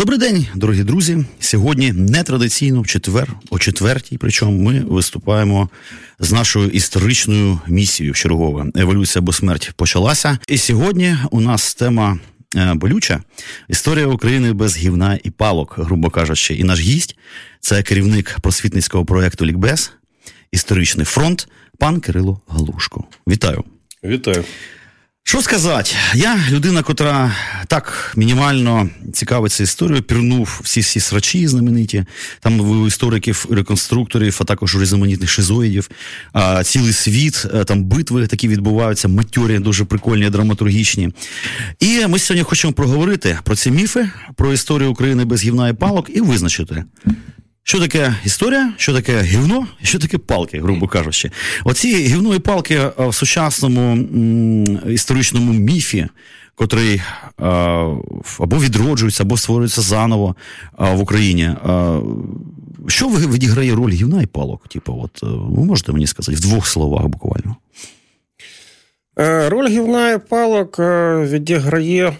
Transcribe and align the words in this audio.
Добрий 0.00 0.18
день, 0.18 0.46
дорогі 0.54 0.84
друзі. 0.84 1.24
Сьогодні 1.40 1.92
нетрадиційно 1.92 2.80
в 2.80 2.86
четвер, 2.86 3.28
о 3.50 3.58
четвертій. 3.58 4.18
Причому 4.18 4.62
ми 4.62 4.80
виступаємо 4.80 5.70
з 6.18 6.32
нашою 6.32 6.68
історичною 6.68 7.60
місією 7.66 8.14
чергове. 8.14 8.66
Еволюція 8.74 9.22
або 9.22 9.32
смерть 9.32 9.72
почалася. 9.76 10.38
І 10.48 10.58
сьогодні 10.58 11.16
у 11.30 11.40
нас 11.40 11.74
тема 11.74 12.18
е, 12.56 12.74
болюча 12.74 13.22
історія 13.68 14.06
України 14.06 14.52
без 14.52 14.76
гівна 14.76 15.18
і 15.24 15.30
палок, 15.30 15.74
грубо 15.78 16.10
кажучи. 16.10 16.54
І 16.54 16.64
наш 16.64 16.80
гість 16.80 17.16
це 17.60 17.82
керівник 17.82 18.36
просвітницького 18.42 19.04
проєкту 19.04 19.46
Лікбез, 19.46 19.92
історичний 20.52 21.06
фронт, 21.06 21.48
пан 21.78 22.00
Кирило 22.00 22.40
Галушко. 22.48 23.04
Вітаю. 23.28 23.64
Вітаю. 24.04 24.44
Що 25.24 25.42
сказати? 25.42 25.90
Я 26.14 26.38
людина, 26.50 26.82
котра 26.82 27.36
так 27.66 28.12
мінімально 28.16 28.88
цікавиться 29.12 29.62
історією, 29.62 30.02
пірнув 30.02 30.60
всі 30.64 30.80
всі 30.80 31.00
срачі 31.00 31.48
знамениті, 31.48 32.04
там 32.40 32.60
у 32.60 32.86
істориків, 32.86 33.46
реконструкторів, 33.50 34.38
а 34.40 34.44
також 34.44 34.76
різноманітних 34.80 35.30
шизоїдів. 35.30 35.90
А, 36.32 36.64
Цілий 36.64 36.92
світ, 36.92 37.46
е, 37.54 37.64
там 37.64 37.84
битви 37.84 38.26
такі 38.26 38.48
відбуваються, 38.48 39.08
матьорі, 39.08 39.58
дуже 39.58 39.84
прикольні, 39.84 40.30
драматургічні. 40.30 41.08
І 41.80 42.06
ми 42.06 42.18
сьогодні 42.18 42.44
хочемо 42.44 42.72
проговорити 42.72 43.38
про 43.44 43.56
ці 43.56 43.70
міфи, 43.70 44.10
про 44.36 44.52
історію 44.52 44.90
України 44.90 45.24
без 45.24 45.44
гівна 45.44 45.68
і 45.68 45.72
палок 45.72 46.10
і 46.14 46.20
визначити. 46.20 46.84
Що 47.70 47.80
таке 47.80 48.14
історія, 48.24 48.72
що 48.76 48.94
таке 48.94 49.22
гівно, 49.22 49.66
що 49.82 49.98
таке 49.98 50.18
палки, 50.18 50.60
грубо 50.60 50.88
кажучи. 50.88 51.30
Оці 51.64 51.96
гівно 51.96 52.34
і 52.34 52.38
палки 52.38 52.74
е, 52.74 52.90
в 52.98 53.14
сучасному 53.14 53.92
м, 53.92 54.92
історичному 54.92 55.52
міфі, 55.52 56.08
котрий 56.54 57.02
а, 57.36 57.46
е, 57.46 57.96
або 58.40 58.58
відроджується, 58.58 59.22
або 59.22 59.36
створюється 59.36 59.80
заново 59.80 60.36
а, 60.76 60.92
в 60.92 61.00
Україні. 61.00 61.44
А, 61.44 62.00
що 62.88 63.08
відіграє 63.08 63.74
роль 63.74 63.92
гівна 63.92 64.22
і 64.22 64.26
палок? 64.26 64.68
Типу, 64.68 65.00
от, 65.04 65.22
е, 65.22 65.26
ви 65.26 65.64
можете 65.64 65.92
мені 65.92 66.06
сказати 66.06 66.36
в 66.36 66.40
двох 66.40 66.66
словах 66.66 67.06
буквально? 67.06 67.56
Роль 69.48 69.68
гівна 69.68 70.12
і 70.12 70.18
палок 70.18 70.78
відіграє 71.30 72.12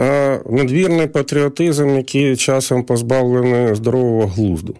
а 0.00 0.38
надвірний 0.50 1.06
патріотизм, 1.06 1.96
який 1.96 2.36
часом 2.36 2.84
позбавлений 2.84 3.74
здорового 3.74 4.26
глузду. 4.26 4.76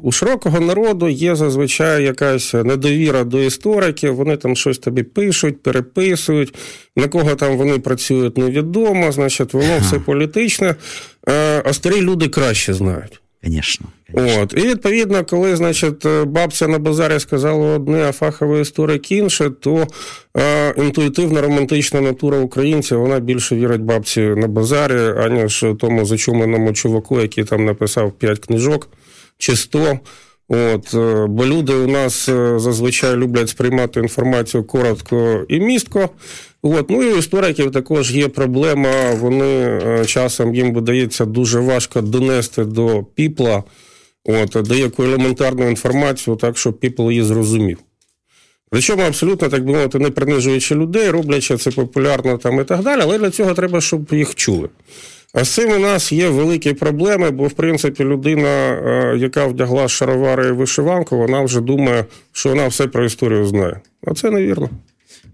У 0.00 0.12
широкого 0.12 0.60
народу 0.60 1.08
є 1.08 1.36
зазвичай 1.36 2.04
якась 2.04 2.54
недовіра 2.54 3.24
до 3.24 3.42
істориків, 3.42 4.14
вони 4.14 4.36
там 4.36 4.56
щось 4.56 4.78
тобі 4.78 5.02
пишуть, 5.02 5.62
переписують, 5.62 6.54
на 6.96 7.08
кого 7.08 7.34
там 7.34 7.56
вони 7.56 7.78
працюють 7.78 8.38
невідомо, 8.38 9.12
значить, 9.12 9.54
воно 9.54 9.78
все 9.78 9.98
політичне, 9.98 10.74
а 11.64 11.72
старі 11.72 12.00
люди 12.00 12.28
краще 12.28 12.74
знають. 12.74 13.20
Звісно. 13.46 13.86
От. 14.12 14.52
І 14.52 14.60
відповідно, 14.60 15.24
коли 15.24 15.56
значить, 15.56 16.06
бабця 16.26 16.68
на 16.68 16.78
базарі 16.78 17.20
сказала 17.20 17.74
одне, 17.74 18.02
а 18.08 18.12
фаховий 18.12 18.62
історик 18.62 19.12
інше, 19.12 19.50
то 19.50 19.86
е, 20.36 20.74
інтуїтивна 20.76 21.40
романтична 21.40 22.00
натура 22.00 22.38
українця 22.38 22.96
вона 22.96 23.20
більше 23.20 23.56
вірить 23.56 23.80
бабці 23.80 24.20
на 24.20 24.48
базарі, 24.48 25.20
аніж 25.24 25.64
тому 25.80 26.04
зачумленому 26.04 26.72
чуваку, 26.72 27.20
який 27.20 27.44
там 27.44 27.64
написав 27.64 28.12
5 28.12 28.38
книжок 28.38 28.88
чи 29.38 29.56
100. 29.56 29.98
От, 30.48 30.94
Бо 31.28 31.46
люди 31.46 31.72
у 31.72 31.86
нас 31.86 32.26
зазвичай 32.56 33.16
люблять 33.16 33.48
сприймати 33.48 34.00
інформацію 34.00 34.64
коротко 34.64 35.44
і 35.48 35.60
містко. 35.60 36.10
От, 36.74 36.90
ну 36.90 37.02
і 37.02 37.12
у 37.12 37.16
істориків 37.16 37.70
також 37.70 38.16
є 38.16 38.28
проблема, 38.28 38.90
вони 39.20 39.80
часом 40.06 40.54
їм 40.54 40.74
видається 40.74 41.24
дуже 41.24 41.60
важко 41.60 42.00
донести 42.00 42.64
до 42.64 43.04
піпла 43.14 43.62
от, 44.24 44.68
деяку 44.68 45.02
елементарну 45.02 45.68
інформацію, 45.68 46.36
так, 46.36 46.58
щоб 46.58 46.78
піпл 46.78 47.10
її 47.10 47.22
зрозумів. 47.22 47.78
Причому 48.70 49.02
абсолютно, 49.02 49.48
так 49.48 49.64
би 49.64 49.72
мовити, 49.72 49.98
не 49.98 50.10
принижуючи 50.10 50.74
людей, 50.74 51.10
роблячи 51.10 51.56
це 51.56 51.70
популярно 51.70 52.38
там 52.38 52.60
і 52.60 52.64
так 52.64 52.82
далі, 52.82 53.00
але 53.02 53.18
для 53.18 53.30
цього 53.30 53.54
треба, 53.54 53.80
щоб 53.80 54.08
їх 54.12 54.34
чули. 54.34 54.68
А 55.34 55.44
з 55.44 55.48
цим 55.48 55.72
у 55.72 55.78
нас 55.78 56.12
є 56.12 56.28
великі 56.28 56.72
проблеми, 56.72 57.30
бо, 57.30 57.46
в 57.46 57.52
принципі, 57.52 58.04
людина, 58.04 58.76
яка 59.18 59.46
вдягла 59.46 59.88
шаровари 59.88 60.48
і 60.48 60.52
вишиванку, 60.52 61.16
вона 61.16 61.42
вже 61.42 61.60
думає, 61.60 62.04
що 62.32 62.48
вона 62.48 62.68
все 62.68 62.86
про 62.86 63.04
історію 63.04 63.46
знає. 63.46 63.80
А 64.06 64.14
це 64.14 64.30
невірно. 64.30 64.70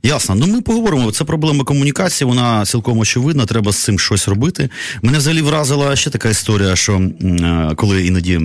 Ясно. 0.05 0.35
Ну 0.35 0.47
ми 0.47 0.61
поговоримо. 0.61 1.13
Це 1.13 1.25
проблема 1.25 1.65
комунікації, 1.65 2.29
вона 2.29 2.65
цілком 2.65 2.99
очевидна, 2.99 3.47
треба 3.47 3.73
з 3.73 3.77
цим 3.77 3.99
щось 3.99 4.29
робити. 4.29 4.71
Мене 5.03 5.19
взагалі 5.19 5.43
вразила 5.43 5.97
ще 5.97 6.11
така 6.11 6.29
історія, 6.29 6.77
що 6.77 6.93
е, 6.93 7.73
коли 7.77 8.07
іноді 8.07 8.41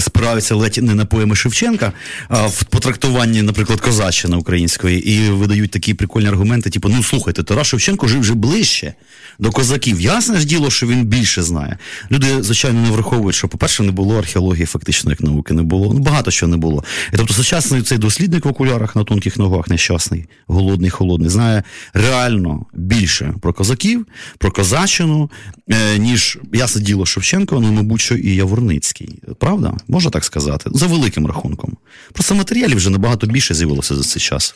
спираються 0.00 0.54
ледь 0.54 0.78
не 0.82 0.94
на 0.94 1.04
поеми 1.04 1.36
Шевченка, 1.36 1.92
а 2.28 2.46
в 2.46 2.64
потрактуванні, 2.64 3.42
наприклад, 3.42 3.80
козаччини 3.80 4.36
української, 4.36 5.12
і 5.12 5.30
видають 5.30 5.70
такі 5.70 5.94
прикольні 5.94 6.28
аргументи, 6.28 6.70
типу, 6.70 6.88
ну 6.88 7.02
слухайте, 7.02 7.42
Тарас 7.42 7.66
Шевченко 7.66 8.08
жив 8.08 8.20
вже 8.20 8.34
ближче 8.34 8.94
до 9.38 9.50
козаків. 9.50 10.00
Ясне 10.00 10.38
ж 10.38 10.46
діло, 10.46 10.70
що 10.70 10.86
він 10.86 11.04
більше 11.04 11.42
знає. 11.42 11.78
Люди, 12.10 12.42
звичайно, 12.42 12.80
не 12.80 12.90
враховують, 12.90 13.36
що, 13.36 13.48
по-перше, 13.48 13.82
не 13.82 13.92
було 13.92 14.18
археології, 14.18 14.66
фактично, 14.66 15.10
як 15.10 15.20
науки 15.20 15.54
не 15.54 15.62
було. 15.62 15.94
Ну, 15.94 16.00
багато 16.00 16.30
чого 16.30 16.50
не 16.50 16.56
було. 16.56 16.84
І 17.12 17.16
тобто, 17.16 17.34
сучасний 17.34 17.82
цей 17.82 17.98
дослідник 17.98 18.44
в 18.44 18.48
окулярах 18.48 18.96
на 18.96 19.04
тонких 19.04 19.36
ногах, 19.36 19.68
нещасний, 19.68 20.26
голодний 20.46 20.90
холодний, 20.92 21.30
знає 21.30 21.62
реально 21.92 22.66
більше 22.74 23.34
про 23.40 23.52
козаків, 23.52 24.06
про 24.38 24.50
козаччину, 24.50 25.30
е, 25.68 25.98
ніж 25.98 26.38
ясне 26.52 26.82
діло 26.82 27.06
Шевченко, 27.06 27.60
ну, 27.60 27.72
мабуть, 27.72 28.00
що 28.00 28.14
і 28.14 28.34
Яворницький. 28.34 29.22
Правда? 29.38 29.74
Можна 29.88 30.10
так 30.10 30.24
сказати? 30.24 30.70
За 30.72 30.86
великим 30.86 31.26
рахунком. 31.26 31.76
Просто 32.12 32.34
матеріалів 32.34 32.76
вже 32.76 32.90
набагато 32.90 33.26
більше 33.26 33.54
з'явилося 33.54 33.94
за 33.94 34.02
цей 34.02 34.22
час. 34.22 34.54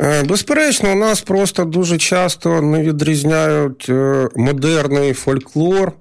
Е, 0.00 0.22
безперечно, 0.22 0.92
у 0.92 0.94
нас 0.94 1.20
просто 1.20 1.64
дуже 1.64 1.98
часто 1.98 2.62
не 2.62 2.82
відрізняють 2.82 3.86
е, 3.88 4.28
модерний 4.36 5.12
фольклор 5.12 5.92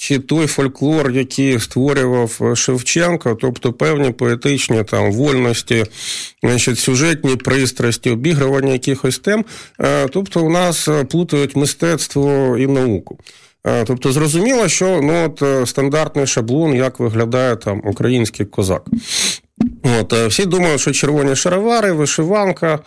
чи 0.00 0.18
той 0.18 0.46
фольклор, 0.46 1.10
який 1.10 1.60
створював 1.60 2.38
е, 2.40 2.56
Шевченко, 2.56 3.34
тобто 3.40 3.72
певні 3.72 4.10
поетичні 4.10 4.84
там 4.84 5.12
вольності, 5.12 5.84
значить, 6.42 6.78
сюжетні 6.78 7.36
пристрасті, 7.36 8.10
обігрування 8.10 8.72
якихось 8.72 9.18
тем. 9.18 9.44
Е, 9.80 10.08
тобто, 10.08 10.44
у 10.44 10.50
нас 10.50 10.88
е, 10.88 11.04
плутають 11.04 11.56
мистецтво 11.56 12.56
і 12.58 12.66
науку. 12.66 13.18
Тобто, 13.86 14.12
зрозуміло, 14.12 14.68
що 14.68 15.00
ну, 15.02 15.24
от, 15.24 15.68
стандартний 15.68 16.26
шаблон, 16.26 16.74
як 16.74 17.00
виглядає 17.00 17.56
там 17.56 17.82
український 17.84 18.46
козак. 18.46 18.82
От, 20.00 20.12
Всі 20.12 20.46
думають, 20.46 20.80
що 20.80 20.92
червоні 20.92 21.36
шаровари, 21.36 21.92
вишиванка 21.92 22.78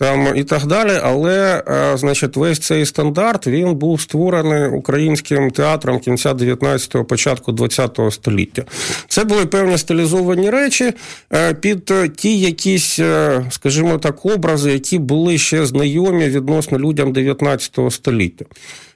там 0.00 0.36
і 0.36 0.44
так 0.44 0.66
далі. 0.66 0.92
Але, 1.02 1.62
е, 1.68 1.96
значить, 1.96 2.36
весь 2.36 2.58
цей 2.58 2.86
стандарт 2.86 3.46
він 3.46 3.74
був 3.74 4.00
створений 4.00 4.68
українським 4.68 5.50
театром 5.50 5.98
кінця 5.98 6.32
19-го, 6.32 7.04
початку 7.04 7.52
20-го 7.52 8.10
століття. 8.10 8.64
Це 9.08 9.24
були 9.24 9.46
певні 9.46 9.78
стилізовані 9.78 10.50
речі 10.50 10.92
е, 11.32 11.54
під 11.54 11.92
ті 12.16 12.38
якісь, 12.38 12.98
е, 12.98 13.44
скажімо 13.50 13.98
так, 13.98 14.26
образи, 14.26 14.72
які 14.72 14.98
були 14.98 15.38
ще 15.38 15.66
знайомі 15.66 16.28
відносно 16.28 16.78
людям 16.78 17.12
19 17.12 17.78
століття. 17.90 18.44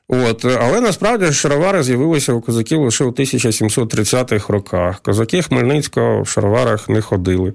От, 0.09 0.45
Але 0.45 0.81
насправді 0.81 1.33
шаровари 1.33 1.83
з'явилися 1.83 2.33
у 2.33 2.41
козаків 2.41 2.81
лише 2.81 3.05
у 3.05 3.11
1730-х 3.11 4.53
роках. 4.53 5.01
Козаки 5.01 5.43
Хмельницького 5.43 6.23
в 6.23 6.29
шароварах 6.29 6.89
не 6.89 7.01
ходили. 7.01 7.53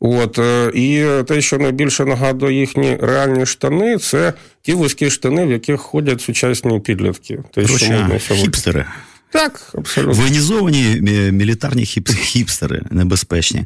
От, 0.00 0.38
е, 0.38 0.70
І 0.74 1.04
те, 1.26 1.40
що 1.40 1.58
найбільше 1.58 2.04
нагадує 2.04 2.60
їхні 2.60 2.98
реальні 3.00 3.46
штани, 3.46 3.98
це 3.98 4.32
ті 4.62 4.74
вузькі 4.74 5.10
штани, 5.10 5.46
в 5.46 5.50
яких 5.50 5.80
ходять 5.80 6.20
сучасні 6.20 6.80
підлітки. 6.80 7.38
Те, 7.54 7.66
що 7.66 7.92
модно 7.92 8.18
хіпстери. 8.18 8.86
Так, 9.30 9.72
абсолютно. 9.78 10.14
Воєнізовані 10.14 11.00
мілітарні 11.32 11.84
хіпстери 11.84 12.82
небезпечні. 12.90 13.64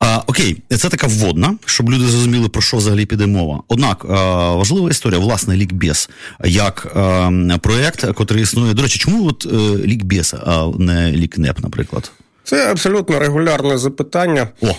А, 0.00 0.22
Окей, 0.26 0.62
це 0.76 0.88
така 0.88 1.06
вводна, 1.06 1.54
щоб 1.64 1.90
люди 1.90 2.04
зрозуміли, 2.04 2.48
про 2.48 2.62
що 2.62 2.76
взагалі 2.76 3.06
піде 3.06 3.26
мова. 3.26 3.62
Однак 3.68 4.04
а, 4.04 4.14
важлива 4.54 4.90
історія, 4.90 5.20
власне, 5.20 5.56
лікбез, 5.56 6.10
як 6.44 6.86
а, 6.94 7.58
проєкт, 7.62 8.04
який 8.04 8.42
існує. 8.42 8.74
До 8.74 8.82
речі, 8.82 8.98
чому 8.98 9.26
от 9.26 9.46
е, 9.46 9.86
лікбез, 9.86 10.34
а 10.46 10.70
не 10.78 11.12
лікнеп, 11.12 11.60
наприклад? 11.60 12.12
Це 12.44 12.70
абсолютно 12.70 13.18
регулярне 13.18 13.78
запитання. 13.78 14.48
О. 14.60 14.74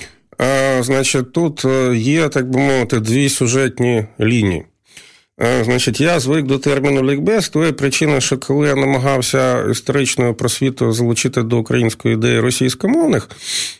Значить, 0.81 1.33
тут 1.33 1.65
є, 1.95 2.29
так 2.29 2.49
би 2.49 2.59
мовити, 2.59 2.99
дві 2.99 3.29
сюжетні 3.29 4.05
лінії. 4.19 4.65
Значить, 5.39 6.01
я 6.01 6.19
звик 6.19 6.45
до 6.45 6.57
терміну 6.57 7.03
лікбез 7.03 7.49
тої 7.49 7.71
причини, 7.71 8.21
що 8.21 8.37
коли 8.37 8.67
я 8.67 8.75
намагався 8.75 9.69
історичною 9.71 10.33
просвіту 10.33 10.91
залучити 10.91 11.43
до 11.43 11.57
української 11.57 12.13
ідеї 12.13 12.39
російськомовних 12.39 13.29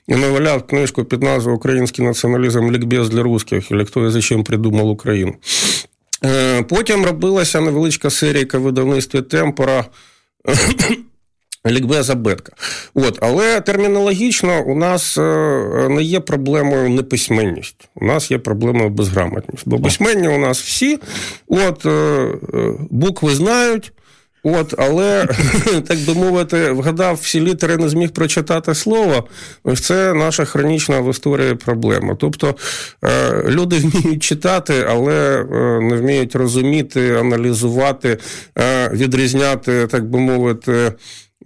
і 0.08 0.16
наваляв 0.16 0.68
книжку 0.68 1.04
під 1.04 1.24
назвою 1.24 1.58
Український 1.58 2.06
націоналізм 2.06 2.72
лікбез 2.72 3.10
для 3.10 3.24
русських, 3.24 3.72
і 3.72 3.86
хто 3.86 4.08
і 4.08 4.10
за 4.10 4.22
чим 4.22 4.44
придумав 4.44 4.88
Україну. 4.88 5.36
Потім 6.70 7.06
робилася 7.06 7.62
невеличка 7.62 8.10
серія 8.10 8.46
видавництві 8.54 9.22
Темпора 9.22 9.86
Лікбеза 11.68 12.16
бетка. 12.16 12.52
От, 12.94 13.18
Але 13.22 13.62
термінологічно 13.62 14.64
у 14.64 14.76
нас 14.76 15.18
е, 15.18 15.88
не 15.90 16.04
є 16.04 16.20
проблемою 16.20 16.90
неписьменність. 16.90 17.90
У 17.96 18.06
нас 18.06 18.32
є 18.32 18.38
проблемою 18.38 18.90
безграмотність. 18.90 19.64
Бо 19.66 19.80
письменні 19.80 20.28
у 20.28 20.38
нас 20.38 20.62
всі, 20.62 21.00
от, 21.48 21.86
е, 21.86 21.90
е, 21.90 22.74
букви 22.90 23.36
знають. 23.36 23.94
От, 24.44 24.74
але, 24.78 25.28
так 25.88 26.00
би 26.00 26.14
мовити, 26.14 26.72
вгадав 26.72 27.20
всі 27.22 27.42
літери, 27.42 27.78
не 27.78 27.90
зміг 27.90 28.12
прочитати 28.12 28.76
слово. 28.76 29.28
Ось 29.64 29.82
це 29.82 30.14
наша 30.14 30.46
хронічна 30.46 31.00
в 31.00 31.10
історії 31.10 31.56
проблема. 31.56 32.16
Тобто 32.20 32.56
люди 33.48 33.78
вміють 33.78 34.24
читати, 34.24 34.86
але 34.90 35.44
не 35.82 35.96
вміють 35.96 36.36
розуміти, 36.36 37.16
аналізувати, 37.16 38.18
відрізняти, 38.94 39.88
так 39.88 40.10
би 40.10 40.20
мовити. 40.20 40.92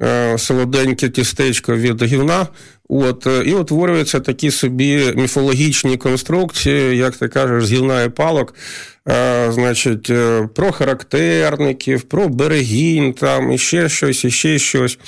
Е, 0.01 0.38
солоденьке 0.38 1.10
тістечко 1.10 1.75
від 1.75 2.04
гівна. 2.04 2.48
От, 2.90 3.28
е, 3.28 3.44
І 3.45 3.54
утворюються 3.54 4.19
такі 4.19 4.51
собі 4.51 5.13
міфологічні 5.16 5.98
конструкції, 5.98 6.98
як 6.98 7.18
ти 7.18 7.28
кажеш, 7.28 7.66
з 7.66 7.72
гівна 7.72 8.04
і 8.04 8.10
палок. 8.10 8.56
Е, 9.10 9.51
значить, 9.51 10.12
про 10.56 10.72
характерників, 10.72 12.01
про 12.01 12.28
берегінь, 12.30 13.13
там, 13.13 13.51
і 13.51 13.57
ще 13.57 13.90
щось, 13.90 14.25
і 14.25 14.31
ще 14.31 14.60
щось. 14.60 15.00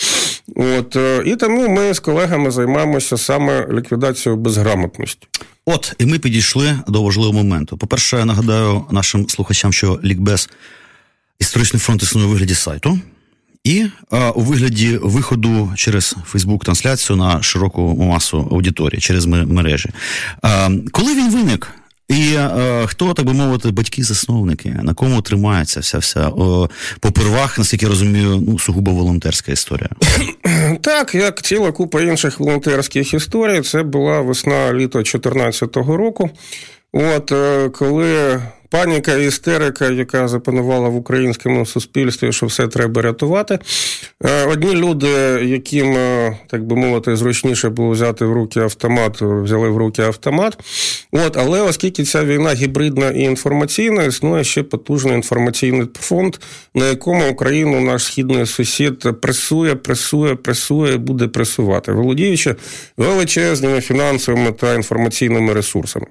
От, 0.55 0.97
І 1.25 1.35
тому 1.35 1.69
ми 1.69 1.93
з 1.93 1.99
колегами 1.99 2.51
займаємося 2.51 3.17
саме 3.17 3.67
ліквідацією 3.71 4.41
безграмотності. 4.41 5.27
От, 5.65 5.93
і 5.99 6.05
ми 6.05 6.19
підійшли 6.19 6.79
до 6.87 7.03
важливого 7.03 7.33
моменту. 7.33 7.77
По-перше, 7.77 8.17
я 8.17 8.25
нагадаю 8.25 8.85
нашим 8.91 9.29
слухачам, 9.29 9.73
що 9.73 9.99
лікбез 10.03 10.49
історичний 11.39 11.79
фронт 11.79 12.03
існує 12.03 12.27
у 12.27 12.29
вигляді 12.29 12.53
сайту. 12.53 12.99
І 13.65 13.85
а, 14.09 14.29
у 14.31 14.41
вигляді 14.41 14.97
виходу 15.01 15.71
через 15.75 16.15
Фейсбук-трансляцію 16.25 17.17
на 17.17 17.41
широку 17.41 17.95
масу 17.99 18.47
аудиторії 18.51 19.01
через 19.01 19.25
мережі. 19.25 19.89
А, 20.41 20.69
Коли 20.91 21.15
він 21.15 21.31
виник? 21.31 21.71
І 22.07 22.35
а, 22.35 22.83
хто, 22.87 23.13
так 23.13 23.25
би 23.25 23.33
мовити, 23.33 23.71
батьки-засновники, 23.71 24.69
на 24.83 24.93
кому 24.93 25.21
тримається 25.21 25.79
вся 25.79 25.97
вся 25.97 26.29
о, 26.29 26.69
попервах, 26.99 27.57
наскільки 27.57 27.85
я 27.85 27.89
розумію, 27.89 28.43
ну, 28.47 28.59
сугубо 28.59 28.91
волонтерська 28.91 29.51
історія? 29.51 29.89
Так, 30.81 31.15
як 31.15 31.41
ціла 31.41 31.71
купа 31.71 32.01
інших 32.01 32.39
волонтерських 32.39 33.13
історій, 33.13 33.61
це 33.61 33.83
була 33.83 34.21
весна 34.21 34.73
літо 34.73 34.99
2014 34.99 35.75
року. 35.75 36.29
От 36.97 37.31
е, 37.31 37.69
коли 37.69 38.41
паніка 38.69 39.15
і 39.15 39.27
істерика, 39.27 39.89
яка 39.89 40.27
запанувала 40.27 40.89
в 40.89 40.95
українському 40.95 41.65
суспільстві, 41.65 42.31
що 42.31 42.45
все 42.45 42.67
треба 42.67 43.01
рятувати. 43.01 43.59
Е, 44.23 44.45
одні 44.45 44.75
люди, 44.75 45.07
яким, 45.43 45.97
е, 45.97 46.37
так 46.47 46.63
би 46.65 46.75
мовити, 46.75 47.15
зручніше 47.15 47.69
було 47.69 47.89
взяти 47.89 48.25
в 48.25 48.33
руки 48.33 48.59
автомат, 48.59 49.21
взяли 49.21 49.69
в 49.69 49.77
руки 49.77 50.01
автомат. 50.01 50.57
От, 51.11 51.37
Але 51.37 51.61
оскільки 51.61 52.03
ця 52.03 52.25
війна 52.25 52.53
гібридна 52.53 53.09
і 53.09 53.19
інформаційна, 53.19 54.03
існує 54.03 54.43
ще 54.43 54.63
потужний 54.63 55.15
інформаційний 55.15 55.87
фонд, 55.93 56.35
на 56.75 56.87
якому 56.87 57.31
Україну 57.31 57.79
наш 57.81 58.03
східний 58.03 58.45
сусід 58.45 59.21
пресує, 59.21 59.75
пресує, 59.75 60.35
пресує, 60.35 60.97
буде 60.97 61.27
пресувати, 61.27 61.91
володіючи 61.91 62.55
величезними 62.97 63.81
фінансовими 63.81 64.51
та 64.51 64.73
інформаційними 64.73 65.53
ресурсами. 65.53 66.05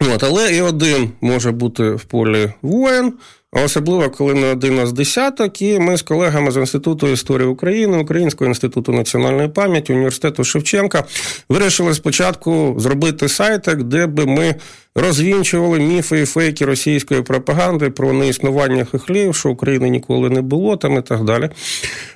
От, 0.00 0.22
Але 0.22 0.56
і 0.56 0.60
один 0.60 1.10
може 1.20 1.52
бути 1.52 1.90
в 1.90 2.04
полі 2.04 2.52
воїн, 2.62 3.12
особливо 3.52 4.10
коли 4.10 4.34
не 4.34 4.46
один 4.46 4.86
з 4.86 4.92
десяток. 4.92 5.62
І 5.62 5.78
ми 5.78 5.96
з 5.96 6.02
колегами 6.02 6.50
з 6.50 6.56
Інституту 6.56 7.08
історії 7.08 7.48
України, 7.48 7.98
Українського 7.98 8.48
інституту 8.48 8.92
національної 8.92 9.48
пам'яті, 9.48 9.92
університету 9.92 10.44
Шевченка 10.44 11.04
вирішили 11.48 11.94
спочатку 11.94 12.74
зробити 12.78 13.28
сайтик, 13.28 13.82
де 13.82 14.06
би 14.06 14.26
ми 14.26 14.54
розвінчували 14.96 15.78
міфи 15.78 16.20
і 16.20 16.24
фейки 16.24 16.64
російської 16.64 17.22
пропаганди 17.22 17.90
про 17.90 18.12
неіснування 18.12 18.84
хихлів, 18.84 19.34
що 19.34 19.50
України 19.50 19.90
ніколи 19.90 20.30
не 20.30 20.42
було, 20.42 20.76
там 20.76 20.98
і 20.98 21.02
так 21.02 21.24
далі. 21.24 21.50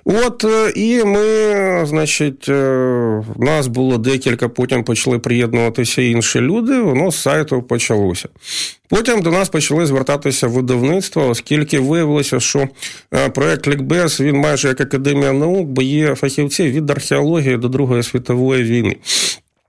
От 0.04 0.44
е, 0.44 0.72
і 0.76 1.04
ми, 1.04 1.86
значить, 1.86 2.48
е, 2.48 3.22
нас 3.36 3.66
було 3.66 3.98
декілька, 3.98 4.48
потім 4.48 4.84
почали 4.84 5.18
приєднуватися 5.18 6.02
інші 6.02 6.40
люди. 6.40 6.80
Воно 6.80 7.10
з 7.10 7.22
сайту 7.22 7.62
почалося. 7.62 8.28
Потім 8.88 9.22
до 9.22 9.30
нас 9.30 9.48
почали 9.48 9.86
звертатися 9.86 10.46
видавництва, 10.46 11.26
оскільки 11.26 11.80
виявилося, 11.80 12.40
що 12.40 12.68
е, 13.14 13.28
проект 13.28 13.68
Лікбез 13.68 14.20
він 14.20 14.36
майже 14.36 14.68
як 14.68 14.80
академія 14.80 15.32
наук, 15.32 15.68
бо 15.68 15.82
є 15.82 16.14
фахівці 16.14 16.62
від 16.62 16.90
археології 16.90 17.56
до 17.56 17.68
Другої 17.68 18.02
світової 18.02 18.64
війни. 18.64 18.96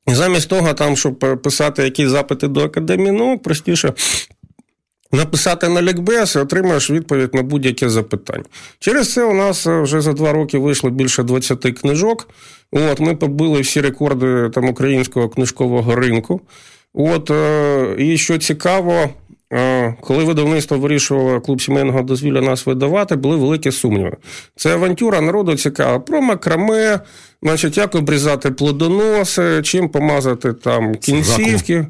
І 0.08 0.14
замість 0.14 0.50
того, 0.50 0.74
там, 0.74 0.96
щоб 0.98 1.42
писати 1.44 1.84
якісь 1.84 2.10
запити 2.10 2.48
до 2.48 2.64
академії 2.64 3.12
наук, 3.12 3.44
простіше. 3.44 3.94
Написати 5.14 5.70
на 5.70 5.82
лікбез 5.82 6.36
і 6.36 6.40
отримаєш 6.40 6.92
відповідь 6.92 7.34
на 7.34 7.42
будь-яке 7.42 7.90
запитання. 7.90 8.44
Через 8.80 9.14
це 9.14 9.24
у 9.24 9.34
нас 9.34 9.68
вже 9.68 10.02
за 10.02 10.14
два 10.14 10.32
роки 10.32 10.58
вийшло 10.58 10.90
більше 10.90 11.24
20 11.24 11.80
книжок. 11.80 12.30
От, 12.72 13.00
Ми 13.00 13.16
побили 13.16 13.62
всі 13.62 13.82
рекорди 13.82 14.50
там, 14.54 14.70
українського 14.70 15.30
книжкового 15.30 15.96
ринку. 15.96 16.42
От, 16.94 17.32
е, 17.32 17.96
І 17.98 18.18
що 18.18 18.38
цікаво, 18.38 19.10
е, 19.54 19.96
коли 20.02 20.24
видавництво 20.24 20.78
вирішувало 20.78 21.42
клуб 21.42 21.62
сімейного 21.62 22.02
дозвілля 22.02 22.42
нас 22.42 22.66
видавати, 22.66 23.16
були 23.16 23.36
великі 23.36 23.72
сумніви. 23.72 24.18
Це 24.56 24.74
авантюра 24.74 25.22
народу 25.22 25.56
цікава 25.56 26.00
про 26.00 26.22
макраме, 26.22 27.00
значить, 27.44 27.78
як 27.78 27.96
обрізати 27.96 28.52
плодоноси, 28.52 29.62
чим 29.64 29.90
помазати 29.90 30.54
там 30.54 30.96
кінцівки. 30.96 31.86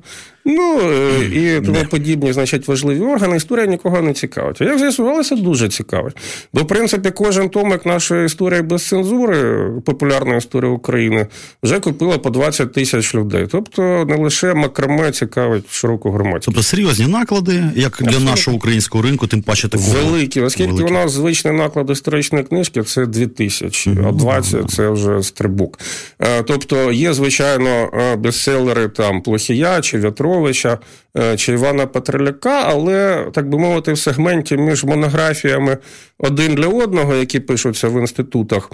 Ну 0.45 0.79
е, 0.81 1.25
і 1.25 1.61
тому 1.65 1.85
подібні, 1.89 2.33
значить, 2.33 2.67
важливі 2.67 2.99
органи. 2.99 3.37
Історія 3.37 3.65
нікого 3.65 4.01
не 4.01 4.13
цікавить. 4.13 4.61
А 4.61 4.63
як 4.63 4.79
з'ясувалося, 4.79 5.35
дуже 5.35 5.69
цікавить. 5.69 6.15
Бо, 6.53 6.61
в 6.61 6.67
принципі, 6.67 7.11
кожен 7.11 7.49
томик 7.49 7.85
нашої 7.85 8.25
історії 8.25 8.61
без 8.61 8.87
цензури, 8.87 9.67
популярної 9.85 10.37
історії 10.37 10.71
України, 10.71 11.27
вже 11.63 11.79
купило 11.79 12.19
по 12.19 12.29
20 12.29 12.73
тисяч 12.73 13.15
людей. 13.15 13.47
Тобто 13.51 14.05
не 14.05 14.15
лише 14.15 14.53
макраме 14.53 15.11
цікавить 15.11 15.71
широку 15.71 16.11
громадськість. 16.11 16.45
Тобто 16.45 16.63
серйозні 16.63 17.07
наклади, 17.07 17.53
як 17.75 17.97
для 17.99 18.07
Абсолютно. 18.07 18.31
нашого 18.31 18.57
українського 18.57 19.03
ринку, 19.03 19.27
тим 19.27 19.41
паче 19.41 19.67
такого. 19.67 19.91
Великі, 19.91 20.41
оскільки 20.41 20.71
Великі. 20.71 20.89
у 20.89 20.93
нас 20.93 21.11
звичний 21.11 21.53
наклад 21.53 21.89
історичної 21.89 22.43
книжки 22.43 22.83
це 22.83 23.05
2 23.05 23.25
тисячі, 23.25 23.97
а 24.07 24.11
20 24.11 24.71
це 24.71 24.89
вже 24.89 25.23
стрибок. 25.41 25.79
Е, 26.19 26.43
тобто 26.43 26.91
є, 26.91 27.13
звичайно, 27.13 27.69
е, 27.69 28.15
бестселери 28.15 28.87
там 28.87 29.21
Плохія 29.21 29.81
чи 29.81 29.99
Вятро. 29.99 30.31
Петровича 30.31 30.79
е, 31.17 31.37
чи 31.37 31.53
Івана 31.53 31.87
Петреляка, 31.87 32.63
але, 32.65 33.27
так 33.33 33.49
би 33.49 33.57
мовити, 33.57 33.93
в 33.93 33.97
сегменті 33.97 34.57
між 34.57 34.83
монографіями 34.83 35.77
один 36.19 36.55
для 36.55 36.67
одного, 36.67 37.15
які 37.15 37.39
пишуться 37.39 37.87
в 37.87 37.99
інститутах. 37.99 38.69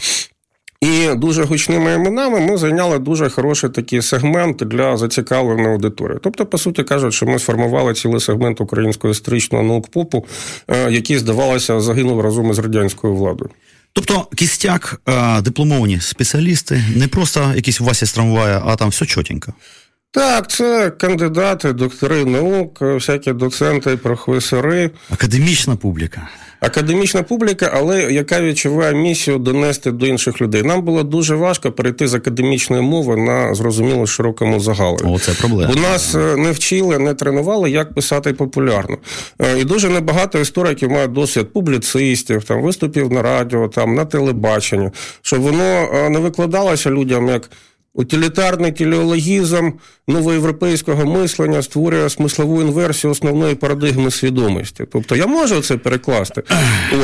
І 0.82 1.16
дуже 1.16 1.44
гучними 1.44 1.94
іменами 1.94 2.40
ми 2.40 2.58
зайняли 2.58 3.00
дуже 3.00 3.30
хороший 3.30 3.70
такий 3.70 4.02
сегмент 4.02 4.58
для 4.58 4.98
зацікавленої 4.98 5.68
аудиторії. 5.68 6.20
Тобто, 6.24 6.46
по 6.46 6.58
суті 6.58 6.84
кажуть, 6.84 7.14
що 7.14 7.26
ми 7.26 7.40
сформували 7.40 7.94
цілий 7.94 8.20
сегмент 8.20 8.62
українського 8.62 9.12
історичного 9.12 9.64
наук 9.64 9.88
попу, 9.88 10.26
е, 10.68 10.92
який, 10.92 11.18
здавалося, 11.18 11.80
загинув 11.80 12.22
разом 12.22 12.52
із 12.52 12.60
радянською 12.60 13.16
владою. 13.16 13.50
Тобто 13.98 14.28
кістяк, 14.36 15.02
е, 15.10 15.42
дипломовані 15.42 16.00
спеціалісти, 16.00 16.84
не 16.96 17.08
просто 17.08 17.54
якісь 17.56 17.80
Вася 17.80 18.06
з 18.06 18.14
трамвая, 18.14 18.62
а 18.66 18.76
там 18.76 18.90
все 18.90 19.06
чотенько. 19.06 19.54
Так, 20.12 20.50
це 20.50 20.90
кандидати, 20.90 21.74
доктори 21.74 22.26
наук, 22.26 22.82
всякі 22.82 23.34
доценти, 23.34 23.98
професори. 23.98 24.92
Академічна 25.10 25.76
публіка. 25.76 26.30
Академічна 26.60 27.24
публіка, 27.24 27.72
але 27.74 28.02
яка 28.02 28.42
відчуває 28.42 28.94
місію 28.94 29.38
донести 29.38 29.92
до 29.92 30.06
інших 30.08 30.42
людей. 30.42 30.64
Нам 30.64 30.82
було 30.82 31.04
дуже 31.04 31.36
важко 31.36 31.72
перейти 31.72 32.08
з 32.08 32.14
академічної 32.14 32.82
мови 32.82 33.18
на 33.18 33.56
зрозуміло 33.56 34.06
широкому 34.06 34.60
загалу. 34.60 34.98
О, 35.04 35.20
це 35.20 35.32
проблема. 35.32 35.74
Бо 35.74 35.82
нас 35.82 36.16
е, 36.16 36.36
не 36.38 36.52
вчили, 36.52 37.00
не 37.00 37.14
тренували, 37.14 37.72
як 37.72 37.94
писати 37.94 38.34
популярно. 38.34 38.98
Е, 39.40 39.60
і 39.60 39.64
дуже 39.64 39.90
небагато 39.90 40.40
істориків 40.40 40.92
мають 40.92 41.12
досвід 41.12 41.54
публіцистів, 41.54 42.44
там 42.44 42.62
виступів 42.62 43.12
на 43.12 43.22
радіо, 43.22 43.68
там 43.68 43.96
на 43.96 44.06
телебаченні, 44.06 44.90
щоб 45.22 45.42
воно 45.42 45.90
е, 45.94 46.10
не 46.10 46.20
викладалося 46.20 46.90
людям 46.90 47.28
як 47.28 47.50
утилітарний 47.98 48.72
телеологізм 48.72 49.72
новоєвропейського 50.08 51.06
мислення 51.06 51.62
створює 51.62 52.10
смислову 52.10 52.62
інверсію 52.62 53.12
основної 53.12 53.56
парадигми 53.56 54.12
свідомості. 54.12 54.84
Тобто 54.92 55.16
я 55.16 55.28
можу 55.28 55.62
це 55.62 55.78
перекласти, 55.78 56.44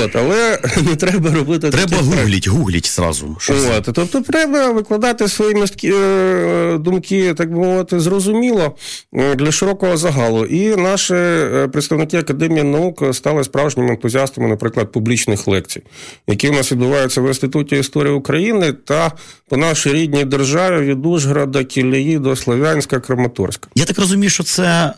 от, 0.04 0.16
але 0.16 0.60
не 0.90 0.96
треба 0.96 1.32
робити 1.32 1.70
Треба 1.70 1.98
гугліть, 1.98 2.48
гугліть 2.48 2.88
зразу. 2.88 3.38
От, 3.78 3.90
тобто 3.94 4.22
треба 4.22 4.72
викладати 4.72 5.28
свої 5.28 5.56
місткі 5.56 5.94
е, 5.96 6.78
думки, 6.78 7.34
так 7.34 7.52
би 7.54 7.60
мовити, 7.60 8.00
зрозуміло 8.00 8.76
е, 9.14 9.36
для 9.36 9.52
широкого 9.52 9.98
загалу. 9.98 10.46
І 10.46 10.76
наші 10.76 11.14
е, 11.14 11.68
представники 11.74 12.18
академії 12.18 12.64
наук 12.64 13.16
стали 13.16 13.44
справжніми 13.44 13.90
ентузіастами, 13.90 14.48
наприклад, 14.48 14.92
публічних 14.92 15.48
лекцій, 15.48 15.82
які 16.28 16.50
у 16.50 16.52
нас 16.52 16.72
відбуваються 16.72 17.22
в 17.22 17.28
інституті 17.28 17.76
історії 17.76 18.14
України 18.14 18.74
та 18.74 19.12
по 19.50 19.58
нашій 19.58 19.94
рідній 19.94 20.26
державі 20.26 20.83
від 20.84 21.06
Ужгорода, 21.06 21.64
Кілії 21.64 22.20
до 22.20 22.36
Слов'янська, 22.36 23.00
Краматорська. 23.00 23.68
Я 23.76 23.86
так 23.86 24.00
розумію, 24.00 24.30
що 24.30 24.44
це 24.44 24.94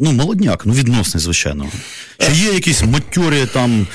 ну, 0.00 0.12
молодняк, 0.12 0.66
ну 0.66 0.72
відносний, 0.72 1.22
звичайно. 1.22 1.66
Чи 2.18 2.32
є 2.32 2.52
якісь 2.52 2.82
матьорі 2.84 3.46
там 3.52 3.86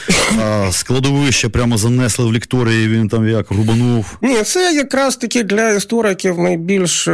складовище 0.72 1.50
прямо 1.50 1.78
занесли 1.78 2.26
в 2.26 2.34
лікторії, 2.34 2.88
він 2.88 3.08
там 3.08 3.30
як 3.30 3.52
рубанув? 3.52 4.18
Ні, 4.22 4.44
це 4.44 4.74
якраз 4.74 5.16
таки 5.16 5.44
для 5.44 5.72
істориків 5.72 6.40
найбільш 6.40 7.08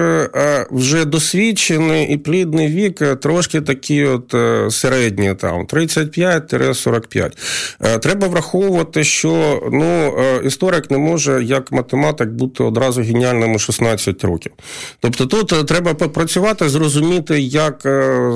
вже 0.72 1.05
досвідчений 1.05 2.13
і 2.13 2.17
плідний 2.17 2.67
вік, 2.67 3.03
трошки 3.22 3.62
такі 3.62 4.03
от 4.03 4.36
середні, 4.74 5.34
там 5.34 5.65
35-45. 5.65 7.32
Треба 8.00 8.27
враховувати, 8.27 9.03
що 9.03 9.62
ну, 9.72 10.13
історик 10.46 10.91
не 10.91 10.98
може 10.98 11.44
як 11.44 11.72
математик 11.72 12.29
бути 12.29 12.63
одразу 12.63 13.01
геніальним 13.01 13.55
у 13.55 13.60
16 13.60 14.14
років. 14.24 14.51
Тобто 15.00 15.25
тут 15.25 15.67
треба 15.67 15.93
попрацювати, 15.93 16.69
зрозуміти, 16.69 17.39
як 17.39 17.81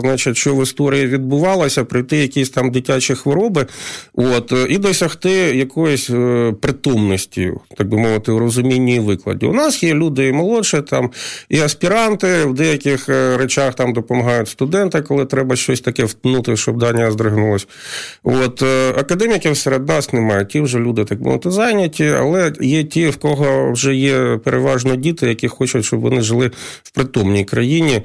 значить, 0.01 0.38
що 0.38 0.55
в 0.55 0.63
історії 0.63 1.07
відбувалося, 1.07 1.83
прийти 1.83 2.17
якісь 2.17 2.50
там 2.50 2.71
дитячі 2.71 3.15
хвороби, 3.15 3.65
от, 4.13 4.53
і 4.69 4.77
досягти 4.77 5.31
якоїсь 5.31 6.09
е, 6.09 6.53
притомності, 6.62 7.51
так 7.77 7.89
би 7.89 7.98
мовити, 7.98 8.31
у 8.31 8.39
розумінні 8.39 8.95
і 8.95 9.00
викладі. 9.00 9.45
У 9.45 9.53
нас 9.53 9.83
є 9.83 9.93
люди 9.93 10.27
і 10.27 10.31
молодші, 10.31 10.81
там 10.81 11.12
і 11.50 11.59
аспіранти, 11.59 12.45
в 12.45 12.53
деяких 12.53 13.09
е, 13.09 13.38
речах 13.38 13.74
там 13.74 13.93
допомагають 13.93 14.50
студенти, 14.50 15.01
коли 15.01 15.25
треба 15.25 15.55
щось 15.55 15.81
таке 15.81 16.03
втнути, 16.03 16.57
щоб 16.57 16.77
дання 16.77 17.12
здригнулось. 17.12 17.67
От 18.24 18.62
е, 18.62 18.93
академіків 18.98 19.57
серед 19.57 19.88
нас 19.88 20.13
немає. 20.13 20.45
Ті 20.45 20.62
вже 20.62 20.79
люди, 20.79 21.05
так 21.05 21.21
мовити, 21.21 21.51
зайняті, 21.51 22.05
але 22.05 22.53
є 22.62 22.83
ті, 22.83 23.07
в 23.07 23.17
кого 23.17 23.71
вже 23.71 23.95
є 23.95 24.39
переважно 24.43 24.95
діти, 24.95 25.27
які 25.27 25.48
хочуть, 25.59 25.85
щоб 25.85 25.99
вони 25.99 26.21
жили 26.21 26.51
в 26.83 26.91
притомній 26.91 27.45
країні, 27.45 28.01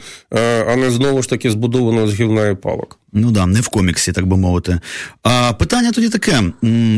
а 0.68 0.76
не 0.76 0.90
знову 0.90 1.22
ж 1.22 1.28
таки 1.28 1.50
збудованою 1.50 2.08
з 2.08 2.14
гівна 2.14 2.48
і 2.48 2.54
палок. 2.54 2.98
Ну 3.16 3.30
да, 3.30 3.46
не 3.46 3.60
в 3.60 3.68
коміксі, 3.68 4.12
так 4.12 4.26
би 4.26 4.36
мовити. 4.36 4.80
А 5.22 5.52
питання 5.52 5.92
тоді 5.92 6.08
таке: 6.08 6.42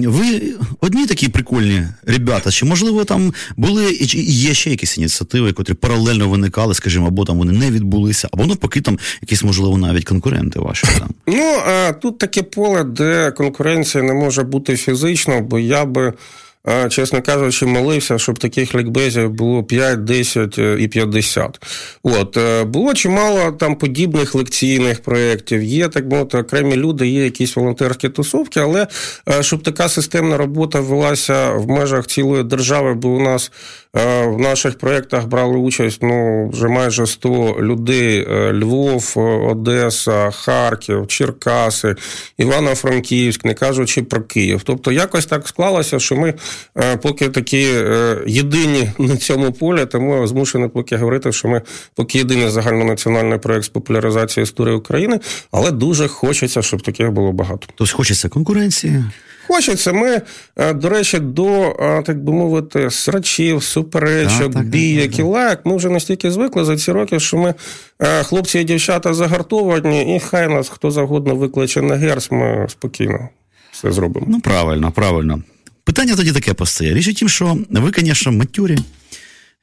ви 0.04 0.42
одні 0.80 1.06
такі 1.06 1.28
прикольні 1.28 1.82
ребята, 2.06 2.50
чи 2.50 2.66
можливо 2.66 3.04
там 3.04 3.34
були 3.56 3.90
і 3.92 4.06
є 4.32 4.54
ще 4.54 4.70
якісь 4.70 4.98
ініціативи, 4.98 5.52
котрі 5.52 5.74
паралельно 5.74 6.28
виникали, 6.28 6.74
скажімо, 6.74 7.06
або 7.06 7.24
там 7.24 7.38
вони 7.38 7.52
не 7.52 7.70
відбулися, 7.70 8.28
або 8.32 8.46
навпаки, 8.46 8.80
там 8.80 8.98
якісь, 9.20 9.44
можливо, 9.44 9.78
навіть 9.78 10.04
конкуренти 10.04 10.58
ваші 10.58 10.86
там. 10.98 11.08
Ну 11.26 11.52
а 11.66 11.92
тут 11.92 12.18
таке 12.18 12.42
поле, 12.42 12.84
де 12.84 13.30
конкуренція 13.30 14.04
не 14.04 14.14
може 14.14 14.42
бути 14.42 14.76
фізично, 14.76 15.40
бо 15.40 15.58
я 15.58 15.84
би 15.84 16.12
чесно 16.88 17.22
кажучи, 17.22 17.66
молився, 17.66 18.18
щоб 18.18 18.38
таких 18.38 18.74
лікбезів 18.74 19.30
було 19.30 19.64
5, 19.64 20.04
10 20.04 20.58
е, 20.58 20.76
і 20.80 20.88
50. 20.88 21.60
От 22.02 22.36
е, 22.36 22.64
було 22.64 22.94
чимало 22.94 23.52
там 23.52 23.76
подібних 23.76 24.34
лекційних 24.34 25.02
проєктів. 25.02 25.62
Є 25.62 25.88
так 25.88 26.06
мовити, 26.06 26.38
окремі 26.38 26.76
люди, 26.76 27.08
є 27.08 27.24
якісь 27.24 27.56
волонтерські 27.56 28.08
тусовки, 28.08 28.60
але 28.60 28.86
е, 29.28 29.42
щоб 29.42 29.62
така 29.62 29.88
системна 29.88 30.36
робота 30.36 30.80
велася 30.80 31.50
в 31.50 31.68
межах 31.68 32.06
цілої 32.06 32.44
держави, 32.44 32.94
бо 32.94 33.08
у 33.08 33.20
нас 33.20 33.52
в 34.04 34.36
наших 34.38 34.78
проєктах 34.78 35.26
брали 35.26 35.56
участь 35.56 36.02
ну, 36.02 36.48
вже 36.48 36.68
майже 36.68 37.06
100 37.06 37.56
людей: 37.60 38.26
Львов, 38.52 39.12
Одеса, 39.50 40.30
Харків, 40.30 41.06
Черкаси, 41.06 41.94
Івано-Франківськ, 42.38 43.44
не 43.44 43.54
кажучи 43.54 44.02
про 44.02 44.22
Київ. 44.22 44.62
Тобто, 44.64 44.92
якось 44.92 45.26
так 45.26 45.48
склалося, 45.48 45.98
що 45.98 46.16
ми 46.16 46.34
поки 47.02 47.28
такі 47.28 47.62
е, 47.74 48.18
єдині 48.26 48.90
на 48.98 49.16
цьому 49.16 49.52
полі, 49.52 49.86
тому 49.86 50.26
змушений 50.26 50.68
поки 50.68 50.96
говорити, 50.96 51.32
що 51.32 51.48
ми 51.48 51.62
поки 51.94 52.18
єдиний 52.18 52.48
загальнонаціональний 52.48 53.38
проект 53.38 53.64
з 53.64 53.68
популяризації 53.68 54.44
історії 54.44 54.76
України, 54.76 55.20
але 55.50 55.70
дуже 55.70 56.08
хочеться, 56.08 56.62
щоб 56.62 56.82
таких 56.82 57.10
було 57.10 57.32
багато. 57.32 57.66
Тобто 57.76 57.96
хочеться 57.96 58.28
конкуренції. 58.28 59.04
Хочеться. 59.48 59.92
Ми, 59.92 60.22
е, 60.56 60.72
до 60.72 60.88
речі, 60.88 61.18
до, 61.18 61.76
е, 61.80 62.02
так 62.02 62.24
би 62.24 62.32
мовити, 62.32 62.90
срачів, 62.90 63.62
суперечок, 63.62 64.54
так, 64.54 64.68
бійок 64.68 65.18
і 65.18 65.22
лайк. 65.22 65.58
Ми 65.64 65.76
вже 65.76 65.88
настільки 65.88 66.30
звикли 66.30 66.64
за 66.64 66.76
ці 66.76 66.92
роки, 66.92 67.20
що 67.20 67.36
ми 67.36 67.54
хлопці 68.22 68.58
і 68.58 68.64
дівчата 68.64 69.14
загартовані, 69.14 70.16
і 70.16 70.20
хай 70.20 70.48
нас 70.48 70.68
хто 70.68 70.90
завгодно 70.90 71.36
викличе 71.36 71.82
на 71.82 71.96
герц, 71.96 72.30
ми 72.30 72.66
спокійно 72.68 73.28
все 73.72 73.92
зробимо. 73.92 74.26
Ну, 74.30 74.40
правильно, 74.40 74.92
правильно. 74.92 75.42
Питання 75.84 76.16
тоді 76.16 76.32
таке 76.32 76.54
постає. 76.54 76.94
Річ 76.94 77.08
у 77.08 77.12
тім, 77.12 77.28
що 77.28 77.58
ви, 77.70 77.92
звісно, 77.96 78.32
матюрі, 78.32 78.78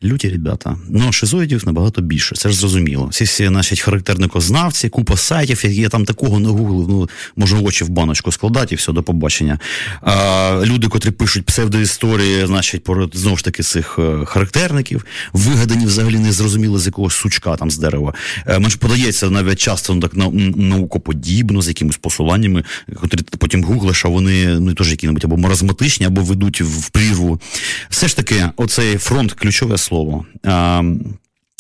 люті 0.04 0.30
ребята. 0.30 0.78
Ну, 0.90 1.12
шизоїдів 1.12 1.64
набагато 1.66 2.02
більше, 2.02 2.36
це 2.36 2.50
ж 2.50 2.56
зрозуміло. 2.56 3.08
Всі 3.12 3.24
всі 3.24 3.50
наші 3.50 3.76
характерникознавці, 3.76 4.90
купа 4.90 5.18
сайтів, 5.18 5.66
я 5.66 5.90
там 5.90 6.06
такого 6.06 6.40
не 6.40 6.50
гуглив, 6.50 6.90
ну, 6.90 7.10
можу 7.36 7.64
очі 7.64 7.84
в 7.84 7.90
баночку 7.90 8.32
складати 8.32 8.76
і 8.76 8.78
все, 8.78 8.92
до 8.92 9.04
побачення. 9.04 9.60
А, 10.02 10.64
Люди, 10.66 10.88
котрі 10.88 11.12
пишуть 11.12 11.46
псевдоісторії, 11.46 12.48
значить, 12.48 12.84
про 12.84 13.10
знову 13.14 13.38
ж 13.38 13.44
таки 13.44 13.64
цих 13.64 14.00
е, 14.00 14.26
характерників, 14.26 15.06
вигадані 15.34 15.86
взагалі 15.86 16.20
не 16.20 16.32
зрозуміло 16.32 16.80
з 16.80 16.86
якогось 16.86 17.14
сучка 17.14 17.56
там 17.56 17.72
з 17.72 17.78
дерева. 17.78 18.14
Е, 18.48 18.60
Мені 18.60 18.76
подається 18.80 19.30
навіть 19.30 19.60
часто 19.60 19.94
ну, 19.96 20.02
так 20.02 20.12
наукоподібно, 20.56 21.62
з 21.62 21.68
якимись 21.68 21.98
посиланнями, 21.98 22.64
котрі 23.02 23.20
потім 23.38 23.64
гуглиш, 23.64 24.06
а 24.06 24.08
вони 24.08 24.60
ну, 24.60 24.74
теж 24.74 24.92
які-небудь 24.92 25.26
або 25.26 25.38
маразматичні, 25.38 26.06
або 26.06 26.22
ведуть 26.22 26.62
в 26.62 26.90
прірву. 26.90 27.42
Все 27.90 28.08
ж 28.08 28.16
таки, 28.16 28.50
оцей 28.56 28.98
фронт 28.98 29.34
ключове 29.34 29.78
слово 29.78 29.93
слово, 29.94 30.26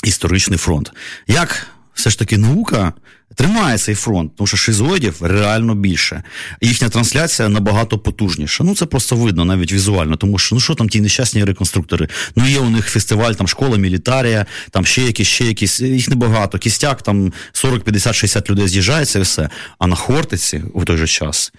історичний 0.03 0.57
фронт. 0.57 0.91
Як 1.27 1.67
все 1.93 2.09
ж 2.09 2.19
таки 2.19 2.37
наука 2.37 2.93
тримає 3.35 3.77
цей 3.77 3.95
фронт, 3.95 4.31
тому 4.35 4.47
що 4.47 4.57
шизоїдів 4.57 5.15
реально 5.21 5.75
більше. 5.75 6.23
Їхня 6.61 6.89
трансляція 6.89 7.49
набагато 7.49 7.99
потужніша. 7.99 8.63
Ну 8.63 8.75
це 8.75 8.85
просто 8.85 9.15
видно 9.15 9.45
навіть 9.45 9.71
візуально, 9.71 10.15
тому 10.15 10.37
що 10.37 10.55
ну 10.55 10.61
що 10.61 10.75
там 10.75 10.89
ті 10.89 11.01
нещасні 11.01 11.45
реконструктори? 11.45 12.07
Ну 12.35 12.47
є 12.47 12.59
у 12.59 12.69
них 12.69 12.89
фестиваль, 12.89 13.33
там 13.33 13.47
школа 13.47 13.77
мілітарія, 13.77 14.45
там 14.71 14.85
ще 14.85 15.01
якісь, 15.01 15.27
ще 15.27 15.45
якісь, 15.45 15.81
їх 15.81 16.09
небагато. 16.09 16.57
Кістяк, 16.57 17.01
там 17.01 17.33
40, 17.51 17.83
50, 17.83 18.15
60 18.15 18.49
людей 18.49 18.67
з'їжджається 18.67 19.19
і 19.19 19.21
все. 19.21 19.49
А 19.79 19.87
на 19.87 19.95
Хортиці 19.95 20.63
в 20.75 20.85
той 20.85 20.97
же 20.97 21.07
час 21.07 21.53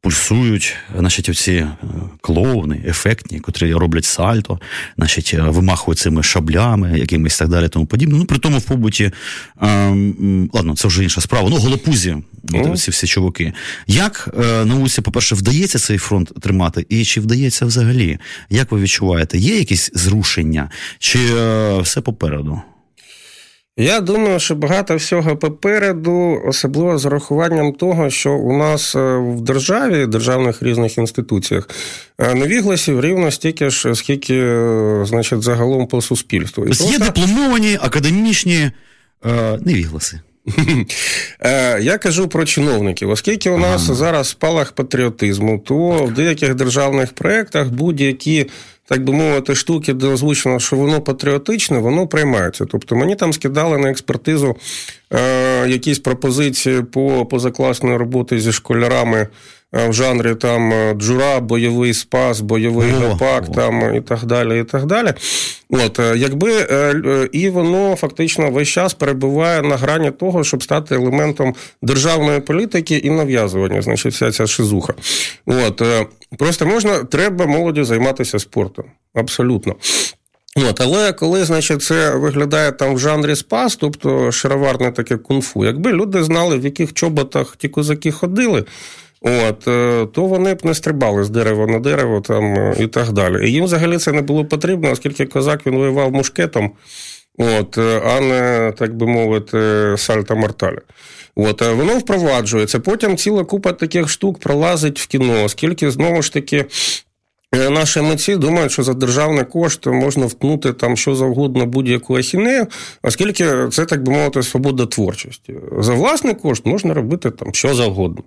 пульсують, 0.00 0.76
значить, 0.98 1.28
оці 1.28 1.52
е, 1.52 1.76
клоуни, 2.20 2.82
ефектні, 2.86 3.40
котрі 3.40 3.74
роблять 3.74 4.04
сальто, 4.04 4.60
значить, 4.96 5.34
е, 5.34 5.42
вимахують 5.42 5.98
цими 5.98 6.22
шаблями, 6.22 6.98
якимись 6.98 7.38
так 7.38 7.48
далі, 7.48 7.68
тому 7.68 7.86
подібне. 7.86 8.18
Ну, 8.18 8.24
при 8.24 8.38
тому 8.38 8.58
в 8.58 8.62
побуті, 8.62 9.10
ем, 9.62 10.50
ладно, 10.52 10.76
це 10.76 10.88
вже 10.88 11.02
інша 11.02 11.20
справа. 11.20 11.50
Ну, 11.50 11.56
голопузі, 11.56 12.16
mm. 12.44 12.76
ці 12.76 12.90
всі 12.90 13.06
чуваки. 13.06 13.52
Як 13.86 14.34
е, 14.44 14.64
науці, 14.64 15.00
по-перше, 15.00 15.34
вдається 15.34 15.78
цей 15.78 15.98
фронт 15.98 16.32
тримати, 16.40 16.86
і 16.88 17.04
чи 17.04 17.20
вдається 17.20 17.66
взагалі? 17.66 18.18
Як 18.50 18.72
ви 18.72 18.80
відчуваєте? 18.80 19.38
Є 19.38 19.58
якісь 19.58 19.90
зрушення, 19.94 20.70
чи 20.98 21.18
е, 21.18 21.80
все 21.80 22.00
попереду? 22.00 22.62
Я 23.80 24.00
думаю, 24.00 24.40
що 24.40 24.54
багато 24.54 24.96
всього 24.96 25.36
попереду, 25.36 26.42
особливо 26.46 26.98
з 26.98 27.06
урахуванням 27.06 27.72
того, 27.72 28.10
що 28.10 28.32
у 28.32 28.56
нас 28.56 28.94
е, 28.94 29.16
в 29.16 29.40
державі, 29.40 30.06
державних 30.06 30.62
різних 30.62 30.98
інституціях, 30.98 31.68
е, 32.18 32.34
невігласів 32.34 33.00
рівно 33.00 33.30
стільки 33.30 33.70
ж, 33.70 33.94
скільки, 33.94 34.34
е, 34.34 35.04
значить, 35.04 35.42
загалом 35.42 35.86
по 35.86 36.02
суспільству. 36.02 36.64
Тобто 36.68 36.84
Є 36.84 36.98
дипломовані 36.98 37.78
академічні 37.82 38.70
е, 39.26 39.58
невігласи. 39.60 40.20
Я 41.80 41.98
кажу 41.98 42.28
про 42.28 42.44
чиновників, 42.44 43.10
оскільки 43.10 43.50
у 43.50 43.58
нас 43.58 43.84
ага. 43.84 43.94
зараз 43.94 44.28
спалах 44.28 44.72
патріотизму, 44.72 45.58
то 45.58 46.04
в 46.04 46.12
деяких 46.12 46.54
державних 46.54 47.12
проєктах 47.12 47.68
будь-які 47.68 48.46
так 48.88 49.04
би 49.04 49.12
мовити, 49.12 49.54
штуки, 49.54 49.92
де 49.92 50.06
озвучено, 50.06 50.60
що 50.60 50.76
воно 50.76 51.00
патріотичне, 51.00 51.78
воно 51.78 52.06
приймається. 52.06 52.66
Тобто 52.70 52.96
мені 52.96 53.16
там 53.16 53.32
скидали 53.32 53.78
на 53.78 53.90
експертизу 53.90 54.56
е, 55.12 55.68
якісь 55.68 55.98
пропозиції 55.98 56.82
по 56.82 57.26
позакласної 57.26 57.96
роботи 57.96 58.40
зі 58.40 58.52
школярами 58.52 59.28
в 59.72 59.92
жанрі 59.92 60.34
там 60.34 60.92
джура, 60.98 61.40
бойовий 61.40 61.94
спас, 61.94 62.40
бойовий 62.40 62.90
гопак 62.90 63.52
там 63.52 63.94
і 63.94 64.00
так 64.00 64.24
далі. 64.24 64.60
і 64.60 64.64
так 64.64 64.86
далі. 64.86 65.12
От, 65.70 66.00
якби 66.16 66.52
І 67.32 67.48
воно 67.48 67.96
фактично 67.96 68.50
весь 68.50 68.68
час 68.68 68.94
перебуває 68.94 69.62
на 69.62 69.76
грані 69.76 70.10
того, 70.10 70.44
щоб 70.44 70.62
стати 70.62 70.94
елементом 70.94 71.54
державної 71.82 72.40
політики 72.40 72.96
і 72.96 73.10
нав'язування, 73.10 73.82
значить, 73.82 74.12
вся 74.14 74.32
ця 74.32 74.46
шизуха. 74.46 74.94
От, 75.46 75.82
Просто 76.38 76.66
можна, 76.66 77.04
треба 77.04 77.46
молоді 77.46 77.84
займатися 77.84 78.38
спортом. 78.38 78.84
Абсолютно. 79.14 79.74
От, 80.56 80.80
Але 80.80 81.12
коли 81.12 81.44
значить, 81.44 81.82
це 81.82 82.14
виглядає 82.14 82.72
там 82.72 82.94
в 82.94 82.98
жанрі 82.98 83.36
спас, 83.36 83.76
тобто 83.76 84.32
шароварне 84.32 84.90
таке 84.90 85.16
кунг-фу, 85.16 85.64
якби 85.64 85.92
люди 85.92 86.24
знали, 86.24 86.58
в 86.58 86.64
яких 86.64 86.92
чоботах 86.92 87.56
ті 87.56 87.68
козаки 87.68 88.10
ходили, 88.10 88.64
от, 89.20 89.68
е, 89.68 90.06
то 90.12 90.24
вони 90.24 90.54
б 90.54 90.64
не 90.64 90.74
стрибали 90.74 91.24
з 91.24 91.30
дерева 91.30 91.66
на 91.66 91.78
дерево 91.78 92.20
там, 92.20 92.44
е, 92.44 92.74
і 92.78 92.86
так 92.86 93.12
далі. 93.12 93.48
І 93.48 93.52
їм 93.52 93.64
взагалі 93.64 93.98
це 93.98 94.12
не 94.12 94.22
було 94.22 94.44
потрібно, 94.44 94.90
оскільки 94.90 95.26
козак 95.26 95.66
він 95.66 95.74
воював 95.74 96.12
мушкетом, 96.12 96.70
от, 97.38 97.78
е, 97.78 98.02
а 98.04 98.20
не, 98.20 98.72
так 98.76 98.96
би 98.96 99.06
мовити, 99.06 99.94
сальта 99.98 100.34
морталя. 100.34 100.80
От, 101.36 101.62
Воно 101.62 101.98
впроваджується. 101.98 102.80
Потім 102.80 103.16
ціла 103.16 103.44
купа 103.44 103.72
таких 103.72 104.08
штук 104.08 104.38
пролазить 104.38 105.00
в 105.00 105.06
кіно, 105.06 105.44
оскільки 105.44 105.90
знову 105.90 106.22
ж 106.22 106.32
таки 106.32 106.64
наші 107.52 108.00
митці 108.00 108.36
думають, 108.36 108.72
що 108.72 108.82
за 108.82 108.94
державний 108.94 109.44
кошт 109.44 109.86
можна 109.86 110.26
втнути 110.26 110.72
там 110.72 110.96
що 110.96 111.14
завгодно 111.14 111.66
будь-яку 111.66 112.16
ахінею, 112.16 112.66
оскільки 113.02 113.68
це, 113.72 113.84
так 113.84 114.02
би 114.02 114.12
мовити, 114.12 114.42
свобода 114.42 114.86
творчості. 114.86 115.54
За 115.78 115.94
власний 115.94 116.34
кошт 116.34 116.66
можна 116.66 116.94
робити 116.94 117.30
там 117.30 117.54
що 117.54 117.74
завгодно. 117.74 118.22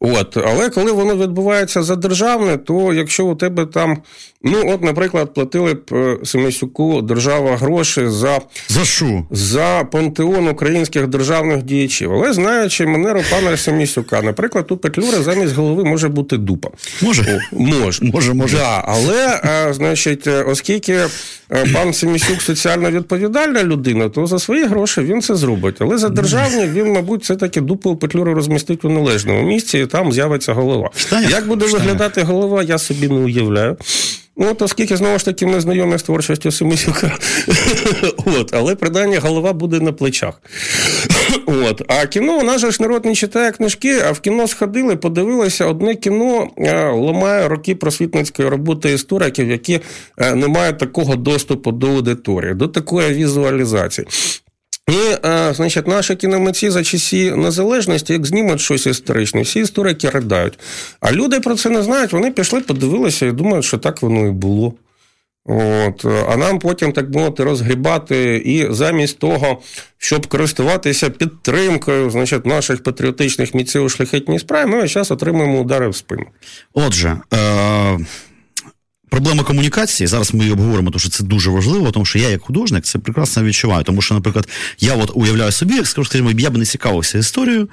От. 0.00 0.36
Але 0.36 0.70
коли 0.70 0.92
воно 0.92 1.16
відбувається 1.16 1.82
за 1.82 1.96
державне, 1.96 2.56
то 2.56 2.94
якщо 2.94 3.26
у 3.26 3.34
тебе 3.34 3.66
там, 3.66 3.98
ну, 4.42 4.74
от, 4.74 4.82
наприклад, 4.82 5.34
платили 5.34 5.74
б 5.74 5.80
е, 5.92 6.18
Семисюку 6.24 7.02
держава 7.02 7.56
гроші 7.56 8.08
за 8.08 8.40
За 8.68 8.84
що? 8.84 9.24
За 9.30 9.88
пантеон 9.92 10.48
українських 10.48 11.06
державних 11.06 11.62
діячів. 11.62 12.12
Але 12.12 12.32
знаючи 12.32 12.86
манеру 12.86 13.22
пана 13.30 13.56
Семісюка, 13.56 14.22
наприклад, 14.22 14.66
у 14.70 14.76
Петлюри 14.76 15.22
замість 15.22 15.54
голови 15.54 15.84
може 15.84 16.08
бути 16.08 16.36
дупа. 16.36 16.68
Може? 17.02 17.22
О, 17.22 17.56
може. 17.56 18.04
Може, 18.04 18.34
може. 18.34 18.49
Да, 18.52 18.84
але, 18.86 19.40
е, 19.44 19.72
значить, 19.72 20.26
е, 20.26 20.42
оскільки 20.42 20.92
е, 20.92 21.08
пан 21.74 21.92
Семісюк 21.94 22.42
соціально 22.42 22.90
відповідальна 22.90 23.64
людина, 23.64 24.08
то 24.08 24.26
за 24.26 24.38
свої 24.38 24.64
гроші 24.64 25.00
він 25.00 25.22
це 25.22 25.34
зробить. 25.34 25.76
Але 25.78 25.98
за 25.98 26.08
державні 26.08 26.66
він, 26.66 26.92
мабуть, 26.92 27.22
все 27.22 27.36
таки 27.36 27.60
дупу 27.60 27.96
петлюру 27.96 28.34
розмістить 28.34 28.84
у 28.84 28.88
належному 28.88 29.42
місці, 29.42 29.78
і 29.78 29.86
там 29.86 30.12
з'явиться 30.12 30.52
голова. 30.52 30.90
Як 31.30 31.46
буде 31.46 31.66
виглядати 31.66 32.22
голова, 32.22 32.62
я 32.62 32.78
собі 32.78 33.08
не 33.08 33.20
уявляю. 33.20 33.76
Ну, 34.36 34.50
от, 34.50 34.62
оскільки, 34.62 34.96
знову 34.96 35.18
ж 35.18 35.24
таки, 35.24 35.46
ми 35.46 35.60
знайомі 35.60 35.98
з 35.98 36.02
творчістю 36.02 36.50
Семисюка. 36.50 37.18
От, 38.24 38.54
Але 38.54 38.74
принаймні 38.74 39.16
голова 39.16 39.52
буде 39.52 39.80
на 39.80 39.92
плечах. 39.92 40.34
От. 41.46 41.82
А 41.88 42.06
кіно 42.06 42.38
у 42.38 42.42
нас 42.42 42.60
ж 42.60 42.76
народ 42.80 43.04
не 43.04 43.14
читає 43.14 43.52
книжки, 43.52 43.98
а 44.08 44.12
в 44.12 44.20
кіно 44.20 44.48
сходили, 44.48 44.96
подивилися, 44.96 45.66
одне 45.66 45.94
кіно 45.94 46.48
е, 46.58 46.90
ламає 46.90 47.48
роки 47.48 47.74
просвітницької 47.74 48.48
роботи 48.48 48.92
істориків, 48.92 49.50
які 49.50 49.80
е, 50.18 50.34
не 50.34 50.48
мають 50.48 50.78
такого 50.78 51.16
доступу 51.16 51.72
до 51.72 51.88
аудиторії, 51.90 52.54
до 52.54 52.68
такої 52.68 53.14
візуалізації. 53.14 54.06
І, 54.88 55.26
е, 55.26 55.54
значить, 55.54 55.86
наші 55.86 56.16
кіномитці 56.16 56.70
за 56.70 56.84
часі 56.84 57.30
незалежності, 57.30 58.12
як 58.12 58.26
знімуть 58.26 58.60
щось 58.60 58.86
історичне, 58.86 59.42
всі 59.42 59.60
історики 59.60 60.10
ридають. 60.10 60.58
А 61.00 61.12
люди 61.12 61.40
про 61.40 61.54
це 61.54 61.70
не 61.70 61.82
знають, 61.82 62.12
вони 62.12 62.30
пішли, 62.30 62.60
подивилися 62.60 63.26
і 63.26 63.32
думають, 63.32 63.64
що 63.64 63.78
так 63.78 64.02
воно 64.02 64.26
і 64.26 64.30
було. 64.30 64.74
От, 65.44 66.04
А 66.04 66.36
нам 66.36 66.58
потім, 66.58 66.92
так 66.92 67.10
мовити, 67.10 67.44
розгрібати, 67.44 68.36
і 68.36 68.66
замість 68.70 69.18
того, 69.18 69.60
щоб 69.98 70.26
користуватися 70.26 71.10
підтримкою 71.10 72.10
значить, 72.10 72.46
наших 72.46 72.82
патріотичних 72.82 73.54
міців 73.54 73.84
у 73.84 73.88
шляхетній 73.88 74.38
справі, 74.38 74.70
ми 74.70 74.88
зараз 74.88 75.10
отримуємо 75.10 75.60
удари 75.60 75.88
в 75.88 75.96
спину. 75.96 76.26
Отже. 76.74 77.16
Е- 77.34 77.98
Проблема 79.10 79.42
комунікації, 79.42 80.06
зараз 80.06 80.34
ми 80.34 80.40
її 80.40 80.52
обговоримо, 80.52 80.90
тому 80.90 81.00
що 81.00 81.08
це 81.08 81.24
дуже 81.24 81.50
важливо, 81.50 81.90
тому 81.90 82.04
що 82.04 82.18
я, 82.18 82.28
як 82.28 82.42
художник, 82.42 82.84
це 82.84 82.98
прекрасно 82.98 83.42
відчуваю. 83.44 83.84
Тому 83.84 84.02
що, 84.02 84.14
наприклад, 84.14 84.48
я 84.78 84.94
от 84.94 85.10
уявляю 85.14 85.52
собі, 85.52 85.84
скажімо, 85.84 86.30
я 86.38 86.50
б 86.50 86.56
не 86.56 86.64
цікавився 86.64 87.18
історією, 87.18 87.68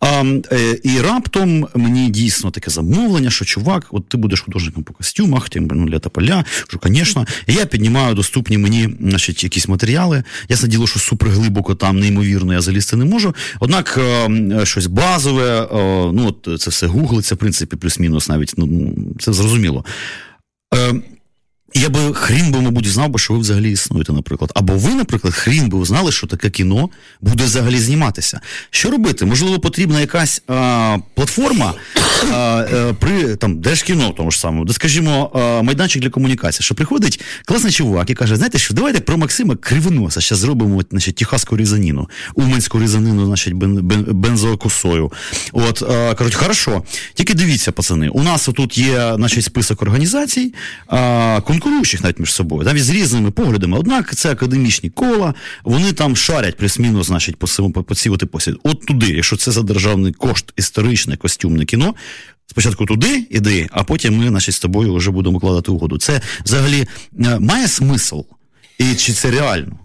а, 0.00 0.24
е, 0.52 0.78
і 0.82 1.00
раптом 1.00 1.68
мені 1.74 2.10
дійсно 2.10 2.50
таке 2.50 2.70
замовлення, 2.70 3.30
що 3.30 3.44
чувак, 3.44 3.86
от 3.90 4.08
ти 4.08 4.16
будеш 4.16 4.40
художником 4.40 4.84
по 4.84 4.92
костюмах, 4.92 5.48
тим 5.48 5.70
ну, 5.72 5.86
для 5.86 5.98
тополя, 5.98 6.44
що, 6.68 6.78
звісно, 6.84 7.26
я 7.46 7.66
піднімаю 7.66 8.14
доступні 8.14 8.58
мені 8.58 8.88
значить, 9.00 9.44
якісь 9.44 9.68
матеріали. 9.68 10.24
Ясне 10.48 10.68
діло, 10.68 10.86
що 10.86 11.00
суперглибоко 11.00 11.74
там, 11.74 12.00
неймовірно, 12.00 12.52
я 12.52 12.60
залізти 12.60 12.96
не 12.96 13.04
можу. 13.04 13.34
Однак 13.60 13.98
е, 13.98 14.66
щось 14.66 14.86
базове, 14.86 15.62
е, 15.62 15.66
ну 16.12 16.26
от 16.28 16.60
це 16.60 16.70
все 16.70 16.86
гуглиться, 16.86 17.34
в 17.34 17.38
принципі, 17.38 17.76
плюс-мінус, 17.76 18.28
навіть 18.28 18.54
ну, 18.56 18.94
це 19.20 19.32
зрозуміло. 19.32 19.84
Е, 20.74 21.13
я 21.74 21.88
би 21.88 22.14
хрін 22.14 22.52
би, 22.52 22.60
мабуть, 22.60 22.86
знав 22.86 23.08
би, 23.08 23.18
що 23.18 23.34
ви 23.34 23.40
взагалі 23.40 23.72
існуєте, 23.72 24.12
наприклад. 24.12 24.50
Або 24.54 24.72
ви, 24.72 24.94
наприклад, 24.94 25.34
хрін 25.34 25.68
би 25.68 25.84
знали, 25.84 26.12
що 26.12 26.26
таке 26.26 26.50
кіно 26.50 26.88
буде 27.20 27.44
взагалі 27.44 27.78
зніматися. 27.78 28.40
Що 28.70 28.90
робити? 28.90 29.24
Можливо, 29.24 29.58
потрібна 29.58 30.00
якась 30.00 30.42
а, 30.48 30.98
платформа 31.14 31.74
а, 32.32 32.64
е, 32.72 32.92
при 32.92 33.36
там 33.36 33.60
Держкіно, 33.60 34.14
тому 34.16 34.30
ж 34.30 34.38
самому, 34.40 34.64
де, 34.64 34.72
скажімо, 34.72 35.30
а, 35.34 35.62
майданчик 35.62 36.02
для 36.02 36.10
комунікації, 36.10 36.64
що 36.64 36.74
приходить 36.74 37.20
класний 37.44 37.72
чувак 37.72 38.10
і 38.10 38.14
каже: 38.14 38.36
знаєте, 38.36 38.58
що 38.58 38.74
давайте 38.74 39.00
про 39.00 39.16
Максима 39.16 39.56
Кривоноса 39.56 40.20
зараз 40.20 40.40
зробимо 40.40 40.82
значить, 40.90 41.14
техасську 41.14 41.56
різаніну, 41.56 42.08
уманську 42.34 42.80
різанину, 42.80 43.26
значить, 43.26 43.54
бен, 43.54 43.74
бен, 43.74 44.04
бензокосою. 44.08 45.12
От 45.52 45.82
а, 45.82 46.14
кажуть, 46.14 46.34
хорошо, 46.34 46.82
тільки 47.14 47.34
дивіться, 47.34 47.72
пацани, 47.72 48.08
у 48.08 48.22
нас 48.22 48.48
тут 48.54 48.78
є 48.78 49.12
значить, 49.16 49.44
список 49.44 49.82
організацій. 49.82 50.54
А, 50.86 51.40
конкуруючих 51.64 52.02
навіть 52.02 52.18
між 52.18 52.32
собою, 52.32 52.64
навіть 52.64 52.84
з 52.84 52.90
різними 52.90 53.30
поглядами. 53.30 53.78
Однак 53.78 54.14
це 54.14 54.32
академічні 54.32 54.90
кола, 54.90 55.34
вони 55.64 55.92
там 55.92 56.16
шарять 56.16 56.56
плюс-мінус, 56.56 57.06
значить, 57.06 57.36
по 57.36 57.46
цьому 57.46 57.70
по 57.70 57.94
цій 57.94 58.10
посід. 58.10 58.54
От 58.62 58.86
туди, 58.86 59.06
якщо 59.06 59.36
це 59.36 59.50
за 59.50 59.62
державний 59.62 60.12
кошт, 60.12 60.52
історичне 60.56 61.16
костюмне 61.16 61.64
кіно. 61.64 61.94
Спочатку 62.46 62.86
туди 62.86 63.26
іди, 63.30 63.68
а 63.70 63.84
потім 63.84 64.18
ми, 64.18 64.28
значить, 64.28 64.54
з 64.54 64.58
тобою 64.58 64.94
вже 64.94 65.10
будемо 65.10 65.40
кладати 65.40 65.70
угоду. 65.70 65.98
Це 65.98 66.20
взагалі 66.44 66.86
е, 67.24 67.38
має 67.38 67.68
смисл? 67.68 68.20
І 68.78 68.94
чи 68.94 69.12
це 69.12 69.30
реально? 69.30 69.78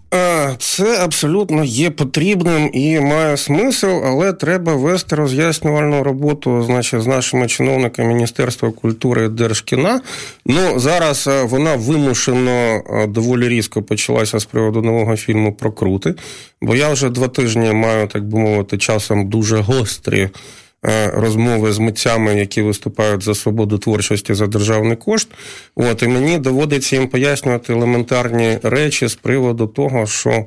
Це 0.58 1.04
абсолютно 1.04 1.64
є 1.64 1.90
потрібним 1.90 2.70
і 2.72 3.00
має 3.00 3.36
смисл, 3.36 3.86
але 3.86 4.32
треба 4.32 4.74
вести 4.74 5.16
роз'яснювальну 5.16 6.02
роботу 6.02 6.62
значить, 6.62 7.02
з 7.02 7.06
нашими 7.06 7.46
чиновниками 7.46 8.08
Міністерства 8.08 8.70
культури 8.70 9.28
Держкіна. 9.28 10.00
Ну 10.46 10.78
зараз 10.78 11.26
е, 11.26 11.42
вона 11.42 11.76
вимушено 11.76 12.50
е, 12.50 13.06
доволі 13.06 13.48
різко 13.48 13.82
почалася 13.82 14.38
з 14.38 14.44
приводу 14.44 14.82
нового 14.82 15.16
фільму 15.16 15.52
про 15.52 15.72
крути, 15.72 16.14
бо 16.62 16.74
я 16.74 16.92
вже 16.92 17.10
два 17.10 17.28
тижні 17.28 17.72
маю, 17.72 18.06
так 18.06 18.24
би 18.24 18.38
мовити, 18.38 18.78
часом 18.78 19.28
дуже 19.28 19.58
гострі. 19.58 20.28
Е, 20.86 21.10
розмови 21.14 21.72
з 21.72 21.78
митцями, 21.78 22.34
які 22.34 22.62
виступають 22.62 23.22
за 23.22 23.34
свободу 23.34 23.78
творчості 23.78 24.34
за 24.34 24.46
державний 24.46 24.96
кошт. 24.96 25.28
От 25.74 26.02
і 26.02 26.08
мені 26.08 26.38
доводиться 26.38 26.96
їм 26.96 27.08
пояснювати 27.08 27.72
елементарні 27.72 28.58
речі 28.62 29.06
з 29.06 29.14
приводу 29.14 29.66
того, 29.66 30.06
що. 30.06 30.46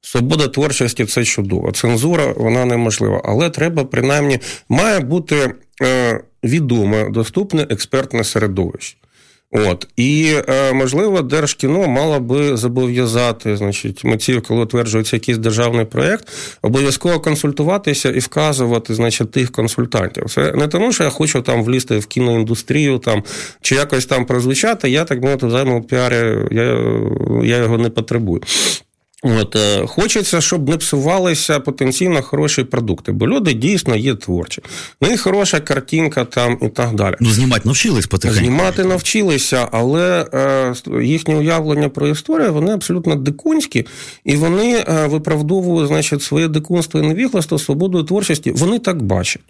Свобода 0.00 0.48
творчості 0.48 1.04
це 1.04 1.24
чудово. 1.24 1.72
Цензура 1.72 2.32
вона 2.36 2.64
неможлива, 2.64 3.22
але 3.24 3.50
треба 3.50 3.84
принаймні 3.84 4.38
має 4.68 5.00
бути 5.00 5.54
е, 5.82 6.20
відоме, 6.44 7.10
доступне 7.10 7.66
експертне 7.70 8.24
середовище. 8.24 8.96
От 9.56 9.88
і 9.96 10.34
е, 10.48 10.72
можливо, 10.72 11.22
держкіно 11.22 11.86
мало 11.86 12.20
би 12.20 12.56
зобов'язати, 12.56 13.56
значить, 13.56 14.04
митців, 14.04 14.42
коли 14.42 14.62
утверджується 14.62 15.16
якийсь 15.16 15.38
державний 15.38 15.84
проєкт, 15.84 16.28
обов'язково 16.62 17.20
консультуватися 17.20 18.10
і 18.10 18.18
вказувати, 18.18 18.94
значить, 18.94 19.30
тих 19.30 19.52
консультантів. 19.52 20.24
Це 20.30 20.52
не 20.52 20.68
тому, 20.68 20.92
що 20.92 21.04
я 21.04 21.10
хочу 21.10 21.42
там 21.42 21.64
влізти 21.64 21.98
в 21.98 22.06
кіноіндустрію, 22.06 22.98
там 22.98 23.22
чи 23.60 23.74
якось 23.74 24.06
там 24.06 24.24
прозвучати. 24.24 24.90
Я 24.90 25.04
так 25.04 25.22
мовити 25.22 25.50
займу 25.50 25.82
піарі, 25.82 26.38
я, 26.50 26.64
я 27.42 27.56
його 27.56 27.78
не 27.78 27.90
потребую. 27.90 28.42
От, 29.22 29.56
е, 29.56 29.86
Хочеться, 29.86 30.40
щоб 30.40 30.68
не 30.68 30.76
псувалися 30.76 31.60
потенційно 31.60 32.22
хороші 32.22 32.64
продукти, 32.64 33.12
бо 33.12 33.28
люди 33.28 33.52
дійсно 33.52 33.96
є 33.96 34.14
творчі. 34.14 34.62
В 35.00 35.08
них 35.08 35.20
хороша 35.20 35.60
картинка 35.60 36.24
там 36.24 36.58
і 36.62 36.68
так 36.68 36.94
далі. 36.94 37.14
Ну, 37.20 37.30
знімати 37.30 37.62
навчились 37.64 38.06
потихеньку. 38.06 38.44
Знімати 38.44 38.84
навчилися, 38.84 39.68
але 39.72 40.26
е, 40.34 40.74
їхнє 41.02 41.36
уявлення 41.36 41.88
про 41.88 42.08
історію 42.08 42.52
вони 42.52 42.72
абсолютно 42.72 43.14
дикунські, 43.14 43.86
і 44.24 44.36
вони 44.36 44.84
е, 44.88 45.06
виправдовують 45.06 45.88
значить, 45.88 46.22
своє 46.22 46.48
дикунство 46.48 47.00
і 47.00 47.06
невігластво, 47.06 47.58
свободу 47.58 48.04
творчості. 48.04 48.50
Вони 48.50 48.78
так 48.78 49.02
бачать. 49.02 49.42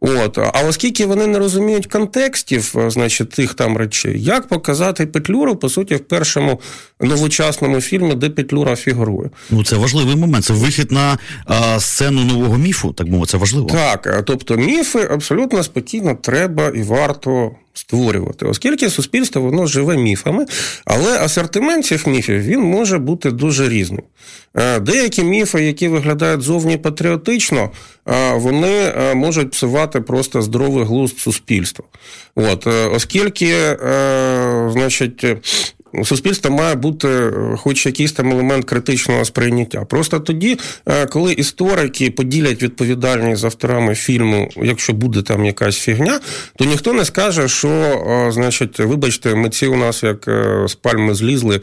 От, 0.00 0.38
а 0.38 0.62
оскільки 0.68 1.06
вони 1.06 1.26
не 1.26 1.38
розуміють 1.38 1.86
контекстів, 1.86 2.74
е, 2.78 2.90
значить, 2.90 3.30
тих 3.30 3.54
там 3.54 3.76
речей, 3.76 4.22
як 4.22 4.48
показати 4.48 5.06
Петлюру, 5.06 5.56
по 5.56 5.68
суті, 5.68 5.94
в 5.94 6.00
першому 6.00 6.60
новочасному 7.00 7.80
фільмі, 7.80 8.14
де 8.14 8.30
Петлюра 8.30 8.76
фігурує? 8.76 9.30
Ну 9.50 9.64
це 9.64 9.76
важливий 9.76 10.16
момент. 10.16 10.44
Це 10.44 10.52
вихід 10.52 10.92
на 10.92 11.18
а, 11.46 11.80
сцену 11.80 12.24
нового 12.24 12.58
міфу. 12.58 12.92
Так 12.92 13.06
мовити, 13.06 13.30
це 13.30 13.38
важливо. 13.38 13.66
Так, 13.66 14.06
е, 14.06 14.22
тобто 14.26 14.56
міфи 14.56 15.08
абсолютно 15.10 15.62
спокійно 15.62 16.14
треба 16.14 16.68
і 16.68 16.82
варто 16.82 17.50
створювати, 17.74 18.46
оскільки 18.46 18.90
суспільство 18.90 19.42
воно 19.42 19.66
живе 19.66 19.96
міфами, 19.96 20.46
але 20.84 21.18
асортимент 21.18 21.86
цих 21.86 22.06
міфів 22.06 22.42
він 22.42 22.60
може 22.60 22.98
бути 22.98 23.30
дуже 23.30 23.68
різним. 23.68 24.02
Е, 24.56 24.80
деякі 24.80 25.24
міфи, 25.24 25.62
які 25.62 25.88
виглядають 25.88 26.42
зовні 26.42 26.76
патріотично, 26.76 27.70
е, 28.08 28.34
вони 28.34 28.68
е, 28.68 29.14
можуть 29.14 29.50
псувати 29.50 30.00
просто 30.00 30.42
здоровий 30.42 30.84
глузд 30.84 31.18
суспільства. 31.18 31.84
От, 32.34 32.66
Оскільки, 32.66 33.76
значить, 34.72 35.24
суспільства 36.04 36.50
має 36.50 36.74
бути 36.74 37.08
е, 37.08 37.32
хоч 37.56 37.86
якийсь 37.86 38.12
там 38.12 38.32
елемент 38.32 38.64
критичного 38.64 39.24
сприйняття. 39.24 39.84
Просто 39.84 40.20
тоді, 40.20 40.58
е, 40.86 41.06
коли 41.06 41.32
історики 41.32 42.10
поділять 42.10 42.62
відповідальність 42.62 43.40
з 43.40 43.44
авторами 43.44 43.94
фільму, 43.94 44.50
якщо 44.56 44.92
буде 44.92 45.22
там 45.22 45.44
якась 45.44 45.78
фігня, 45.78 46.20
то 46.56 46.64
ніхто 46.64 46.92
не 46.92 47.04
скаже, 47.04 47.48
що, 47.48 47.68
е, 47.68 48.32
значить, 48.32 48.78
вибачте, 48.78 49.34
митці 49.34 49.66
у 49.66 49.76
нас 49.76 50.02
як 50.02 50.28
з 50.66 50.74
пальми 50.74 51.14
злізли. 51.14 51.60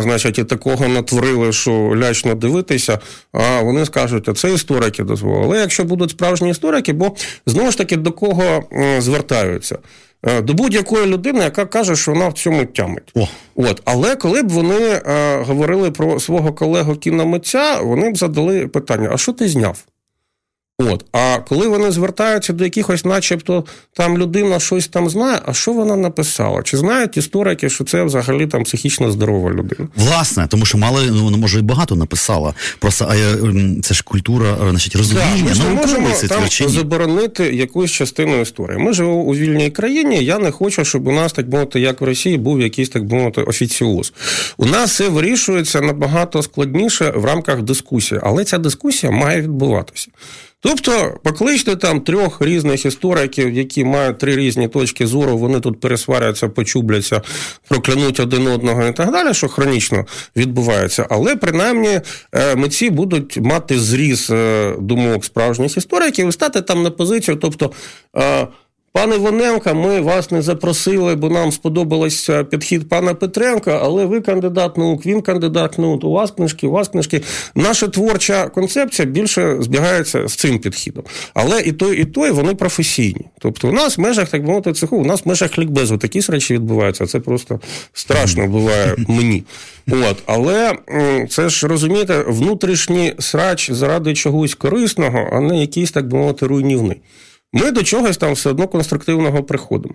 Значить, 0.00 0.38
і 0.38 0.44
такого 0.44 0.88
натворили, 0.88 1.52
що 1.52 1.72
лячно 1.72 2.34
дивитися, 2.34 2.98
а 3.32 3.60
вони 3.60 3.86
скажуть, 3.86 4.28
а 4.28 4.32
це 4.32 4.54
історики 4.54 5.02
дозволили. 5.02 5.44
Але 5.44 5.60
якщо 5.60 5.84
будуть 5.84 6.10
справжні 6.10 6.50
історики, 6.50 6.92
бо 6.92 7.12
знову 7.46 7.70
ж 7.70 7.78
таки 7.78 7.96
до 7.96 8.12
кого 8.12 8.64
звертаються? 8.98 9.78
Е, 10.26 10.42
до 10.42 10.54
будь-якої 10.54 11.06
людини, 11.06 11.40
яка 11.40 11.66
каже, 11.66 11.96
що 11.96 12.12
вона 12.12 12.28
в 12.28 12.32
цьому 12.32 12.64
тямить. 12.64 13.12
О. 13.14 13.28
От. 13.56 13.82
Але 13.84 14.16
коли 14.16 14.42
б 14.42 14.48
вони 14.48 14.80
е, 14.80 15.36
говорили 15.42 15.90
про 15.90 16.20
свого 16.20 16.52
колегу 16.52 16.94
кіномитця, 16.94 17.80
вони 17.80 18.10
б 18.10 18.16
задали 18.16 18.68
питання: 18.68 19.10
а 19.12 19.18
що 19.18 19.32
ти 19.32 19.48
зняв? 19.48 19.84
От. 20.90 21.04
А 21.12 21.38
коли 21.48 21.68
вони 21.68 21.90
звертаються 21.90 22.52
до 22.52 22.64
якихось, 22.64 23.04
начебто, 23.04 23.64
там 23.92 24.18
людина 24.18 24.60
щось 24.60 24.88
там 24.88 25.10
знає, 25.10 25.40
а 25.46 25.54
що 25.54 25.72
вона 25.72 25.96
написала? 25.96 26.62
Чи 26.62 26.76
знають 26.76 27.16
історики, 27.16 27.70
що 27.70 27.84
це 27.84 28.04
взагалі 28.04 28.46
там 28.46 28.64
психічно 28.64 29.10
здорова 29.10 29.50
людина? 29.50 29.88
Власне, 29.96 30.46
тому 30.48 30.66
що 30.66 30.78
мало 30.78 31.00
ну, 31.10 31.24
вона 31.24 31.36
може 31.36 31.58
і 31.58 31.62
багато 31.62 31.96
написала. 31.96 32.54
Просто 32.78 33.06
а 33.10 33.16
ем, 33.16 33.82
це 33.82 33.94
ж 33.94 34.04
культура, 34.04 34.56
значить, 34.70 34.96
розуміння. 34.96 35.54
Да, 35.56 35.64
ми 35.64 35.74
можемо 35.74 36.08
там 36.28 36.68
заборонити 36.68 37.54
якусь 37.54 37.90
частину 37.90 38.40
історії. 38.40 38.78
Ми 38.78 38.92
живемо 38.92 39.14
у 39.14 39.34
вільній 39.34 39.70
країні. 39.70 40.24
Я 40.24 40.38
не 40.38 40.50
хочу, 40.50 40.84
щоб 40.84 41.06
у 41.06 41.12
нас, 41.12 41.32
так 41.32 41.48
мовити, 41.48 41.80
як 41.80 42.00
в 42.00 42.04
Росії, 42.04 42.38
був 42.38 42.60
якийсь 42.60 42.88
так 42.88 43.02
мовити 43.02 43.42
офіціоз. 43.42 44.12
У 44.56 44.66
нас 44.66 44.90
все 44.90 45.08
вирішується 45.08 45.80
набагато 45.80 46.42
складніше 46.42 47.12
в 47.16 47.24
рамках 47.24 47.62
дискусії, 47.62 48.20
але 48.24 48.44
ця 48.44 48.58
дискусія 48.58 49.12
має 49.12 49.42
відбуватися. 49.42 50.08
Тобто, 50.64 51.18
покличте 51.22 51.76
там 51.76 52.00
трьох 52.00 52.42
різних 52.42 52.86
істориків, 52.86 53.54
які 53.54 53.84
мають 53.84 54.18
три 54.18 54.36
різні 54.36 54.68
точки 54.68 55.06
зору, 55.06 55.38
вони 55.38 55.60
тут 55.60 55.80
пересваряться, 55.80 56.48
почубляться, 56.48 57.22
проклянуть 57.68 58.20
один 58.20 58.46
одного 58.46 58.86
і 58.86 58.92
так 58.92 59.12
далі, 59.12 59.34
що 59.34 59.48
хронічно 59.48 60.06
відбувається. 60.36 61.06
Але 61.10 61.36
принаймні 61.36 62.00
е, 62.32 62.56
митці 62.56 62.90
будуть 62.90 63.36
мати 63.36 63.78
зріз 63.78 64.30
е, 64.30 64.74
думок 64.80 65.24
справжніх 65.24 65.76
істориків 65.76 66.28
і 66.28 66.32
стати 66.32 66.60
там 66.60 66.82
на 66.82 66.90
позицію. 66.90 67.36
тобто... 67.36 67.72
Пане 68.94 69.16
Воненка, 69.16 69.74
ми 69.74 70.00
вас 70.00 70.30
не 70.30 70.42
запросили, 70.42 71.14
бо 71.14 71.28
нам 71.30 71.52
сподобався 71.52 72.44
підхід 72.44 72.88
пана 72.88 73.14
Петренка, 73.14 73.80
але 73.82 74.04
ви 74.04 74.20
кандидат 74.20 74.76
наук, 74.76 75.06
він 75.06 75.22
кандидат 75.22 75.78
наук, 75.78 76.04
у 76.04 76.10
вас 76.10 76.30
книжки, 76.30 76.66
у 76.66 76.70
вас 76.70 76.88
книжки. 76.88 77.22
Наша 77.54 77.88
творча 77.88 78.48
концепція 78.48 79.08
більше 79.08 79.56
збігається 79.60 80.28
з 80.28 80.34
цим 80.34 80.58
підхідом. 80.58 81.04
Але 81.34 81.60
і 81.60 81.72
той, 81.72 82.00
і 82.00 82.04
той 82.04 82.30
вони 82.30 82.54
професійні. 82.54 83.26
Тобто, 83.38 83.68
у 83.68 83.72
нас 83.72 83.98
в 83.98 84.00
межах, 84.00 84.28
так 84.28 84.42
мовити, 84.42 84.72
цеху, 84.72 84.96
у 84.96 85.04
нас 85.04 85.24
в 85.24 85.28
межах 85.28 85.58
лікбезу 85.58 85.98
такі 85.98 86.20
речі 86.20 86.54
відбуваються. 86.54 87.06
Це 87.06 87.20
просто 87.20 87.60
страшно 87.92 88.46
буває 88.46 88.94
мені. 89.08 89.44
От, 89.90 90.16
Але 90.26 90.72
це 91.28 91.48
ж 91.48 91.68
розумієте, 91.68 92.24
внутрішній 92.28 93.14
срач 93.18 93.70
заради 93.70 94.14
чогось 94.14 94.54
корисного, 94.54 95.28
а 95.32 95.40
не 95.40 95.60
якийсь, 95.60 95.90
так 95.90 96.08
би 96.08 96.18
мовити, 96.18 96.46
руйнівний. 96.46 97.00
Ми 97.54 97.70
до 97.70 97.82
чогось 97.82 98.16
там 98.16 98.32
все 98.32 98.50
одно 98.50 98.68
конструктивного 98.68 99.42
приходимо. 99.42 99.94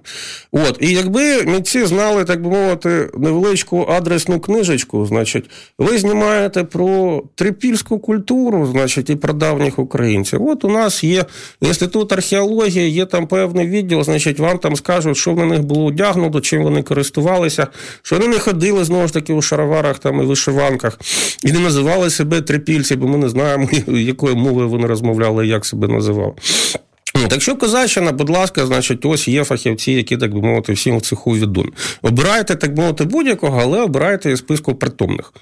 От, 0.52 0.78
І 0.80 0.91
якби 0.91 1.43
митці 1.43 1.86
знали, 1.86 2.24
так 2.24 2.43
би 2.43 2.50
мовити, 2.50 3.10
невеличку 3.17 3.86
адресну 3.89 4.39
книжечку, 4.39 5.06
значить, 5.06 5.50
ви 5.78 5.98
знімаєте 5.98 6.63
про 6.63 7.24
трипільську 7.36 8.00
культуру, 8.00 8.65
значить, 8.72 9.10
і 9.10 9.15
про 9.15 9.34
давніх 9.34 9.80
українців. 9.80 10.48
От 10.48 10.65
у 10.65 10.70
нас 10.70 11.04
є 11.04 11.26
інститут 11.62 12.13
археології, 12.13 12.89
є 12.89 13.06
там 13.06 13.28
певний 13.28 13.67
відділ, 13.67 14.04
значить, 14.04 14.39
вам 14.39 14.58
там 14.58 14.76
скажуть, 14.76 15.17
що 15.17 15.34
на 15.34 15.46
них 15.46 15.63
було 15.63 15.86
одягнуто, 15.86 16.41
чим 16.41 16.63
вони 16.63 16.84
користувалися, 16.84 17.67
що 18.02 18.15
вони 18.15 18.28
не 18.28 18.39
ходили 18.39 18.84
знову 18.84 19.08
ж 19.08 19.13
таки 19.13 19.34
у 19.34 19.41
шароварах 19.41 20.00
там 20.00 20.22
і 20.22 20.26
вишиванках, 20.26 21.00
і 21.43 21.52
не 21.52 21.60
називали 21.60 22.10
себе 22.10 22.41
трипільці, 22.41 22.96
бо 22.96 23.08
ми 23.08 23.17
не 23.17 23.30
знаємо, 23.30 23.70
якою 23.88 24.36
мовою 24.36 24.70
вони 24.70 24.88
розмовляли, 24.88 25.48
як 25.48 25.65
себе 25.65 25.88
називали. 25.88 26.34
Так 27.27 27.41
що 27.41 27.56
Козаччина, 27.56 28.12
будь 28.12 28.30
ласка, 28.30 28.65
значить, 28.65 29.06
ось 29.06 29.27
є 29.27 29.43
фахівці, 29.43 29.91
які, 29.91 30.17
так 30.17 30.34
би 30.34 30.41
мовити, 30.41 30.73
всім 30.73 30.97
в 30.97 31.01
цеху 31.01 31.32
відомі. 31.32 31.69
Обирайте, 32.01 32.56
так 32.56 32.77
мовити, 32.77 33.03
будь-якого, 33.03 33.60
але 33.62 33.82
обирайте 33.82 34.32
із 34.32 34.39
списку 34.39 34.75
притомних. 34.75 35.34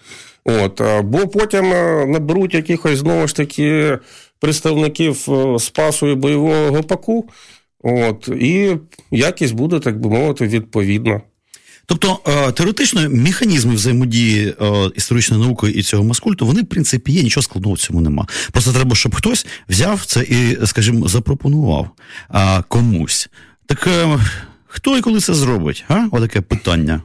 От, 0.45 0.81
Бо 1.03 1.27
потім 1.27 1.65
е, 1.65 2.05
наберуть 2.05 2.53
якихось 2.53 2.99
знову 2.99 3.27
ж 3.27 3.35
таки 3.35 3.97
представників 4.39 5.25
е, 5.29 5.59
спасу 5.59 6.07
і 6.07 6.15
бойового 6.15 6.83
паку, 6.83 7.29
От, 7.83 8.27
І 8.27 8.77
якість 9.11 9.53
буде, 9.53 9.79
так 9.79 9.99
би 9.99 10.09
мовити, 10.09 10.47
відповідна. 10.47 11.21
Тобто 11.85 12.19
е, 12.27 12.51
теоретично 12.51 13.09
механізми 13.09 13.75
взаємодії 13.75 14.55
е, 14.61 14.91
історичної 14.95 15.43
науки 15.43 15.67
і 15.67 15.83
цього 15.83 16.03
маскульту, 16.03 16.45
вони, 16.45 16.61
в 16.61 16.65
принципі, 16.65 17.11
є, 17.11 17.23
нічого 17.23 17.41
складного 17.43 17.75
в 17.75 17.79
цьому 17.79 18.01
нема. 18.01 18.27
Просто 18.51 18.71
треба, 18.71 18.95
щоб 18.95 19.15
хтось 19.15 19.45
взяв 19.69 20.05
це 20.05 20.21
і, 20.21 20.57
скажімо, 20.65 21.07
запропонував 21.07 21.89
комусь. 22.67 23.29
Так 23.65 23.87
е, 23.87 24.19
хто 24.67 24.97
і 24.97 25.01
коли 25.01 25.19
це 25.19 25.33
зробить? 25.33 25.85
А? 25.87 26.05
Отаке 26.11 26.41
питання. 26.41 27.01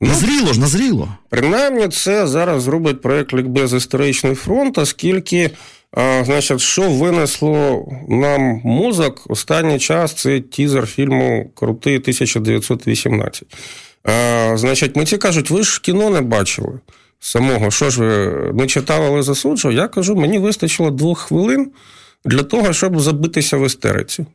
Ну, 0.00 0.08
назріло 0.08 0.52
ж, 0.52 0.60
назріло. 0.60 1.08
Принаймні, 1.28 1.88
це 1.88 2.26
зараз 2.26 2.62
зробить 2.62 3.02
проєкт 3.02 3.32
Лікбез 3.34 3.74
Історичний 3.74 4.34
фронт, 4.34 4.78
оскільки. 4.78 5.50
А, 5.92 6.22
Значить, 6.24 6.60
що 6.60 6.90
винесло 6.90 7.88
нам 8.08 8.60
мозок 8.64 9.24
останній 9.28 9.78
час 9.78 10.14
це 10.14 10.40
тізер 10.40 10.86
фільму 10.86 11.50
Крутий 11.54 11.96
1918. 11.96 13.46
Значить, 14.54 14.96
митці 14.96 15.18
кажуть, 15.18 15.50
ви 15.50 15.62
ж 15.62 15.80
кіно 15.80 16.10
не 16.10 16.20
бачили 16.20 16.80
самого. 17.20 17.70
Що 17.70 17.90
ж 17.90 18.02
ви 18.02 18.52
не 18.54 18.66
читали, 18.66 19.06
але 19.06 19.22
засуджував? 19.22 19.76
Я 19.76 19.88
кажу, 19.88 20.16
мені 20.16 20.38
вистачило 20.38 20.90
двох 20.90 21.18
хвилин 21.18 21.70
для 22.24 22.42
того, 22.42 22.72
щоб 22.72 23.00
забитися 23.00 23.56
в 23.56 23.66
істериці. 23.66 24.26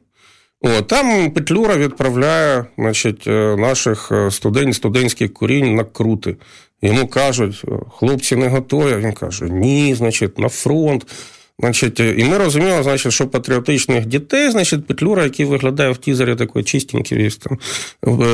О, 0.62 0.82
там 0.82 1.32
Петлюра 1.32 1.78
відправляє 1.78 2.65
значить, 2.78 3.28
е, 3.28 3.56
наших 3.58 4.12
е, 4.12 4.32
студентів, 4.32 4.76
студентських 4.76 5.34
корінь 5.34 5.76
на 5.76 5.84
крути. 5.84 6.36
Йому 6.82 7.08
кажуть, 7.08 7.63
хлопці 7.97 8.36
не 8.36 8.47
готові. 8.47 8.95
Він 8.95 9.13
каже, 9.13 9.45
ні, 9.45 9.95
значить, 9.95 10.39
на 10.39 10.49
фронт. 10.49 11.06
Значить, 11.60 12.00
І 12.00 12.24
ми 12.24 12.38
розуміємо, 12.38 12.84
значить, 12.84 13.13
що 13.13 13.28
патріотичних 13.28 14.06
дітей, 14.06 14.52
значить, 14.52 14.88
Петлюра, 14.88 15.24
який 15.24 15.46
виглядає 15.46 15.92
в 15.92 15.98
тізері 15.98 16.36
такий 16.36 16.63
чистенький 16.63 17.30
там, 17.30 17.58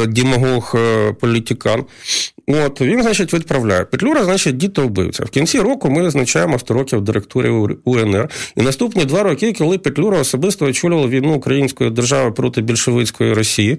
дімагог 0.08 0.76
е, 0.76 1.14
політикан. 1.14 1.86
От, 2.48 2.82
Він, 2.82 3.02
значить, 3.02 3.34
відправляє. 3.34 3.86
Петлюра, 3.86 4.24
значить, 4.24 4.58
дітовбивця. 4.58 5.24
В 5.24 5.30
кінці 5.30 5.60
року 5.60 5.90
ми 5.90 6.02
визначаємо 6.02 6.60
100 6.60 6.74
років 6.74 7.02
директорів 7.02 7.80
УНР. 7.86 8.30
І 8.56 8.62
наступні 8.62 9.06
два 9.06 9.24
роки, 9.24 9.54
коли 9.54 9.78
Петлюра 9.78 10.20
особисто 10.20 10.66
очолював 10.66 11.10
війну 11.10 11.34
української 11.34 11.90
держави 11.90 12.32
проти 12.32 12.62
більшовицької 12.62 13.34
Росії. 13.34 13.78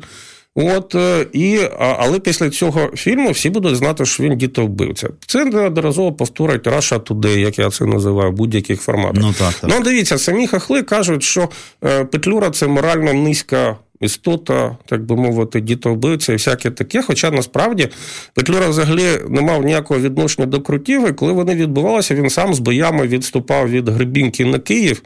От, 0.54 0.94
е, 0.94 1.26
і, 1.32 1.60
Але 1.78 2.18
після 2.18 2.50
цього 2.50 2.90
фільму 2.94 3.30
всі 3.30 3.50
будуть 3.50 3.76
знати, 3.76 4.04
що 4.06 4.22
він 4.22 4.36
дітовбивця. 4.38 5.08
Це 5.26 5.44
неодноразово 5.44 6.12
повторить 6.12 6.66
Russia 6.66 7.00
Today, 7.00 7.38
як 7.38 7.58
я 7.58 7.70
це 7.70 7.84
називаю, 7.84 8.30
в 8.30 8.34
будь-яких 8.34 8.80
форматах. 8.80 9.22
Ну, 9.22 9.34
так, 9.38 9.54
так. 9.54 9.70
ну 9.70 9.84
дивіться, 9.84 10.18
самі 10.18 10.46
хахли 10.46 10.82
кажуть, 10.82 11.22
що 11.22 11.48
е, 11.84 12.04
Петлюра 12.04 12.50
це 12.50 12.66
морально 12.66 13.12
низька. 13.12 13.76
Істота, 14.02 14.76
так 14.86 15.04
би 15.04 15.16
мовити, 15.16 15.60
дітовбивця 15.60 16.32
і 16.32 16.36
всяке 16.36 16.70
таке. 16.70 17.02
Хоча 17.02 17.30
насправді 17.30 17.88
Петлюра 18.34 18.68
взагалі 18.68 19.04
не 19.28 19.40
мав 19.40 19.64
ніякого 19.64 20.00
відношення 20.00 20.46
до 20.46 20.60
крутів, 20.60 21.08
і 21.08 21.12
коли 21.12 21.32
вони 21.32 21.54
відбувалися, 21.54 22.14
він 22.14 22.30
сам 22.30 22.54
з 22.54 22.58
боями 22.58 23.06
відступав 23.06 23.70
від 23.70 23.88
Гребінки 23.88 24.44
на 24.44 24.58
Київ. 24.58 25.02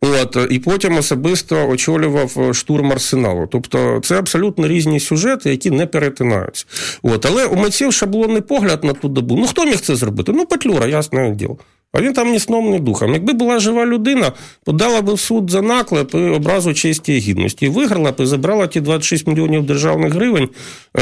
От, 0.00 0.36
І 0.50 0.58
потім 0.58 0.96
особисто 0.96 1.68
очолював 1.68 2.50
штурм 2.52 2.92
арсеналу. 2.92 3.48
Тобто 3.50 4.00
це 4.04 4.18
абсолютно 4.18 4.68
різні 4.68 5.00
сюжети, 5.00 5.50
які 5.50 5.70
не 5.70 5.86
перетинаються. 5.86 6.66
От, 7.02 7.26
Але 7.26 7.44
у 7.44 7.56
митців 7.56 7.92
шаблонний 7.92 8.40
погляд 8.40 8.84
на 8.84 8.92
ту 8.92 9.08
добу. 9.08 9.36
Ну 9.36 9.46
хто 9.46 9.64
міг 9.64 9.80
це 9.80 9.96
зробити? 9.96 10.32
Ну, 10.32 10.46
Петлюра, 10.46 10.86
ясне 10.86 11.30
діло. 11.30 11.58
А 11.92 12.00
він 12.00 12.12
там 12.12 12.30
ні 12.30 12.38
сном, 12.38 12.70
ні 12.70 12.78
духом. 12.78 13.12
Якби 13.12 13.32
була 13.32 13.58
жива 13.58 13.86
людина, 13.86 14.32
подала 14.64 15.02
би 15.02 15.14
в 15.14 15.20
суд 15.20 15.50
за 15.50 15.62
наклеп 15.62 16.14
і 16.14 16.18
образу 16.18 16.74
честі 16.74 17.16
і 17.16 17.18
гідності. 17.18 17.68
Виграла 17.68 18.12
б 18.12 18.20
і 18.20 18.26
забрала 18.26 18.66
ті 18.66 18.80
26 18.80 19.26
мільйонів 19.26 19.66
державних 19.66 20.12
гривень, 20.12 20.44
е, 20.44 20.48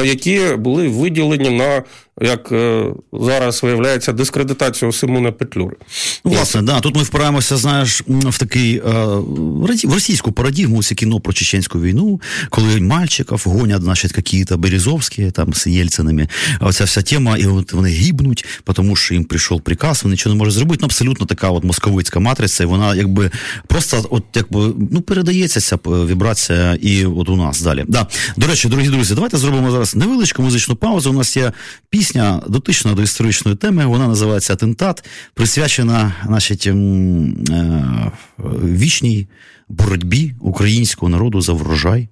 які 0.05 0.41
були 0.59 0.89
виділені 0.89 1.51
на 1.51 1.83
як 2.21 2.53
е, 2.53 2.87
зараз 3.13 3.63
виявляється, 3.63 4.13
дискредитацію 4.13 4.93
Симона 4.93 5.33
Петлюри. 5.33 5.77
Власне, 6.25 6.63
да, 6.63 6.81
тут 6.81 6.97
ми 6.97 7.03
впираємося, 7.03 7.57
знаєш, 7.57 8.03
в 8.07 8.39
такий 8.39 8.77
е, 8.77 8.83
в 9.85 9.93
російську 9.95 10.33
парадігму, 10.33 10.79
ось 10.79 10.93
кіно 10.97 11.21
про 11.21 11.33
чеченську 11.33 11.81
війну, 11.81 12.21
коли 12.51 12.81
мальчиків 12.81 13.43
гонять, 13.45 13.83
значить, 13.83 14.17
якісь 14.17 14.47
Березовські 14.51 15.31
там 15.31 15.55
з 15.55 15.67
Єльцинами. 15.67 16.29
Оця 16.61 16.85
вся 16.85 17.03
тема, 17.03 17.37
і 17.37 17.47
от 17.47 17.73
вони 17.73 17.91
гибнуть, 17.91 18.45
тому 18.75 18.97
що 18.97 19.15
їм 19.15 19.25
прийшов 19.25 19.61
приказ, 19.61 20.03
вони 20.05 20.13
нічого 20.13 20.35
не 20.35 20.39
можуть 20.39 20.55
зробити. 20.55 20.79
Ну, 20.81 20.87
абсолютно 20.87 21.27
така 21.27 21.51
от 21.51 21.65
московицька 21.65 22.21
матриця, 22.21 22.65
і 22.65 22.67
вона 22.67 22.95
якби 22.95 23.31
просто 23.67 24.07
от 24.11 24.25
якби 24.35 24.73
ну 24.91 25.01
передається 25.01 25.61
ця 25.61 25.79
вібрація 25.87 26.79
і 26.81 27.07
от 27.07 27.29
у 27.29 27.37
нас 27.37 27.63
далі. 27.63 27.85
Да. 27.89 28.07
До 28.37 28.47
речі, 28.47 28.69
дорогі 28.69 28.89
друзі, 28.89 29.15
давайте 29.15 29.39
зробимо 29.39 29.71
зараз 29.71 29.86
невеличку 29.95 30.43
музичну 30.43 30.77
паузу. 30.77 31.11
У 31.11 31.13
нас 31.13 31.37
є 31.37 31.53
пісня 31.91 32.43
дотична 32.49 32.93
до 32.93 33.03
історичної 33.03 33.57
теми. 33.57 33.87
Вона 33.87 34.09
називається 34.09 34.53
Атентат, 34.53 35.05
присвячена 35.35 36.15
значить, 36.27 36.67
е, 36.67 36.73
вічній 38.65 39.29
боротьбі 39.69 40.35
українського 40.41 41.09
народу 41.09 41.41
за 41.41 41.53
врожай. 41.53 42.09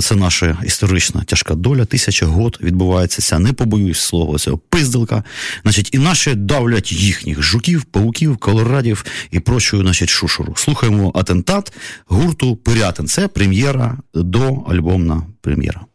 Це 0.00 0.14
наша 0.14 0.58
історична 0.64 1.24
тяжка 1.24 1.54
доля. 1.54 1.84
Тисяча 1.84 2.26
год 2.26 2.58
відбувається 2.62 3.22
ця, 3.22 3.38
не 3.38 3.52
побоюсь 3.52 3.98
слова, 3.98 4.38
цього 4.38 4.58
пиздилка. 4.58 5.24
Значить, 5.62 5.90
і 5.92 5.98
наші 5.98 6.34
давлять 6.34 6.92
їхніх 6.92 7.42
жуків, 7.42 7.84
пауків, 7.84 8.36
колорадів 8.36 9.04
і 9.30 9.40
прочую, 9.40 9.82
значить, 9.82 10.08
шушуру. 10.08 10.52
Слухаємо 10.56 11.12
атентат 11.14 11.72
гурту 12.06 12.56
Пирятин. 12.56 13.06
Це 13.06 13.28
прем'єра 13.28 13.96
до 14.14 14.54
альбомна 14.54 15.22
прем'єра. 15.40 15.87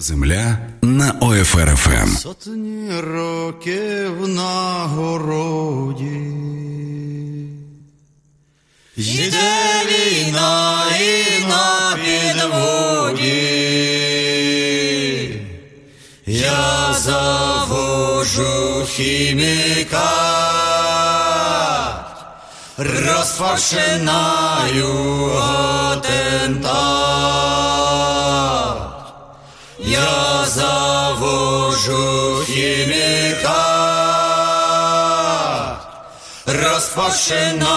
Земля 0.00 0.58
на 0.82 1.12
ОФРФМ. 1.20 2.16
Сотні 2.16 2.90
років 3.00 4.28
на 4.28 4.84
городі. 4.94 6.20
Йде 8.96 9.82
війна 9.88 10.84
і 11.00 11.24
на 11.48 11.96
підводі. 12.04 13.42
Я 16.26 16.94
завожу 16.98 18.84
хіміка. 18.86 20.10
Розпочинаю 22.76 24.12
атентат. 25.36 27.07
Завожу 31.78 32.44
хіміка, 32.44 33.64
розпочинаю 36.46 37.68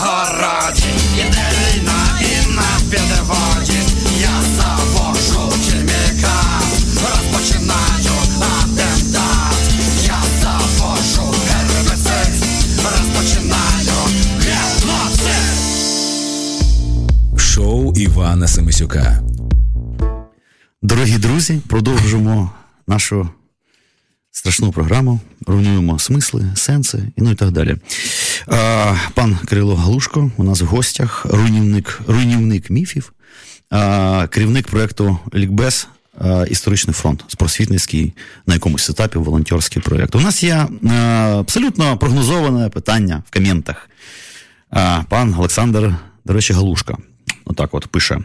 городі, 0.00 0.88
іде 1.18 1.50
і 1.76 2.50
на 2.56 2.80
підводі, 2.90 3.78
я 4.20 4.42
завожу 4.56 5.50
хіміка, 5.64 6.60
розпочинаю 7.02 8.14
атентат, 8.40 9.72
я 10.06 10.20
завожу 10.42 11.34
гербіцид, 11.48 12.32
розпочинаю 12.84 13.98
геноцид. 14.40 15.56
Шоу 17.36 17.92
Івана 17.94 18.48
Семисюка. 18.48 19.20
Дорогі 20.82 21.18
друзі, 21.18 21.60
продовжимо 21.68 22.50
нашу 22.86 23.28
страшну 24.30 24.72
програму, 24.72 25.20
руйнуємо 25.46 25.98
смисли, 25.98 26.44
сенси 26.54 26.98
і 27.16 27.22
ну 27.22 27.30
і 27.30 27.34
так 27.34 27.50
далі. 27.50 27.76
А, 28.46 28.94
Пан 29.14 29.36
Кирило 29.46 29.74
Галушко 29.74 30.30
у 30.36 30.44
нас 30.44 30.60
в 30.60 30.66
гостях, 30.66 31.26
руйнівник 31.30 32.00
руйнівник 32.06 32.70
міфів, 32.70 33.12
а, 33.70 34.26
керівник 34.30 34.66
проєкту 34.66 35.18
Лікбез. 35.34 35.88
Історичний 36.48 36.94
фронт 36.94 37.24
просвітницький 37.38 38.12
на 38.46 38.54
якомусь 38.54 38.90
етапі 38.90 39.18
волонтерський 39.18 39.82
проєкт. 39.82 40.14
У 40.14 40.20
нас 40.20 40.42
є 40.42 40.66
абсолютно 41.38 41.98
прогнозоване 41.98 42.68
питання 42.68 43.22
в 43.26 43.32
коментах. 43.32 43.90
Пан 45.08 45.34
Олександр, 45.38 45.94
до 46.24 46.32
речі, 46.32 46.52
Галушка. 46.52 46.96
Отак 47.44 47.74
от 47.74 47.86
пише: 47.86 48.18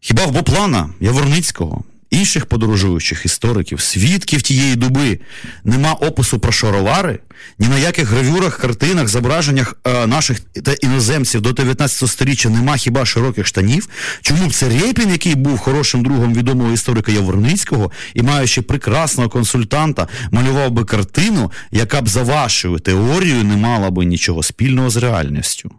Хіба 0.00 0.26
в 0.26 0.32
Боплана 0.32 0.90
Яворницького 1.00 1.84
інших 2.10 2.46
подорожуючих 2.46 3.24
істориків, 3.24 3.80
свідків 3.80 4.42
тієї 4.42 4.76
дуби, 4.76 5.20
нема 5.64 5.92
опису 5.92 6.38
про 6.38 6.52
шаровари, 6.52 7.18
ні 7.58 7.68
на 7.68 7.78
яких 7.78 8.08
гравюрах, 8.08 8.58
картинах, 8.58 9.08
зображеннях 9.08 9.76
е, 9.84 10.06
наших 10.06 10.40
та 10.40 10.72
іноземців 10.72 11.40
до 11.40 11.52
19 11.52 12.10
століття 12.10 12.48
нема 12.48 12.76
хіба 12.76 13.06
широких 13.06 13.46
штанів. 13.46 13.88
Чому 14.20 14.46
б 14.46 14.52
це 14.52 14.68
Рєпін, 14.68 15.10
який 15.10 15.34
був 15.34 15.58
хорошим 15.58 16.02
другом 16.02 16.34
відомого 16.34 16.72
історика 16.72 17.12
Яворницького 17.12 17.90
і 18.14 18.22
маючи 18.22 18.62
прекрасного 18.62 19.28
консультанта, 19.28 20.08
малював 20.30 20.70
би 20.70 20.84
картину, 20.84 21.52
яка 21.70 22.02
б 22.02 22.08
за 22.08 22.22
вашою 22.22 22.78
теорією 22.78 23.44
не 23.44 23.56
мала 23.56 23.90
би 23.90 24.04
нічого 24.04 24.42
спільного 24.42 24.90
з 24.90 24.96
реальністю? 24.96 25.70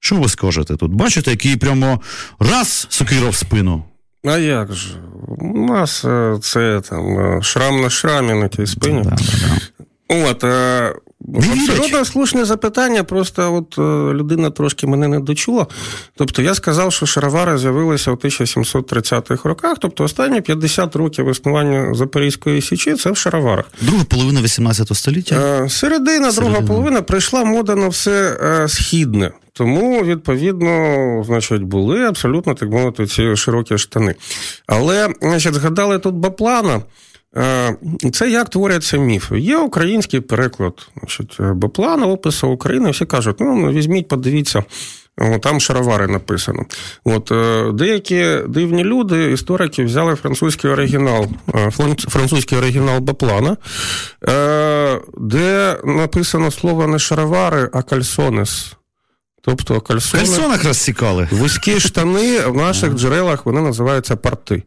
Що 0.00 0.16
ви 0.16 0.28
скажете 0.28 0.76
тут? 0.76 0.92
Бачите, 0.92 1.30
який 1.30 1.56
прямо 1.56 2.00
раз 2.38 2.86
сокира 2.90 3.28
в 3.28 3.34
спину. 3.36 3.84
А 4.24 4.38
як 4.38 4.72
же? 4.72 4.94
У 5.38 5.66
нас 5.66 6.04
е, 6.04 6.38
це 6.42 6.80
там 6.80 7.18
е, 7.18 7.42
шрам 7.42 7.80
на 7.80 7.90
шрамі 7.90 8.34
на 8.34 8.48
тій 8.48 8.66
спині. 8.66 9.02
Да, 9.02 9.10
да, 9.10 9.16
да. 9.18 10.30
От, 10.30 10.44
е, 10.44 10.94
Абсолютно 11.36 12.04
слушне 12.04 12.44
запитання, 12.44 13.04
просто 13.04 13.54
от 13.54 13.78
людина 14.14 14.50
трошки 14.50 14.86
мене 14.86 15.08
не 15.08 15.20
дочула. 15.20 15.66
Тобто 16.16 16.42
я 16.42 16.54
сказав, 16.54 16.92
що 16.92 17.06
шаровари 17.06 17.58
з'явилися 17.58 18.10
у 18.10 18.14
1730-х 18.14 19.48
роках, 19.48 19.76
тобто 19.80 20.04
останні 20.04 20.40
50 20.40 20.96
років 20.96 21.30
існування 21.30 21.94
Запорізької 21.94 22.62
Січі 22.62 22.94
це 22.94 23.10
в 23.10 23.16
шароварах. 23.16 23.64
Друга 23.80 24.04
половина 24.04 24.42
18 24.42 24.96
століття. 24.96 25.34
Середина, 25.36 25.68
Середина, 25.68 26.32
друга 26.32 26.60
половина 26.60 27.02
прийшла 27.02 27.44
мода 27.44 27.74
на 27.74 27.88
все 27.88 28.36
східне. 28.68 29.32
Тому, 29.58 30.02
відповідно, 30.02 31.22
значить, 31.26 31.62
були 31.62 32.04
абсолютно, 32.04 32.54
так 32.54 32.70
мовити, 32.70 33.06
ці 33.06 33.36
широкі 33.36 33.78
штани. 33.78 34.14
Але, 34.66 35.08
значить, 35.20 35.54
згадали 35.54 35.98
тут 35.98 36.14
Баплана. 36.14 36.80
Е, 37.36 37.76
це 38.12 38.30
як 38.30 38.48
творяться 38.48 38.96
міфи. 38.96 39.38
Є 39.38 39.58
український 39.58 40.20
переклад 40.20 40.88
значить, 40.96 41.36
Баплана, 41.40 42.06
опису 42.06 42.48
України. 42.48 42.90
Всі 42.90 43.04
кажуть, 43.04 43.36
ну 43.40 43.70
візьміть, 43.72 44.08
подивіться. 44.08 44.64
Там 45.40 45.60
шаровари 45.60 46.06
написано. 46.06 46.64
От 47.04 47.32
е, 47.32 47.72
Деякі 47.72 48.36
дивні 48.48 48.84
люди, 48.84 49.32
історики, 49.32 49.84
взяли 49.84 50.14
французький 50.14 50.70
оригінал, 50.70 51.26
е, 51.54 51.70
французький 52.08 52.58
оригінал 52.58 53.00
Баплана, 53.00 53.56
де 55.18 55.76
написано 55.84 56.50
слово 56.50 56.86
не 56.86 56.98
шаровари, 56.98 57.70
а 57.72 57.82
кальсонес. 57.82 58.77
Тобто 59.42 59.80
кальсони, 59.80 60.24
Кальсонах 60.24 60.64
розсікали. 60.64 61.28
Вузькі 61.30 61.80
штани 61.80 62.40
в 62.40 62.56
наших 62.56 62.94
джерелах 62.94 63.46
вони 63.46 63.60
називаються 63.60 64.16
парти. 64.16 64.62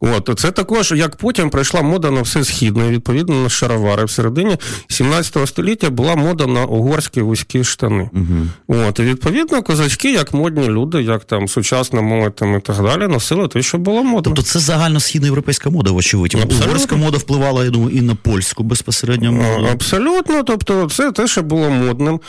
От, 0.00 0.30
Це 0.38 0.50
також, 0.50 0.92
як 0.96 1.16
потім 1.16 1.50
прийшла 1.50 1.82
мода 1.82 2.10
на 2.10 2.22
все 2.22 2.44
східне, 2.44 2.88
відповідно 2.88 3.42
на 3.42 3.48
шаровари. 3.48 4.04
В 4.04 4.10
середині 4.10 4.56
17 4.88 5.48
століття 5.48 5.90
була 5.90 6.16
мода 6.16 6.46
на 6.46 6.64
угорські 6.64 7.20
вузькі 7.20 7.64
штани. 7.64 8.10
Угу. 8.12 8.78
От, 8.88 8.98
І 8.98 9.02
відповідно, 9.02 9.62
козачки, 9.62 10.12
як 10.12 10.34
модні 10.34 10.68
люди, 10.68 11.02
як 11.02 11.24
там 11.24 11.48
сучасна 11.48 12.00
молодь 12.00 12.36
там, 12.36 12.56
і 12.56 12.60
так 12.60 12.82
далі, 12.82 13.06
носили 13.08 13.48
те, 13.48 13.62
що 13.62 13.78
було 13.78 14.02
модно. 14.02 14.22
Тобто 14.22 14.42
це 14.42 14.58
загально 14.58 14.98
європейська 15.12 15.70
мода, 15.70 15.90
вочевидь. 15.90 16.36
Угорська 16.64 16.96
мода 16.96 17.18
впливала, 17.18 17.64
я 17.64 17.70
думаю, 17.70 17.96
і 17.96 18.00
на 18.00 18.14
польську 18.14 18.62
безпосередньо. 18.62 19.44
Абсолютно, 19.72 20.42
тобто, 20.42 20.88
це 20.90 21.12
те, 21.12 21.26
що 21.26 21.42
було 21.42 21.70
модним. 21.70 22.20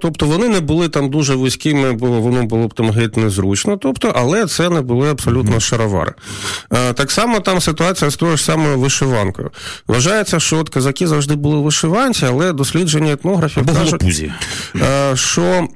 Тобто 0.00 0.26
вони 0.26 0.48
не 0.48 0.60
були 0.60 0.88
там 0.88 1.10
дуже 1.12 1.34
вузькими, 1.34 1.92
бо 1.92 2.06
воно 2.06 2.42
було 2.42 2.68
б 2.68 2.74
там 2.74 2.90
геть 2.90 3.16
незручно. 3.16 3.76
Тобто, 3.76 4.12
але 4.16 4.46
це 4.46 4.70
не 4.70 4.80
були 4.80 5.10
абсолютно 5.10 5.60
шаровари. 5.60 6.12
Так 6.94 7.10
само 7.10 7.40
там 7.40 7.60
ситуація 7.60 8.10
з 8.10 8.16
тою 8.16 8.36
ж 8.36 8.44
самою 8.44 8.78
вишиванкою. 8.78 9.50
Вважається, 9.86 10.40
що 10.40 10.58
от 10.58 10.68
козаки 10.68 11.06
завжди 11.06 11.34
були 11.34 11.56
вишиванці, 11.56 12.26
але 12.26 12.52
дослідження 12.52 13.12
етнографів 13.12 13.62
Або 13.62 13.72
кажуть, 13.72 14.24
що 15.14 15.68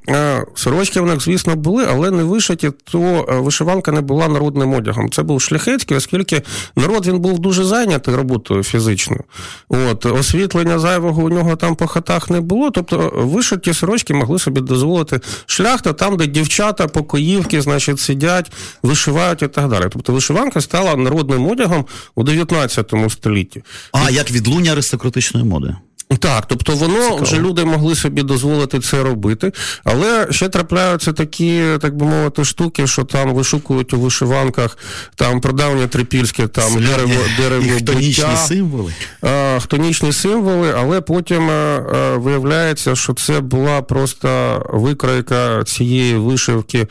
сорочки 0.54 1.00
в 1.00 1.06
них, 1.06 1.20
звісно, 1.20 1.56
були, 1.56 1.86
але 1.90 2.10
не 2.10 2.22
вишиті, 2.22 2.70
то 2.84 3.26
вишиванка 3.28 3.92
не 3.92 4.00
була 4.00 4.28
народним 4.28 4.74
одягом. 4.74 5.10
Це 5.10 5.22
був 5.22 5.42
шляхетський, 5.42 5.96
оскільки 5.96 6.42
народ 6.76 7.06
він 7.06 7.18
був 7.18 7.38
дуже 7.38 7.64
зайнятий 7.64 8.14
роботою 8.14 8.62
фізичною. 8.62 9.22
От 9.68 10.06
освітлення 10.06 10.78
зайвого 10.78 11.22
у 11.22 11.28
нього 11.28 11.56
там 11.56 11.74
по 11.74 11.86
хатах 11.86 12.30
не 12.30 12.40
було. 12.40 12.70
Тобто 12.70 13.12
вишиті 13.14 13.74
сорочки 13.74 14.14
могли 14.14 14.38
собі 14.38 14.60
дозволити 14.60 15.15
шляхта, 15.46 15.92
там, 15.92 16.16
де 16.16 16.26
дівчата, 16.26 16.86
покоївки, 16.86 17.62
значить, 17.62 18.00
сидять, 18.00 18.52
вишивають 18.82 19.42
і 19.42 19.48
так 19.48 19.68
далі. 19.68 19.84
Тобто 19.92 20.12
вишиванка 20.12 20.60
стала 20.60 20.96
народним 20.96 21.46
одягом 21.46 21.86
у 22.14 22.22
19 22.22 22.92
столітті. 23.08 23.62
А 23.92 24.10
як 24.10 24.30
відлуння 24.30 24.72
аристократичної 24.72 25.46
моди? 25.46 25.76
Так, 26.08 26.46
тобто 26.46 26.74
воно 26.74 27.00
Цікаво. 27.00 27.22
вже 27.22 27.38
люди 27.38 27.64
могли 27.64 27.94
собі 27.94 28.22
дозволити 28.22 28.80
це 28.80 29.02
робити, 29.02 29.52
але 29.84 30.26
ще 30.30 30.48
трапляються 30.48 31.12
такі, 31.12 31.62
так 31.80 31.96
би 31.96 32.06
мовити, 32.06 32.44
штуки, 32.44 32.86
що 32.86 33.04
там 33.04 33.34
вишукують 33.34 33.94
у 33.94 34.00
вишиванках 34.00 34.78
там 35.14 35.40
прадавнє 35.40 35.86
трипільське 35.86 36.46
там 36.46 36.70
Слідні, 36.70 36.86
дерево 36.86 37.14
дерево 37.38 37.78
хтонічні 37.78 38.36
символи. 38.48 38.92
А, 39.22 39.58
хтонічні 39.62 40.12
символи, 40.12 40.74
але 40.76 41.00
потім 41.00 41.50
а, 41.50 41.52
а, 41.52 42.16
виявляється, 42.16 42.96
що 42.96 43.14
це 43.14 43.40
була 43.40 43.82
просто 43.82 44.62
викройка 44.72 45.64
цієї 45.64 46.14
вишивки 46.14 46.86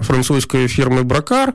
французької 0.00 0.68
фірми 0.68 1.02
Бракар. 1.02 1.52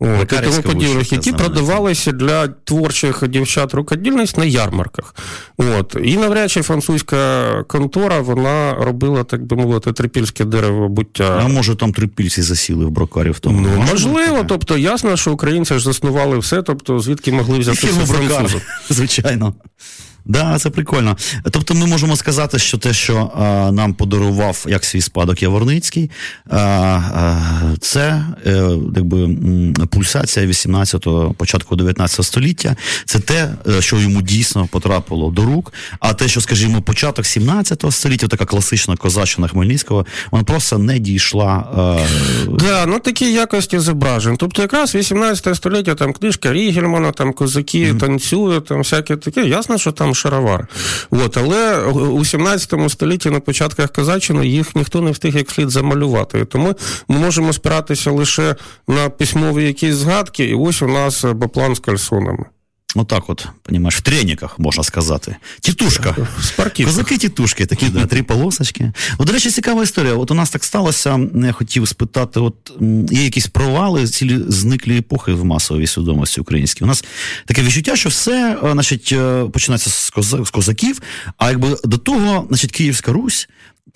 От, 0.00 0.32
і 0.32 0.36
тому 0.36 0.62
подібних, 0.62 1.12
які 1.12 1.32
продавалися 1.32 2.12
для 2.12 2.48
творчих 2.48 3.28
дівчат 3.28 3.74
рукодільниць 3.74 4.36
на 4.36 4.44
ярмарках. 4.44 5.14
От. 5.56 5.96
І 6.04 6.16
навряд 6.16 6.50
чи 6.50 6.62
французька 6.62 7.44
контора 7.62 8.20
вона 8.20 8.74
робила, 8.74 9.24
так 9.24 9.46
би 9.46 9.56
мовити, 9.56 9.92
трипільське 9.92 10.44
дерево 10.44 10.88
буття. 10.88 11.42
А 11.44 11.48
може 11.48 11.76
там 11.76 11.92
трипільці 11.92 12.42
засіли 12.42 12.84
в 12.84 12.90
брокарі 12.90 13.30
в 13.30 13.38
тому? 13.38 13.60
Ну, 13.60 13.84
можливо, 13.90 14.44
тобто 14.48 14.78
ясно, 14.78 15.16
що 15.16 15.32
українці 15.32 15.74
ж 15.74 15.84
заснували 15.84 16.38
все, 16.38 16.62
тобто 16.62 17.00
звідки 17.00 17.32
могли 17.32 17.58
взяти 17.58 17.86
французи. 17.86 18.60
Звичайно. 18.90 19.54
Да, 20.28 20.58
це 20.58 20.70
прикольно. 20.70 21.16
Тобто, 21.50 21.74
ми 21.74 21.86
можемо 21.86 22.16
сказати, 22.16 22.58
що 22.58 22.78
те, 22.78 22.92
що 22.92 23.30
а, 23.34 23.72
нам 23.72 23.94
подарував 23.94 24.64
як 24.68 24.84
свій 24.84 25.00
спадок 25.00 25.42
Яворницький, 25.42 26.10
а, 26.50 26.58
а, 26.58 27.40
це 27.80 28.24
е, 28.46 28.70
якби 28.96 29.28
пульсація 29.90 30.46
18-го, 30.46 31.34
початку 31.34 31.76
19 31.76 32.26
століття. 32.26 32.76
Це 33.04 33.18
те, 33.18 33.54
е, 33.68 33.82
що 33.82 33.96
йому 33.96 34.22
дійсно 34.22 34.66
потрапило 34.66 35.30
до 35.30 35.42
рук. 35.42 35.72
А 36.00 36.14
те, 36.14 36.28
що, 36.28 36.40
скажімо, 36.40 36.82
початок 36.82 37.26
17 37.26 37.84
століття, 37.90 38.28
така 38.28 38.44
класична 38.44 38.96
козаччина 38.96 39.48
Хмельницького, 39.48 40.06
вона 40.30 40.44
просто 40.44 40.78
не 40.78 40.98
дійшла. 40.98 41.68
Так, 41.76 42.56
да, 42.58 42.86
ну 42.86 42.98
такі 42.98 43.32
якості 43.32 43.78
зображень. 43.78 44.36
Тобто, 44.36 44.62
якраз 44.62 44.94
18 44.94 45.56
століття 45.56 45.94
там 45.94 46.12
книжка 46.12 46.52
Рігельмана, 46.52 47.12
там 47.12 47.32
козаки 47.32 47.92
mm-hmm. 47.92 47.98
танцюють, 47.98 48.64
там 48.64 48.78
всяке 48.78 49.16
таке. 49.16 49.44
Ясно, 49.44 49.78
що 49.78 49.92
там 49.92 50.14
шаровар. 50.18 50.68
От, 51.10 51.36
але 51.36 51.84
у 51.92 52.24
17 52.24 52.90
столітті 52.90 53.30
на 53.30 53.40
початках 53.40 53.90
Казаччини 53.90 54.46
їх 54.46 54.76
ніхто 54.76 55.00
не 55.00 55.10
встиг 55.10 55.36
як 55.36 55.50
слід 55.50 55.70
замалювати. 55.70 56.44
Тому 56.44 56.74
ми 57.08 57.18
можемо 57.18 57.52
спиратися 57.52 58.10
лише 58.10 58.56
на 58.88 59.10
письмові 59.10 59.64
якісь 59.64 59.94
згадки, 59.94 60.44
і 60.44 60.54
ось 60.54 60.82
у 60.82 60.88
нас 60.88 61.24
баплан 61.24 61.74
з 61.74 61.78
кальсонами. 61.78 62.44
Отак 62.94 63.30
от, 63.30 63.46
понімаєш, 63.62 63.96
в 63.96 64.00
треніках, 64.00 64.58
можна 64.58 64.84
сказати. 64.84 65.36
Тітушка. 65.60 66.16
Козаки 66.84 67.18
тітушки, 67.18 67.66
такі 67.66 67.88
да, 67.88 68.06
три 68.06 68.22
полосочки. 68.22 68.92
От, 69.18 69.26
до 69.26 69.32
речі, 69.32 69.50
цікава 69.50 69.82
історія. 69.82 70.14
От 70.14 70.30
у 70.30 70.34
нас 70.34 70.50
так 70.50 70.64
сталося, 70.64 71.20
я 71.34 71.52
хотів 71.52 71.88
спитати: 71.88 72.40
от 72.40 72.54
є 73.10 73.24
якісь 73.24 73.46
провали, 73.46 74.06
цілі 74.06 74.40
зниклі 74.48 74.98
епохи 74.98 75.32
в 75.32 75.44
масовій 75.44 75.86
свідомості 75.86 76.40
українській. 76.40 76.84
У 76.84 76.86
нас 76.86 77.04
таке 77.44 77.62
відчуття, 77.62 77.96
що 77.96 78.08
все 78.08 78.58
значить, 78.62 79.14
починається 79.52 79.90
з 79.90 80.50
козаків, 80.50 81.02
а 81.36 81.50
якби 81.50 81.76
до 81.84 81.98
того, 81.98 82.46
значить, 82.48 82.72
Київська 82.72 83.12
Русь 83.12 83.48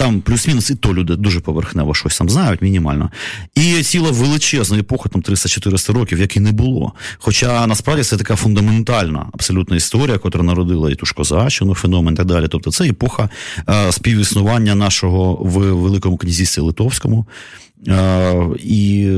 Там 0.02 0.20
плюс-мінус 0.20 0.70
і 0.70 0.74
то 0.74 0.94
люди 0.94 1.16
дуже 1.16 1.40
поверхнево 1.40 1.94
щось 1.94 2.18
там 2.18 2.30
знають, 2.30 2.62
мінімально. 2.62 3.10
І 3.54 3.82
ціла 3.82 4.10
величезна 4.10 4.78
епоха, 4.78 5.08
там 5.08 5.22
300-400 5.22 5.92
років, 5.92 6.20
як 6.20 6.36
і 6.36 6.40
не 6.40 6.52
було. 6.52 6.92
Хоча 7.18 7.66
насправді 7.66 8.02
це 8.02 8.16
така 8.16 8.36
фундаментальна 8.36 9.26
абсолютна 9.32 9.76
історія, 9.76 10.18
яка 10.24 10.42
народила 10.42 10.90
і 10.90 10.94
ту 10.94 11.06
ж 11.06 11.14
козачину, 11.14 11.74
феномен 11.74 12.14
і 12.14 12.16
так 12.16 12.26
далі. 12.26 12.48
Тобто 12.48 12.70
це 12.70 12.88
епоха 12.88 13.28
е, 13.68 13.92
співіснування 13.92 14.74
нашого 14.74 15.34
в 15.34 15.58
Великому 15.58 16.16
князівстві 16.16 16.62
Литовському. 16.62 17.26
І 18.58 19.10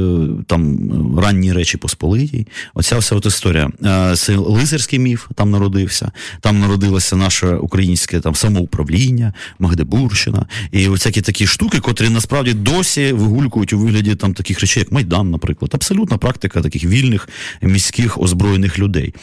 там 0.47 0.79
ранні 1.19 1.53
речі 1.53 1.79
Посполитій. 1.79 2.47
Оця 2.75 2.99
вся 2.99 3.15
от 3.17 3.27
історія. 3.27 3.71
Це 4.17 4.37
лицарський 4.37 4.99
міф 4.99 5.27
там 5.35 5.51
народився, 5.51 6.13
там 6.41 6.61
народилося 6.61 7.17
наше 7.17 7.55
українське 7.55 8.21
там 8.21 8.35
самоуправління, 8.35 9.33
Магдебурщина. 9.59 10.47
І 10.73 10.89
всякі 10.89 11.21
такі 11.23 11.47
штуки, 11.47 11.81
котрі 11.81 12.09
насправді 12.09 12.53
досі 12.53 13.13
вигулькують 13.13 13.73
у 13.73 13.79
вигляді 13.79 14.15
там 14.15 14.35
таких 14.35 14.61
речей, 14.61 14.81
як 14.81 14.93
Майдан, 14.93 15.31
наприклад. 15.31 15.71
Абсолютна 15.75 16.19
практика 16.19 16.61
таких 16.61 16.85
вільних 16.85 17.29
міських 17.63 18.19
озброєних 18.19 18.79
людей. 18.79 19.15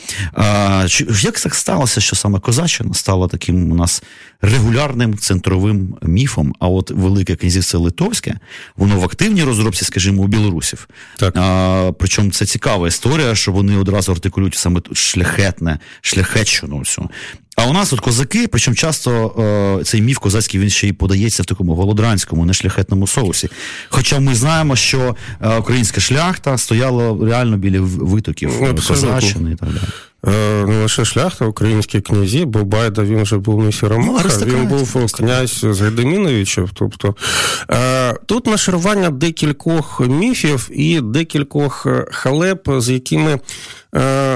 Як 1.22 1.40
так 1.40 1.56
сталося, 1.56 2.02
що 2.02 2.16
саме 2.16 2.40
Козаччина 2.40 2.94
стала 2.94 3.28
таким 3.28 3.72
у 3.72 3.76
нас 3.76 4.04
регулярним 4.42 5.18
центровим 5.18 5.96
міфом? 6.02 6.56
А 6.60 6.68
от 6.68 6.92
Велике 6.92 7.36
князівство 7.36 7.80
Литовське, 7.80 8.40
воно 8.76 9.00
в 9.00 9.04
активній 9.04 9.44
розробці, 9.44 9.86
скажімо, 9.86 10.24
у 10.24 10.28
білорусів. 10.28 10.88
Так. 11.18 11.38
А, 11.38 11.92
Причому 12.00 12.32
це 12.32 12.46
цікава 12.46 12.88
історія, 12.88 13.36
що 13.36 13.52
вони 13.52 13.78
одразу 13.78 14.12
артикулюють 14.12 14.56
саме 14.56 14.82
шляхетне, 14.94 15.80
шляхетщину 16.02 16.78
всю. 16.78 17.10
А 17.56 17.68
у 17.68 17.74
нас 17.74 17.90
тут 17.90 18.00
козаки, 18.00 18.48
причому 18.48 18.76
часто 18.76 19.80
е, 19.80 19.84
цей 19.84 20.02
міф 20.02 20.18
козацький 20.18 20.60
він 20.60 20.70
ще 20.70 20.88
й 20.88 20.94
подається 20.94 21.44
в 21.44 21.46
такому 21.46 21.76
голодранському, 21.76 22.46
нешляхетному 22.46 23.08
соусі. 23.08 23.50
Хоча 23.90 24.20
ми 24.20 24.36
знаємо, 24.36 24.76
що 24.76 25.16
е, 25.42 25.58
українська 25.58 26.02
шляхта 26.02 26.58
стояла 26.58 27.26
реально 27.26 27.58
біля 27.58 27.82
витоків 27.82 28.52
Козаччини 28.88 29.52
і 29.52 29.56
так 29.56 29.70
далі. 29.70 29.84
Е, 30.28 30.66
не 30.66 30.82
лише 30.82 31.06
шляхта, 31.06 31.46
українські 31.46 32.02
князі, 32.02 32.46
бо 32.46 32.64
Байда 32.64 33.04
він 33.04 33.22
вже 33.22 33.38
був 33.38 33.64
не 33.64 33.72
сіромаха, 33.72 34.30
ну, 34.40 34.46
він 34.46 34.68
був 34.68 35.12
князь 35.14 35.66
з 35.70 35.82
Гедеміновичів. 35.82 36.70
Тобто 36.74 37.16
е, 37.72 38.14
тут 38.26 38.48
нашарування 38.48 39.10
декількох 39.10 40.02
міфів 40.08 40.70
і 40.72 41.02
декількох 41.02 41.88
халеп, 42.12 42.70
з 42.78 42.90
якими 42.90 43.32
Е, 43.34 43.40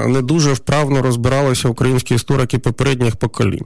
не 0.06 0.22
дуже 0.22 0.52
вправно 0.52 1.02
розбиралися 1.02 1.68
українські 1.68 2.14
історики 2.14 2.58
попередніх 2.58 3.16
поколінь. 3.16 3.64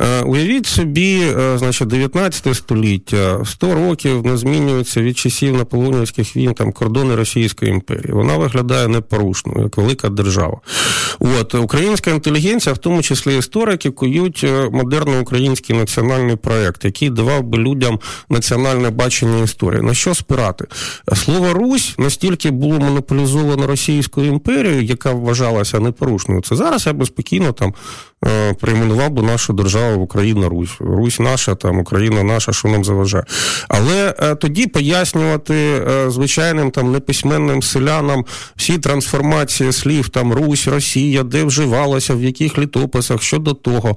Е, 0.00 0.22
уявіть 0.22 0.66
собі, 0.66 1.22
е, 1.38 1.58
значить, 1.58 1.88
19 1.88 2.54
століття, 2.54 3.42
100 3.44 3.74
років 3.74 4.26
не 4.26 4.36
змінюються 4.36 5.02
від 5.02 5.18
часів 5.18 5.56
наполеонівських 5.56 6.36
війн 6.36 6.54
там 6.54 6.72
кордони 6.72 7.14
Російської 7.14 7.70
імперії. 7.70 8.12
Вона 8.12 8.36
виглядає 8.36 8.88
непорушною, 8.88 9.62
як 9.62 9.76
велика 9.76 10.08
держава. 10.08 10.60
От 11.20 11.54
Українська 11.54 12.10
інтелігенція, 12.10 12.72
в 12.72 12.78
тому 12.78 13.02
числі 13.02 13.38
історики, 13.38 13.90
кують 13.90 14.46
модерний 14.70 15.20
український 15.20 15.76
національний 15.76 16.36
проєкт, 16.36 16.84
який 16.84 17.10
давав 17.10 17.42
би 17.42 17.58
людям 17.58 18.00
національне 18.28 18.90
бачення 18.90 19.44
історії. 19.44 19.82
На 19.82 19.94
що 19.94 20.14
спирати? 20.14 20.66
Слово 21.14 21.52
Русь 21.52 21.94
настільки 21.98 22.50
було 22.50 22.78
монополізовано 22.78 23.66
Російською 23.66 24.26
імперією, 24.26 24.82
яка 24.82 25.12
вважалася 25.32 25.80
непорушною. 25.80 26.40
Це 26.40 26.56
зараз 26.56 26.86
я 26.86 26.92
би 26.92 27.06
спокійно 27.06 27.52
там 27.52 27.74
Е, 28.26 28.52
перейменував 28.52 29.10
би 29.10 29.22
нашу 29.22 29.52
державу 29.52 30.02
Україна 30.02 30.48
Русь. 30.48 30.70
Русь 30.80 31.20
наша, 31.20 31.54
там 31.54 31.78
Україна 31.78 32.22
наша, 32.22 32.52
що 32.52 32.68
нам 32.68 32.84
заважає. 32.84 33.24
Але 33.68 34.14
е, 34.18 34.34
тоді 34.34 34.66
пояснювати 34.66 35.54
е, 35.54 36.10
звичайним 36.10 36.70
там 36.70 36.92
неписьменним 36.92 37.62
селянам 37.62 38.24
всі 38.56 38.78
трансформації 38.78 39.72
слів, 39.72 40.08
там 40.08 40.32
Русь, 40.32 40.66
Росія, 40.66 41.22
де 41.22 41.44
вживалося, 41.44 42.14
в 42.14 42.22
яких 42.22 42.58
літописах 42.58 43.22
щодо 43.22 43.54
того, 43.54 43.96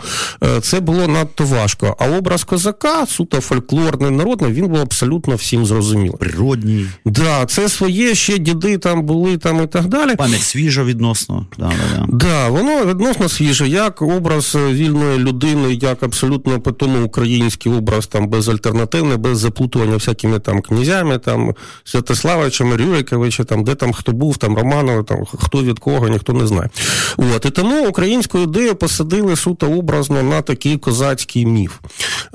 це 0.61 0.79
було 0.79 1.07
надто 1.07 1.43
важко. 1.45 1.95
А 1.99 2.09
образ 2.09 2.43
козака, 2.43 3.05
суто 3.05 3.41
фольклорний, 3.41 4.11
народний, 4.11 4.51
він 4.51 4.67
був 4.67 4.79
абсолютно 4.79 5.35
всім 5.35 5.65
зрозумілий. 5.65 6.17
Природній. 6.19 6.87
Да, 7.05 7.45
це 7.45 7.69
своє 7.69 8.15
ще 8.15 8.37
діди 8.37 8.77
там 8.77 9.03
були 9.03 9.37
там 9.37 9.63
і 9.63 9.67
так 9.67 9.85
далі. 9.85 10.15
Пам'ять 10.15 10.43
свіжа 10.43 10.83
відносно. 10.83 11.24
Да, 11.29 11.43
да, 11.57 11.67
да. 11.97 12.05
да 12.07 12.49
воно 12.49 12.85
відносно 12.85 13.29
свіже. 13.29 13.67
Як 13.67 14.01
образ 14.01 14.55
вільної 14.55 15.19
людини, 15.19 15.73
як 15.73 16.03
абсолютно 16.03 16.61
питомо 16.61 17.03
український 17.03 17.71
образ, 17.71 18.07
там 18.07 18.27
безальтернативний, 18.27 19.17
без 19.17 19.39
заплутування 19.39 19.95
всякими 19.95 20.39
там 20.39 20.61
князями, 20.61 21.17
там 21.17 21.53
Святославичами, 21.83 22.77
Рюриковича, 22.77 23.43
там 23.43 23.63
де 23.63 23.75
там 23.75 23.93
хто 23.93 24.11
був, 24.11 24.37
там 24.37 24.57
Романови, 24.57 25.03
там 25.03 25.25
хто 25.25 25.63
від 25.63 25.79
кого, 25.79 26.07
ніхто 26.07 26.33
не 26.33 26.47
знає. 26.47 26.69
От 27.17 27.45
і 27.45 27.49
тому 27.49 27.87
українську 27.87 28.39
ідею 28.39 28.75
посадили 28.75 29.35
суто 29.35 29.71
образно 29.71 30.23
на 30.23 30.41
такий 30.41 30.77
козацький 30.77 31.45
міф. 31.45 31.71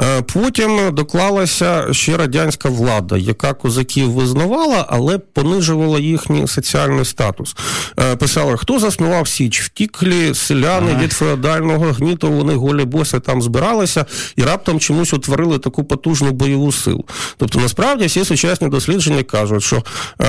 Е, 0.00 0.22
потім 0.22 0.94
доклалася 0.94 1.92
ще 1.92 2.16
радянська 2.16 2.68
влада, 2.68 3.16
яка 3.16 3.54
козаків 3.54 4.10
визнавала, 4.10 4.86
але 4.88 5.18
понижувала 5.18 5.98
їхній 5.98 6.46
соціальний 6.46 7.04
статус. 7.04 7.56
Е, 8.00 8.16
писала, 8.16 8.56
хто 8.56 8.78
заснував 8.80 9.28
Січ, 9.28 9.60
втіклі 9.60 10.34
селяни 10.34 10.98
від 11.02 11.12
феодального 11.12 11.92
гніту 11.92 12.32
вони 12.32 12.54
голі 12.54 12.84
боси 12.84 13.20
там 13.20 13.42
збиралися 13.42 14.06
і 14.36 14.42
раптом 14.42 14.80
чомусь 14.80 15.12
утворили 15.12 15.58
таку 15.58 15.84
потужну 15.84 16.30
бойову 16.30 16.72
силу. 16.72 17.04
Тобто, 17.36 17.58
насправді 17.60 18.06
всі 18.06 18.24
сучасні 18.24 18.68
дослідження 18.68 19.22
кажуть, 19.22 19.62
що 19.62 19.82
е, 20.20 20.26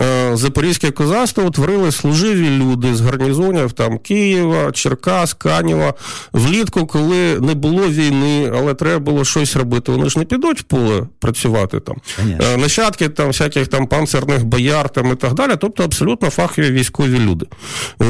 е, 0.00 0.36
запорізьке 0.36 0.90
козацтво 0.90 1.44
утворили 1.44 1.92
служиві 1.92 2.50
люди 2.50 2.94
з 2.94 3.00
гарнізонів 3.00 3.72
там 3.72 3.98
Києва, 3.98 4.72
Черкас, 4.72 5.34
Канєва. 5.34 5.94
Влітку, 6.32 6.86
коли 6.86 7.40
не 7.40 7.54
було 7.54 7.88
війни, 7.88 8.52
але 8.54 8.74
треба 8.74 8.98
було 8.98 9.24
щось 9.24 9.56
робити. 9.56 9.92
Вони 9.92 10.10
ж 10.10 10.18
не 10.18 10.24
підуть 10.24 10.60
в 10.60 10.62
поле 10.62 11.06
працювати 11.18 11.80
там. 11.80 11.96
Е, 12.40 12.56
нащадки 12.56 13.08
там 13.08 13.26
всяких 13.26 13.68
там 13.68 13.86
панцерних 13.86 14.44
бояр 14.44 14.88
там 14.88 15.12
і 15.12 15.14
так 15.14 15.34
далі. 15.34 15.52
Тобто 15.60 15.84
абсолютно 15.84 16.30
фахові 16.30 16.70
військові 16.70 17.18
люди. 17.18 17.46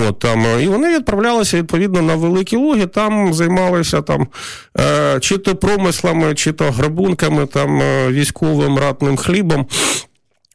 От, 0.08 0.18
там, 0.18 0.60
І 0.60 0.68
вони 0.68 0.96
відправлялися 0.96 1.56
відповідно 1.56 2.02
на 2.02 2.14
великі 2.14 2.56
луги 2.56 2.86
там 2.86 3.34
займалися 3.34 4.02
там 4.02 4.26
е, 4.80 5.20
чи 5.20 5.38
то 5.38 5.56
промислами, 5.56 6.34
чи 6.34 6.52
то 6.52 6.70
грабунками, 6.70 7.46
там 7.46 7.82
е, 7.82 8.08
військовим 8.08 8.78
ратним 8.78 9.16
хлібом. 9.16 9.66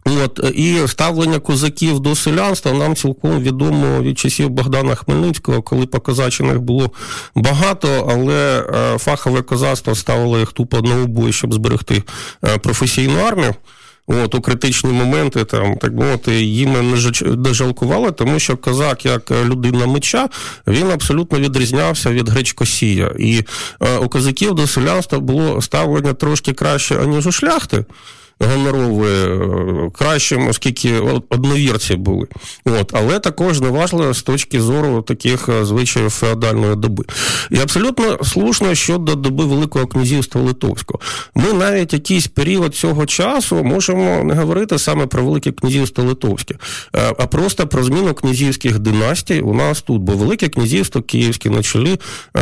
От 0.05 0.39
і 0.55 0.87
ставлення 0.87 1.39
козаків 1.39 1.99
до 1.99 2.15
селянства 2.15 2.73
нам 2.73 2.95
цілком 2.95 3.39
відомо 3.39 4.01
від 4.01 4.19
часів 4.19 4.49
Богдана 4.49 4.95
Хмельницького, 4.95 5.61
коли 5.61 5.85
по 5.85 6.13
було 6.59 6.91
багато, 7.35 8.07
але 8.09 8.65
е, 8.73 8.97
фахове 8.97 9.41
козацтво 9.41 9.95
ставило 9.95 10.39
їх 10.39 10.51
тупо 10.51 10.81
на 10.81 11.03
обої, 11.03 11.33
щоб 11.33 11.53
зберегти 11.53 12.03
професійну 12.61 13.19
армію. 13.19 13.55
От, 14.07 14.35
у 14.35 14.41
критичні 14.41 14.91
моменти, 14.91 15.45
там, 15.45 15.77
так 15.77 15.93
мовити, 15.93 16.41
їм 16.41 16.95
не 17.23 17.53
жалкували, 17.53 18.11
тому 18.11 18.39
що 18.39 18.57
козак, 18.57 19.05
як 19.05 19.31
людина 19.31 19.87
меча, 19.87 20.29
він 20.67 20.91
абсолютно 20.91 21.39
відрізнявся 21.39 22.11
від 22.11 22.29
гречкосія. 22.29 23.13
І 23.19 23.43
е, 23.81 23.97
у 23.97 24.09
козаків 24.09 24.53
до 24.53 24.67
селянства 24.67 25.19
було 25.19 25.61
ставлення 25.61 26.13
трошки 26.13 26.53
краще, 26.53 26.95
аніж 26.95 27.27
у 27.27 27.31
шляхти 27.31 27.85
гонорові 28.39 29.07
е, 29.07 29.89
кращим, 29.93 30.47
оскільки 30.47 30.99
одновірці 31.29 31.95
були. 31.95 32.27
От, 32.65 32.91
Але 32.93 33.19
також 33.19 33.61
неважливо 33.61 34.13
з 34.13 34.23
точки 34.23 34.61
зору 34.61 35.01
таких 35.01 35.49
е, 35.49 35.65
звичаїв 35.65 36.09
феодальної 36.09 36.75
доби. 36.75 37.05
І 37.51 37.57
абсолютно 37.57 38.23
слушно 38.23 38.75
щодо 38.75 39.15
доби 39.15 39.45
Великого 39.45 39.87
князівства 39.87 40.41
Литовського. 40.41 40.99
Ми 41.35 41.53
навіть 41.53 41.93
якийсь 41.93 42.27
період 42.27 42.75
цього 42.75 43.05
часу 43.05 43.63
можемо 43.63 44.23
не 44.23 44.33
говорити 44.33 44.79
саме 44.79 45.05
про 45.05 45.23
Велике 45.23 45.51
князівство 45.51 46.03
Литовське, 46.03 46.55
е, 46.95 47.13
а 47.19 47.27
просто 47.27 47.67
про 47.67 47.83
зміну 47.83 48.13
князівських 48.13 48.79
династій 48.79 49.41
у 49.41 49.53
нас 49.53 49.81
тут. 49.81 50.01
Бо 50.01 50.13
Велике 50.13 50.47
князівство 50.47 51.01
Київське 51.01 51.49
на 51.49 51.63
чолі, 51.63 51.99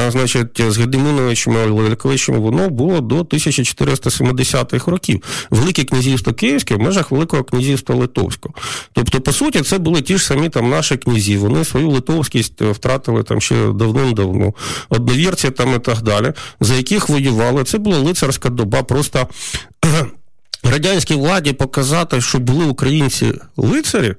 значить, 0.09 0.61
з 0.71 0.77
Гедеміновичами 0.77 1.65
Лельковичами, 1.65 2.39
воно 2.39 2.69
було 2.69 3.01
до 3.01 3.15
1470-х 3.15 4.91
років. 4.91 5.23
Велике 5.49 5.80
князівство 5.83 6.33
Київське 6.33 6.75
в 6.75 6.79
межах 6.79 7.11
Великого 7.11 7.43
князівства 7.43 7.95
Литовського. 7.95 8.55
Тобто, 8.93 9.21
по 9.21 9.31
суті, 9.31 9.61
це 9.61 9.77
були 9.77 10.01
ті 10.01 10.17
ж 10.17 10.25
самі 10.25 10.49
там 10.49 10.69
наші 10.69 10.97
князі. 10.97 11.37
Вони 11.37 11.65
свою 11.65 11.89
литовськість 11.89 12.61
втратили 12.61 13.23
там 13.23 13.41
ще 13.41 13.55
давним-давно. 13.55 14.53
Одновірці 14.89 15.49
там 15.49 15.75
і 15.75 15.79
так 15.79 16.01
далі, 16.01 16.33
за 16.59 16.75
яких 16.75 17.09
воювали. 17.09 17.63
Це 17.63 17.77
була 17.77 17.97
лицарська 17.97 18.49
доба. 18.49 18.83
Просто 18.83 19.27
радянській 20.63 21.15
владі 21.15 21.53
показати, 21.53 22.21
що 22.21 22.39
були 22.39 22.65
українці 22.65 23.33
лицарі. 23.57 24.15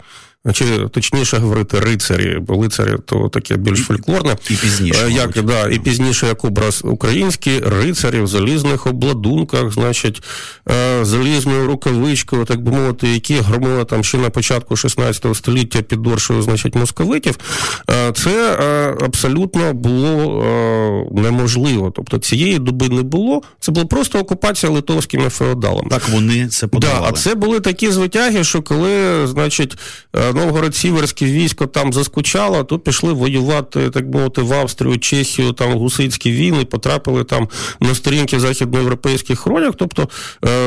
Чи 0.53 0.65
точніше 0.91 1.37
говорити, 1.37 1.81
рицарі, 1.81 2.39
бо 2.41 2.57
лицарі 2.57 2.97
то 3.07 3.29
таке 3.29 3.57
більш 3.57 3.81
фольклорне. 3.81 4.37
І 4.51 4.55
пізніше. 4.55 5.11
Як, 5.11 5.43
да, 5.43 5.69
І 5.69 5.79
пізніше 5.79 6.27
як 6.27 6.45
образ 6.45 6.83
український, 6.85 7.61
рицарі 7.61 8.21
в 8.21 8.27
залізних 8.27 8.87
обладунках, 8.87 9.73
значить, 9.73 10.23
залізною 11.03 11.67
рукавичкою, 11.67 12.45
так 12.45 12.63
би 12.63 12.73
мовити, 12.73 13.09
які 13.09 13.35
громили 13.35 13.85
там 13.85 14.05
ще 14.05 14.19
на 14.19 14.31
початку 14.31 14.77
16 14.77 15.37
століття 15.37 15.83
під 15.83 16.03
доршою, 16.03 16.43
значить, 16.43 16.75
московитів. 16.75 17.39
Це 18.15 18.57
абсолютно 19.01 19.73
було 19.73 21.09
неможливо. 21.15 21.93
Тобто 21.97 22.19
цієї 22.19 22.59
доби 22.59 22.89
не 22.89 23.03
було. 23.03 23.43
Це 23.61 23.73
була 23.73 23.87
просто 23.87 24.19
окупація 24.19 24.73
литовськими 24.73 25.29
феодалами. 25.29 25.89
Так 25.91 26.09
вони 26.09 26.49
це 26.49 26.67
подавали. 26.67 27.01
Да, 27.01 27.09
А 27.09 27.13
це 27.13 27.35
були 27.35 27.61
такі 27.61 27.91
звитяги, 27.91 28.45
що 28.45 28.63
коли, 28.63 29.27
значить, 29.27 29.77
новгород 30.35 30.77
сіверське 30.77 31.25
військо 31.25 31.67
там 31.67 31.93
заскучало, 31.93 32.65
то 32.65 32.79
пішли 32.79 33.13
воювати, 33.13 33.91
так 33.91 34.05
мовити, 34.05 34.43
в 34.43 34.53
Австрію, 34.53 34.99
Чехію, 34.99 35.53
там 35.53 35.73
гусицькі 35.73 36.33
війни, 36.33 36.65
потрапили 36.65 37.25
там 37.25 37.49
на 37.81 37.95
сторінки 37.95 38.41
західноєвропейських 38.41 39.39
хронік. 39.39 39.75
Тобто 39.77 40.09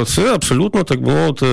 це 0.06 0.34
абсолютно 0.34 0.84
так 0.84 1.02
мовити 1.02 1.46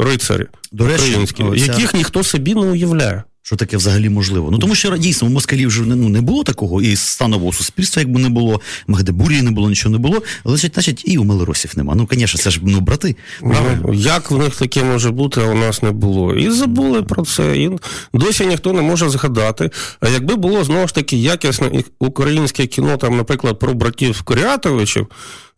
рицарі 0.00 0.46
До 0.72 0.86
речі, 0.86 1.02
українські, 1.02 1.44
яких 1.54 1.94
ніхто 1.94 2.22
собі 2.22 2.54
не 2.54 2.66
уявляє 2.66 3.22
що 3.48 3.56
таке 3.56 3.76
взагалі 3.76 4.08
можливо. 4.08 4.50
Ну 4.50 4.58
тому 4.58 4.74
що 4.74 4.96
дійсно 4.96 5.28
у 5.28 5.30
москалів 5.30 5.68
вже 5.68 5.82
ну, 5.82 6.08
не 6.08 6.20
було 6.20 6.44
такого, 6.44 6.82
і 6.82 6.96
станового 6.96 7.52
суспільства, 7.52 8.02
якби 8.02 8.20
не 8.20 8.28
було, 8.28 8.60
Магдебурії 8.86 9.42
не 9.42 9.50
було, 9.50 9.68
нічого 9.68 9.92
не 9.92 9.98
було. 9.98 10.22
Але 10.44 10.56
значить, 10.56 11.02
і 11.06 11.18
у 11.18 11.24
Малоросів 11.24 11.72
нема. 11.76 11.94
Ну, 11.94 12.08
звісно, 12.12 12.40
це 12.40 12.50
ж 12.50 12.60
ну, 12.62 12.80
брати. 12.80 13.16
Ну, 13.42 13.92
як 13.94 14.30
в 14.30 14.38
них 14.38 14.56
таке 14.56 14.84
може 14.84 15.10
бути, 15.10 15.40
а 15.40 15.44
у 15.44 15.54
нас 15.54 15.82
не 15.82 15.90
було. 15.90 16.34
І 16.34 16.50
забули 16.50 17.02
про 17.02 17.24
це. 17.24 17.56
І 17.56 17.70
досі 18.12 18.46
ніхто 18.46 18.72
не 18.72 18.82
може 18.82 19.08
згадати. 19.08 19.70
А 20.00 20.08
якби 20.08 20.36
було 20.36 20.64
знову 20.64 20.88
ж 20.88 20.94
таки 20.94 21.16
якісне 21.16 21.82
українське 21.98 22.66
кіно, 22.66 22.96
там, 22.96 23.16
наприклад, 23.16 23.58
про 23.58 23.74
братів 23.74 24.22
Корятовичів 24.22 25.06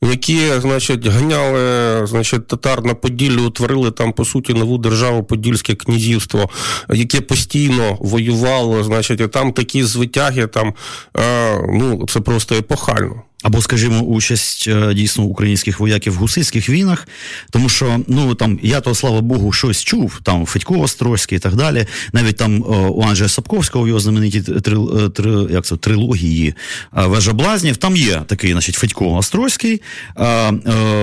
які, 0.03 0.61
значить, 0.61 1.07
ганяли 1.07 2.07
значить, 2.07 2.46
татар 2.46 2.84
на 2.84 2.94
Поділлю, 2.94 3.46
утворили 3.46 3.90
там, 3.90 4.12
по 4.12 4.24
суті, 4.24 4.55
нову 4.55 4.78
державу 4.78 5.24
Подільське 5.24 5.74
князівство, 5.74 6.51
яке 6.88 7.20
постійно 7.20 7.96
воювало, 8.01 8.84
значить, 8.84 9.20
і 9.20 9.28
там 9.28 9.53
такі 9.53 9.84
звитяги, 9.84 10.46
там, 10.46 10.74
е, 11.16 11.61
ну, 11.72 12.07
це 12.09 12.20
просто 12.20 12.55
епохально. 12.55 13.22
Або, 13.43 13.62
скажімо, 13.62 14.01
участь 14.01 14.68
е, 14.68 14.95
дійсно 14.95 15.24
українських 15.24 15.80
вояків 15.80 16.12
в 16.12 16.16
гусицьких 16.16 16.68
війнах, 16.68 17.09
тому 17.51 17.68
що 17.68 18.01
ну 18.09 18.34
там 18.34 18.59
я 18.62 18.80
то 18.80 18.95
слава 18.95 19.20
Богу 19.20 19.53
щось 19.53 19.84
чув, 19.84 20.20
там 20.22 20.47
Федько 20.47 20.80
Острозький 20.80 21.36
і 21.36 21.41
так 21.41 21.55
далі. 21.55 21.86
Навіть 22.12 22.36
там 22.36 22.62
у 22.68 23.03
Анджея 23.03 23.28
Сапковського 23.28 23.88
його 23.88 24.01
знамениті 24.01 24.41
три, 24.41 24.76
е, 24.76 25.09
три, 25.09 25.30
як 25.51 25.64
це, 25.64 25.76
трилогії 25.76 26.55
е, 26.97 27.07
Вежа 27.07 27.32
Блазнів. 27.32 27.76
Там 27.76 27.97
є 27.97 28.22
такий, 28.26 28.53
значить, 28.53 28.74
Федько 28.74 29.14
Острозький, 29.14 29.82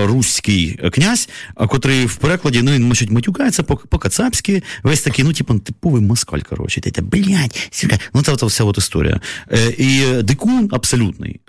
руський 0.04 0.78
князь, 0.92 1.28
котрий 1.68 2.06
в 2.06 2.16
перекладі 2.16 2.62
ну 2.62 2.72
він 2.72 2.84
значить, 2.84 3.10
матюкається 3.10 3.62
по-кацапськи, 3.62 4.62
весь 4.82 5.02
такий, 5.02 5.24
ну 5.24 5.32
типу, 5.32 5.58
типовий 5.58 6.02
москаль, 6.02 6.40
коротше, 6.40 6.80
тетя, 6.80 7.02
блядь, 7.02 7.70
ну 8.14 8.22
це, 8.22 8.36
це 8.36 8.46
вся 8.46 8.64
от 8.64 8.78
історія. 8.78 9.20
І 9.78 10.02
дикун 10.22 10.68
абсолютний. 10.72 11.40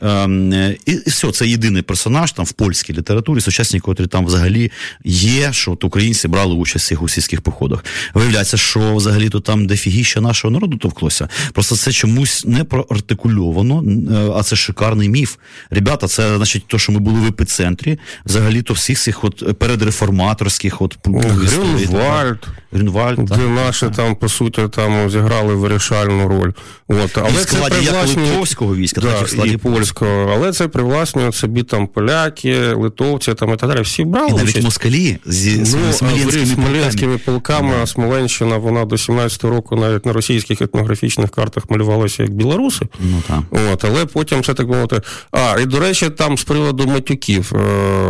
І 0.86 1.10
все, 1.10 1.32
це 1.32 1.48
єдиний 1.48 1.82
персонаж 1.82 2.32
там 2.32 2.46
в 2.46 2.52
польській 2.52 2.94
літературі, 2.94 3.42
сучасній, 3.42 3.80
котрі 3.80 4.08
там 4.08 4.26
взагалі 4.26 4.72
є, 5.04 5.54
що 5.54 5.72
от 5.72 5.84
українці 5.84 6.28
брали 6.28 6.54
участь 6.56 6.86
в 6.86 6.88
цих 6.88 6.98
гусійських 6.98 7.42
походах. 7.42 7.86
Виявляється, 8.14 8.58
що 8.58 8.96
взагалі 8.96 9.30
то 9.30 9.40
там 9.40 9.68
дефігіща 9.68 10.22
нашого 10.22 10.52
народу 10.52 10.78
товклося. 10.78 11.30
Просто 11.54 11.76
це 11.76 11.92
чомусь 11.92 12.46
не 12.46 12.64
проартикульовано, 12.64 13.84
е, 14.12 14.32
а 14.36 14.44
це 14.44 14.56
шикарний 14.56 15.10
міф. 15.10 15.36
Ребята, 15.70 16.08
це 16.08 16.38
значить, 16.38 16.64
то, 16.68 16.80
що 16.80 16.92
ми 16.92 17.00
були 17.00 17.20
в 17.20 17.28
епіцентрі, 17.28 18.00
взагалі 18.26 18.62
то 18.62 18.74
всіх 18.74 19.00
цих 19.00 19.24
от 19.24 19.60
передреформаторських 19.60 20.82
от 20.82 20.98
Грюнвальд, 21.06 22.48
Грюнвальд, 22.72 23.26
де 23.26 23.38
наші 23.38 23.86
там, 23.96 24.16
по 24.16 24.30
суті, 24.30 24.62
там 24.76 25.10
зіграли 25.10 25.56
вирішальну 25.56 26.28
роль. 26.28 26.52
От, 26.88 27.18
але 27.18 27.32
в 27.32 27.40
складі 27.40 27.76
це 27.76 27.84
як 27.84 28.08
литовського 28.08 28.76
війська, 28.76 29.02
да, 29.02 29.12
так 29.12 29.22
і 29.22 29.26
в 29.26 29.30
складі 29.30 29.54
і 29.54 29.58
польського. 29.58 30.32
Але 30.34 30.52
це 30.52 30.68
привласнюють 30.70 31.36
собі 31.36 31.64
там 31.64 31.88
поляки, 31.88 32.74
литовці 32.74 33.34
там 33.34 33.54
і 33.54 33.56
так 33.56 33.70
далі. 33.70 33.82
Всі 33.82 34.04
брали. 34.04 34.30
І 34.30 34.34
навіть 34.34 34.50
участь. 34.50 34.66
москалі 34.66 35.18
зі 35.26 35.58
ну, 35.58 35.94
смоленськими, 35.94 36.46
смоленськими 36.46 37.18
полками, 37.18 37.74
а 37.84 37.88
Смоленщина, 37.88 38.58
вона 38.58 38.86
до 38.86 38.96
17-го 38.96 39.50
року 39.50 39.76
навіть 39.76 40.06
на 40.06 40.14
російських 40.14 40.62
етнографічних 40.62 41.30
картах 41.30 41.70
малювалася 41.70 42.24
як 42.24 42.32
білоруси. 42.32 42.88
Ну, 43.00 43.24
так. 43.28 43.40
От, 43.74 43.86
Але 43.86 44.06
потім 44.06 44.40
все 44.40 44.54
так 44.54 44.68
мовити. 44.68 45.02
А, 45.32 45.56
і 45.62 45.66
до 45.66 45.80
речі, 45.80 46.10
там 46.10 46.38
з 46.38 46.44
приводу 46.44 46.88
матюків. 46.88 47.52
Е, 47.56 47.58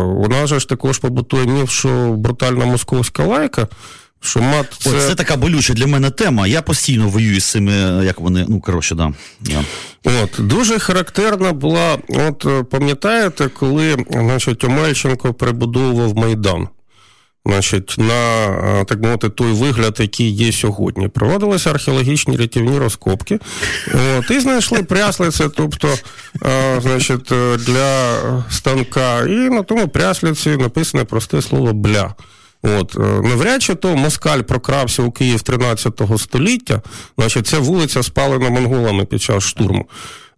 у 0.02 0.28
нас 0.28 0.50
же 0.50 0.60
ж 0.60 0.70
також 0.70 0.98
побутує 0.98 1.46
міф, 1.46 1.72
що 1.72 2.14
брутальна 2.18 2.66
московська 2.66 3.24
лайка. 3.24 3.68
Що 4.22 4.42
мат 4.42 4.66
це... 4.80 4.90
О, 4.90 4.94
це 4.94 5.16
така 5.16 5.36
болюча 5.36 5.74
для 5.74 5.88
мене 5.88 6.10
тема. 6.10 6.48
Я 6.48 6.62
постійно 6.62 7.08
воюю 7.08 7.42
з 7.42 7.46
цими, 7.46 8.06
як 8.06 8.20
вони, 8.20 8.46
ну 8.50 8.60
коротше, 8.60 8.96
да. 8.96 9.14
да. 9.40 9.64
От 10.24 10.36
дуже 10.40 10.80
характерна 10.80 11.54
була. 11.54 11.98
От 12.10 12.46
е, 12.46 12.64
пам'ятаєте, 12.64 13.48
коли 13.48 14.06
значить, 14.12 14.64
Омельченко 14.64 15.34
прибудовував 15.34 16.16
Майдан? 16.16 16.68
Значить, 17.46 17.96
на 17.98 18.46
е, 18.82 18.86
так 18.86 19.02
мовити, 19.02 19.30
той 19.30 19.52
вигляд, 19.52 19.96
який 20.00 20.30
є 20.30 20.52
сьогодні, 20.52 21.08
проводилися 21.08 21.70
археологічні 21.70 22.38
рятівні 22.38 22.78
розкопки. 22.78 23.40
От, 24.20 24.32
І 24.32 24.40
знайшли 24.40 24.84
пряслиці, 24.84 25.44
тобто, 25.56 25.98
а, 26.42 26.80
значить, 26.82 27.32
для 27.66 28.18
станка, 28.50 29.22
і 29.22 29.50
на 29.50 29.64
тому 29.64 29.88
пряслиці 29.88 30.50
написане 30.50 31.04
просте 31.04 31.42
слово 31.42 31.74
бля. 31.74 32.16
От 32.64 32.96
е, 32.96 33.00
навряд 33.00 33.62
чи 33.62 33.76
то 33.76 33.96
москаль 33.96 34.42
прокрався 34.42 35.04
у 35.04 35.12
Київ 35.12 35.42
13 35.42 36.02
століття, 36.18 36.82
значить, 37.18 37.48
ця 37.48 37.60
вулиця 37.60 38.04
спалена 38.04 38.50
монголами 38.50 39.06
під 39.06 39.22
час 39.22 39.44
штурму. 39.44 39.90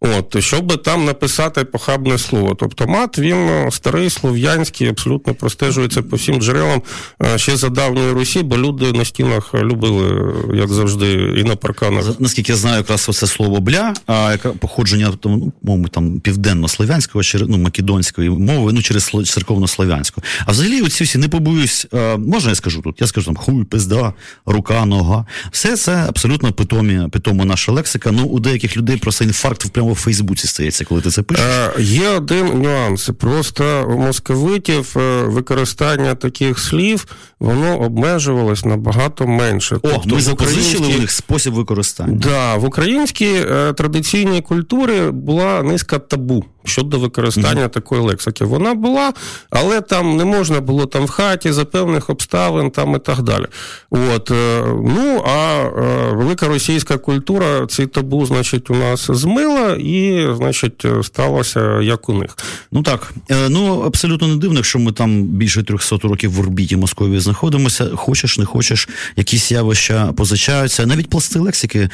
От, 0.03 0.43
щоб 0.43 0.83
там 0.83 1.05
написати 1.05 1.63
похабне 1.63 2.17
слово. 2.17 2.55
Тобто 2.59 2.87
мат 2.87 3.19
він 3.19 3.37
е, 3.37 3.71
старий 3.71 4.09
слов'янський, 4.09 4.87
абсолютно 4.87 5.33
простежується 5.33 6.01
по 6.01 6.15
всім 6.15 6.41
джерелам 6.41 6.81
е, 7.23 7.37
ще 7.37 7.57
за 7.57 7.69
давньої 7.69 8.11
Русі, 8.11 8.43
бо 8.43 8.57
люди 8.57 8.91
на 8.91 9.05
стінах 9.05 9.53
любили, 9.53 10.33
як 10.53 10.69
завжди, 10.69 11.11
і 11.37 11.43
на 11.43 11.55
парканах. 11.55 12.19
Наскільки 12.19 12.51
я 12.51 12.57
знаю, 12.57 12.77
якраз 12.77 13.09
оце 13.09 13.27
слово 13.27 13.59
бля, 13.59 13.93
а 14.07 14.31
яке 14.31 14.49
походження 14.49 15.13
ну, 15.25 15.53
мови 15.63 15.87
там 15.91 16.19
південно-слов'янського 16.19 17.23
ну, 17.47 17.57
македонської 17.57 18.29
мови, 18.29 18.73
ну 18.73 18.81
через 18.81 19.11
церковно-слов'янську. 19.25 20.21
А 20.45 20.51
взагалі, 20.51 20.81
оці 20.81 21.03
всі 21.03 21.17
не 21.17 21.29
побоюсь, 21.29 21.87
е, 21.93 22.17
можна 22.17 22.49
я 22.49 22.55
скажу 22.55 22.81
тут? 22.81 23.01
Я 23.01 23.07
скажу 23.07 23.25
там 23.25 23.35
хуй, 23.35 23.63
пизда, 23.63 24.13
рука, 24.45 24.85
нога. 24.85 25.25
Все 25.51 25.77
це 25.77 26.05
абсолютно 26.07 26.51
питомі, 26.51 27.07
питомо 27.11 27.45
наша 27.45 27.71
лексика. 27.71 28.11
Ну, 28.11 28.23
у 28.23 28.39
деяких 28.39 28.77
людей 28.77 28.97
просто 28.97 29.23
інфаркт 29.23 29.69
прямо 29.71 29.90
в 29.93 29.95
Фейсбуці 29.95 30.47
стається, 30.47 30.85
коли 30.85 31.01
ти 31.01 31.09
це 31.09 31.21
пишеш? 31.21 31.45
Е, 31.45 31.81
Є 31.81 32.09
один 32.09 32.61
нюанс. 32.61 33.09
Просто 33.19 33.87
у 33.95 33.99
московитів 33.99 34.93
е, 34.97 35.23
використання 35.23 36.15
таких 36.15 36.59
слів 36.59 37.05
воно 37.39 37.79
обмежувалось 37.79 38.65
набагато 38.65 39.27
менше. 39.27 39.75
О, 39.75 39.79
тобто 39.81 40.15
ми 40.15 40.21
запозичили 40.21 40.87
у 40.95 40.99
них 40.99 41.11
спосіб 41.11 41.53
використання. 41.53 42.17
Да, 42.17 42.55
в 42.55 42.65
українській 42.65 43.33
е, 43.33 43.73
традиційній 43.73 44.41
культурі 44.41 45.01
була 45.11 45.63
низка 45.63 45.99
табу 45.99 46.45
щодо 46.65 46.99
використання 46.99 47.67
такої 47.67 48.01
лексики. 48.01 48.45
Вона 48.45 48.73
була, 48.73 49.13
але 49.49 49.81
там 49.81 50.17
не 50.17 50.25
можна 50.25 50.59
було 50.61 50.85
там 50.85 51.05
в 51.05 51.09
хаті 51.09 51.51
за 51.51 51.65
певних 51.65 52.09
обставин 52.09 52.71
там 52.71 52.95
і 52.95 52.99
так 52.99 53.21
далі. 53.21 53.45
От, 53.89 54.31
е, 54.31 54.63
Ну, 54.83 55.23
а 55.25 55.63
е, 55.63 56.13
велика 56.13 56.47
російська 56.47 56.97
культура 56.97 57.67
цей 57.67 57.87
табу, 57.87 58.25
значить, 58.25 58.69
у 58.69 58.75
нас 58.75 59.11
змила 59.11 59.75
і, 59.75 60.27
значить, 60.37 60.85
сталося 61.03 61.81
як 61.81 62.09
у 62.09 62.13
них. 62.13 62.37
Ну 62.71 62.83
так. 62.83 63.13
Ну, 63.49 63.81
абсолютно 63.81 64.27
не 64.27 64.35
дивно, 64.35 64.63
що 64.63 64.79
ми 64.79 64.91
там 64.91 65.23
більше 65.23 65.63
300 65.63 65.97
років 66.03 66.31
в 66.31 66.39
орбіті 66.39 66.75
Московії 66.75 67.19
знаходимося. 67.19 67.89
Хочеш, 67.95 68.37
не 68.37 68.45
хочеш, 68.45 68.89
якісь 69.15 69.51
явища 69.51 70.13
позичаються. 70.17 70.85
Навіть 70.85 71.09
пласти 71.09 71.39
лексики, 71.39 71.89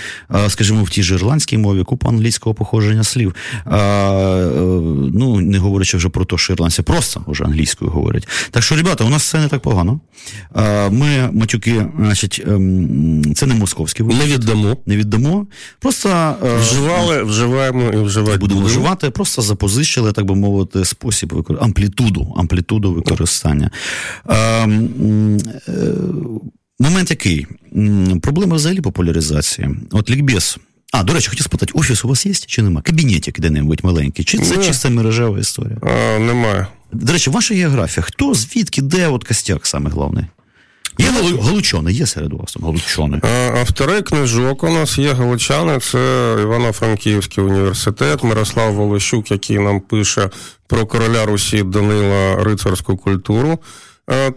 скажімо, 0.48 0.84
в 0.84 0.90
тій 0.90 1.04
ж 1.04 1.14
ірландській 1.14 1.58
мові, 1.58 1.84
купа 1.84 2.10
англійського 2.10 2.54
походження 2.54 3.04
слів. 3.04 3.36
Ну, 5.14 5.40
не 5.42 5.58
говорячи 5.58 5.98
вже 5.98 6.10
про 6.10 6.26
те, 6.26 6.38
що 6.38 6.54
ірландці 6.54 6.82
просто 6.82 7.24
вже 7.28 7.44
англійською 7.44 7.92
говорять. 7.92 8.28
Так 8.52 8.64
що, 8.64 8.76
ребята, 8.76 9.04
у 9.04 9.10
нас 9.10 9.24
все 9.24 9.40
не 9.40 9.48
так 9.48 9.62
погано. 9.62 10.00
Ми 10.92 11.30
матюки, 11.32 11.86
значить, 12.00 12.44
ем, 12.48 13.36
це 13.36 13.46
не 13.46 13.56
московські 13.56 14.04
Не 14.04 14.26
віддамо. 14.26 14.78
Не 14.86 14.98
віддамо. 14.98 15.48
Просто 15.80 16.36
вживали, 16.60 17.24
вживаємо 17.24 17.90
і 17.90 17.98
вживати. 17.98 18.38
Будемо 18.38 18.62
вживати, 18.62 19.10
просто 19.10 19.42
запозичили, 19.42 20.12
так 20.12 20.26
би 20.26 20.36
мовити, 20.36 20.86
спосіб 20.86 21.58
амплітуду, 21.62 22.34
амплітуду 22.38 22.94
використання. 22.94 23.72
Ем, 24.30 25.40
момент 26.80 27.10
який? 27.10 27.48
Проблема 28.22 28.56
взагалі 28.56 28.82
популяризації. 28.82 29.70
От 29.92 30.10
лікбез. 30.10 30.58
А, 30.94 31.04
до 31.04 31.14
речі, 31.14 31.30
хотів 31.30 31.44
спитати, 31.46 31.72
офіс 31.76 32.06
у 32.06 32.08
вас 32.08 32.26
є 32.26 32.34
чи 32.34 32.62
нема? 32.62 32.82
Кабінетик 32.82 33.40
де-небудь 33.40 33.80
маленький? 33.84 34.26
Чи 34.26 34.38
це 34.38 34.58
чиста 34.58 34.90
мережева 34.90 35.40
історія? 35.40 35.78
А, 35.82 36.20
Немає. 36.20 36.68
До 36.92 37.14
речі, 37.14 37.30
ваша 37.30 37.54
географія. 37.56 38.04
Хто, 38.04 38.34
звідки, 38.34 38.82
де 38.82 39.08
от 39.08 39.24
костяк 39.24 39.68
саме 39.68 39.90
головне? 39.90 40.28
Є 41.00 41.12
галучони, 41.42 41.92
є 41.92 42.06
серед 42.06 42.34
вас 42.34 42.54
там 42.54 42.64
галучони. 42.64 43.22
Автори 43.60 44.02
книжок 44.02 44.64
у 44.64 44.70
нас 44.70 44.98
є 44.98 45.14
галичани. 45.14 45.80
Це 45.80 46.36
Івано-Франківський 46.42 47.44
університет, 47.44 48.24
Мирослав 48.24 48.74
Волощук, 48.74 49.32
який 49.32 49.60
нам 49.60 49.80
пише 49.80 50.30
про 50.68 50.86
короля 50.86 51.26
Русі 51.26 51.64
Данила 51.64 52.44
рицарську 52.44 52.98
культуру. 52.98 53.60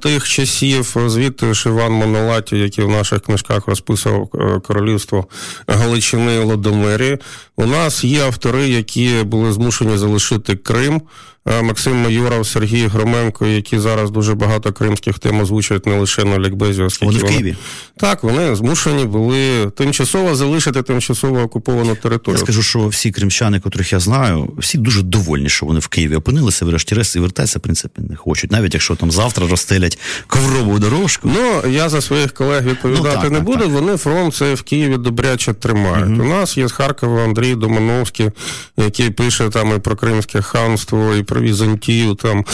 Тих 0.02 0.28
часів, 0.28 0.96
звідти 1.06 1.54
ж 1.54 1.68
Іван 1.68 1.92
Монолаті, 1.92 2.58
який 2.58 2.84
в 2.84 2.88
наших 2.88 3.22
книжках 3.22 3.66
розписував 3.66 4.28
е, 4.34 4.60
королівство 4.60 5.26
Галичини 5.66 6.34
і 6.34 6.38
Лодомирі. 6.38 7.18
У 7.56 7.66
нас 7.66 8.04
є 8.04 8.22
автори, 8.22 8.68
які 8.68 9.22
були 9.24 9.52
змушені 9.52 9.96
залишити 9.96 10.56
Крим. 10.56 11.02
Е, 11.50 11.62
Максим 11.62 11.96
Майоров, 11.96 12.46
Сергій 12.46 12.86
Громенко, 12.86 13.46
які 13.46 13.78
зараз 13.78 14.10
дуже 14.10 14.34
багато 14.34 14.72
кримських 14.72 15.18
тем 15.18 15.40
озвучують 15.40 15.86
не 15.86 16.00
лише 16.00 16.24
на 16.24 16.38
лікбезі, 16.38 16.82
оскільки 16.82 17.12
вони 17.12 17.18
в 17.18 17.28
Києві. 17.28 17.56
Так, 17.96 18.22
вони 18.22 18.54
змушені 18.54 19.04
були 19.04 19.70
тимчасово 19.70 20.34
залишити 20.34 20.82
тимчасово 20.82 21.40
окуповану 21.40 21.94
територію. 21.94 22.38
Я 22.38 22.44
скажу, 22.44 22.62
що 22.62 22.88
всі 22.88 23.10
кримчани, 23.10 23.60
котрих 23.60 23.92
я 23.92 24.00
знаю, 24.00 24.52
всі 24.58 24.78
дуже 24.78 25.02
довольні, 25.02 25.48
що 25.48 25.66
вони 25.66 25.80
в 25.80 25.86
Києві 25.86 26.16
опинилися, 26.16 26.64
врешті-решт, 26.64 27.16
і 27.16 27.18
вертатися, 27.20 27.58
в 27.58 27.62
принципі, 27.62 28.02
не 28.08 28.16
хочуть, 28.16 28.52
навіть 28.52 28.74
якщо 28.74 28.96
там 28.96 29.10
завтра 29.10 29.48
розстелять 29.48 29.98
коврову 30.26 30.78
дорожку. 30.78 31.30
Ну 31.34 31.70
я 31.70 31.88
за 31.88 32.00
своїх 32.00 32.32
колег 32.32 32.64
відповідати 32.66 33.08
ну, 33.16 33.22
так, 33.22 33.30
не 33.30 33.36
так, 33.36 33.44
буду. 33.44 33.64
Так. 33.64 33.68
Вони 33.68 33.96
фронт 33.96 34.34
це 34.34 34.54
в 34.54 34.62
Києві 34.62 34.96
добряче 34.96 35.52
тримають. 35.52 36.18
Угу. 36.18 36.22
У 36.22 36.28
нас 36.28 36.56
є 36.56 36.68
з 36.68 36.72
Харкова 36.72 37.24
Андрій 37.24 37.54
Домановський, 37.54 38.30
який 38.76 39.10
пише 39.10 39.48
там 39.48 39.76
і 39.76 39.78
про 39.78 39.96
Кримське 39.96 40.42
ханство, 40.42 41.14
і 41.14 41.22
про 41.22 41.39
Візантію 41.40 42.14
там 42.14 42.44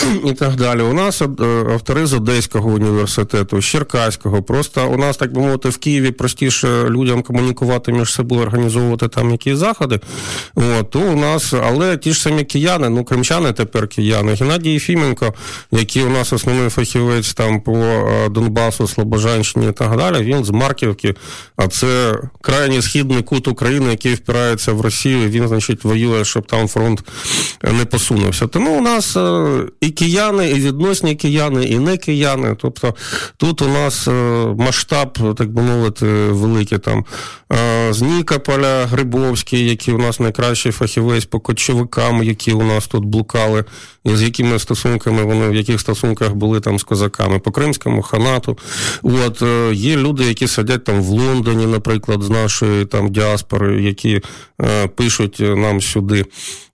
і 0.24 0.32
так 0.32 0.56
далі. 0.56 0.82
У 0.82 0.92
нас 0.92 1.22
е, 1.22 1.26
автори 1.72 2.06
з 2.06 2.14
Одеського 2.14 2.70
університету, 2.70 3.62
з 3.62 3.64
Черкаського. 3.64 4.42
Просто 4.42 4.88
у 4.88 4.96
нас, 4.96 5.16
так 5.16 5.32
би 5.32 5.40
мовити, 5.40 5.68
в 5.68 5.76
Києві 5.76 6.10
простіше 6.10 6.84
людям 6.88 7.22
комунікувати 7.22 7.92
між 7.92 8.12
собою, 8.12 8.42
організовувати 8.42 9.08
там 9.08 9.30
якісь 9.30 9.56
заходи. 9.56 10.00
От, 10.54 10.96
у 10.96 11.16
нас, 11.16 11.54
але 11.62 11.96
ті 11.96 12.12
ж 12.12 12.20
самі 12.20 12.44
кияни, 12.44 12.88
ну 12.88 13.04
кримчани 13.04 13.52
тепер 13.52 13.88
кияни. 13.88 14.34
Геннадій 14.34 14.70
Єфіменко, 14.70 15.34
який 15.70 16.02
у 16.02 16.10
нас 16.10 16.32
основний 16.32 16.70
фахівець 16.70 17.34
там 17.34 17.60
по 17.60 17.76
е, 17.76 18.28
Донбасу, 18.28 18.88
Слобожанщині 18.88 19.68
і 19.68 19.72
так 19.72 19.96
далі. 19.96 20.24
Він 20.24 20.44
з 20.44 20.50
Марківки, 20.50 21.14
а 21.56 21.68
це 21.68 22.14
крайній 22.40 22.82
східний 22.82 23.22
кут 23.22 23.48
України, 23.48 23.90
який 23.90 24.14
впирається 24.14 24.72
в 24.72 24.80
Росію. 24.80 25.28
Він, 25.28 25.48
значить, 25.48 25.84
воює, 25.84 26.24
щоб 26.24 26.46
там 26.46 26.68
фронт 26.68 27.02
не 27.72 27.84
посунувся. 27.90 28.46
Тому 28.46 28.78
у 28.78 28.80
нас 28.80 29.16
е, 29.16 29.48
і 29.80 29.90
кияни, 29.90 30.50
і 30.50 30.54
відносні 30.54 31.14
кияни, 31.14 31.64
і 31.64 31.78
не 31.78 31.96
кияни. 31.96 32.56
Тобто 32.58 32.94
тут 33.36 33.62
у 33.62 33.68
нас 33.68 34.08
е, 34.08 34.12
масштаб, 34.58 35.18
так 35.36 35.52
би 35.52 35.62
мовити, 35.62 36.06
великий 36.30 36.78
там 36.78 37.04
е, 37.52 37.92
з 37.92 38.02
Нікополя, 38.02 38.86
Грибовський, 38.86 39.68
який 39.68 39.94
у 39.94 39.98
нас 39.98 40.20
найкращий 40.20 40.72
фахівець 40.72 41.24
по 41.24 41.40
кочовикам, 41.40 42.22
які 42.22 42.52
у 42.52 42.62
нас 42.62 42.86
тут 42.86 43.04
блукали, 43.04 43.64
і 44.04 44.16
з 44.16 44.22
якими 44.22 44.58
стосунками 44.58 45.24
вони 45.24 45.48
в 45.48 45.54
яких 45.54 45.80
стосунках 45.80 46.34
були 46.34 46.60
там 46.60 46.78
з 46.78 46.82
козаками, 46.82 47.38
по 47.38 47.50
Кримському 47.50 48.02
ханату. 48.02 48.58
От 49.02 49.42
є 49.72 49.96
люди, 49.96 50.24
які 50.24 50.46
сидять 50.46 50.84
там 50.84 51.02
в 51.02 51.08
Лондоні, 51.08 51.66
наприклад, 51.66 52.22
з 52.22 52.30
нашої 52.30 52.84
там 52.84 53.12
діаспори, 53.12 53.82
які 53.82 54.20
пишуть 54.96 55.36
нам 55.40 55.80
сюди. 55.80 56.24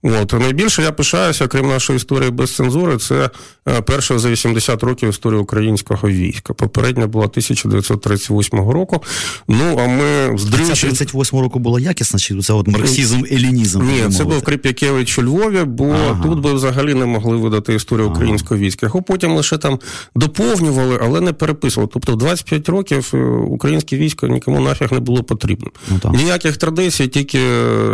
От 0.03 0.33
найбільше 0.33 0.81
я 0.81 0.91
пишаюся, 0.91 1.47
крім 1.47 1.67
нашої 1.67 1.97
історії 1.97 2.31
без 2.31 2.55
цензури, 2.55 2.97
це 2.97 3.29
е, 3.69 3.81
перша 3.81 4.19
за 4.19 4.29
80 4.29 4.83
років 4.83 5.09
історія 5.09 5.41
українського 5.41 6.09
війська. 6.09 6.53
Попередня 6.53 7.07
була 7.07 7.25
1938 7.25 8.59
року. 8.59 9.03
Ну 9.47 9.79
а 9.79 9.87
ми 9.87 10.37
з 10.37 10.45
38 10.45 11.39
року 11.39 11.59
була 11.59 11.79
якісна, 11.79 12.19
чи 12.19 12.39
це 12.39 12.53
от 12.53 12.67
марксизм, 12.67 13.23
елінізм? 13.31 13.83
Ні, 13.85 14.13
це 14.17 14.23
був 14.23 14.41
Крип'якевич 14.41 15.19
у 15.19 15.23
Львові, 15.23 15.63
бо 15.65 15.85
ага. 15.85 16.23
тут 16.23 16.39
би 16.39 16.53
взагалі 16.53 16.93
не 16.93 17.05
могли 17.19 17.37
видати 17.37 17.73
історію 17.73 18.09
українського 18.09 18.59
війська. 18.59 18.85
Його 18.85 19.01
потім 19.01 19.31
лише 19.31 19.57
там 19.57 19.79
доповнювали, 20.15 20.99
але 21.01 21.21
не 21.21 21.33
переписували. 21.33 21.89
Тобто, 21.93 22.11
в 22.11 22.15
25 22.15 22.69
років 22.69 23.11
е, 23.13 23.17
українське 23.27 23.97
військо 23.97 24.27
нікому 24.27 24.59
нафіг 24.59 24.91
не 24.91 24.99
було 24.99 25.23
потрібно. 25.23 25.71
Ну, 25.89 26.11
Ніяких 26.13 26.57
традицій, 26.57 27.07
тільки 27.07 27.39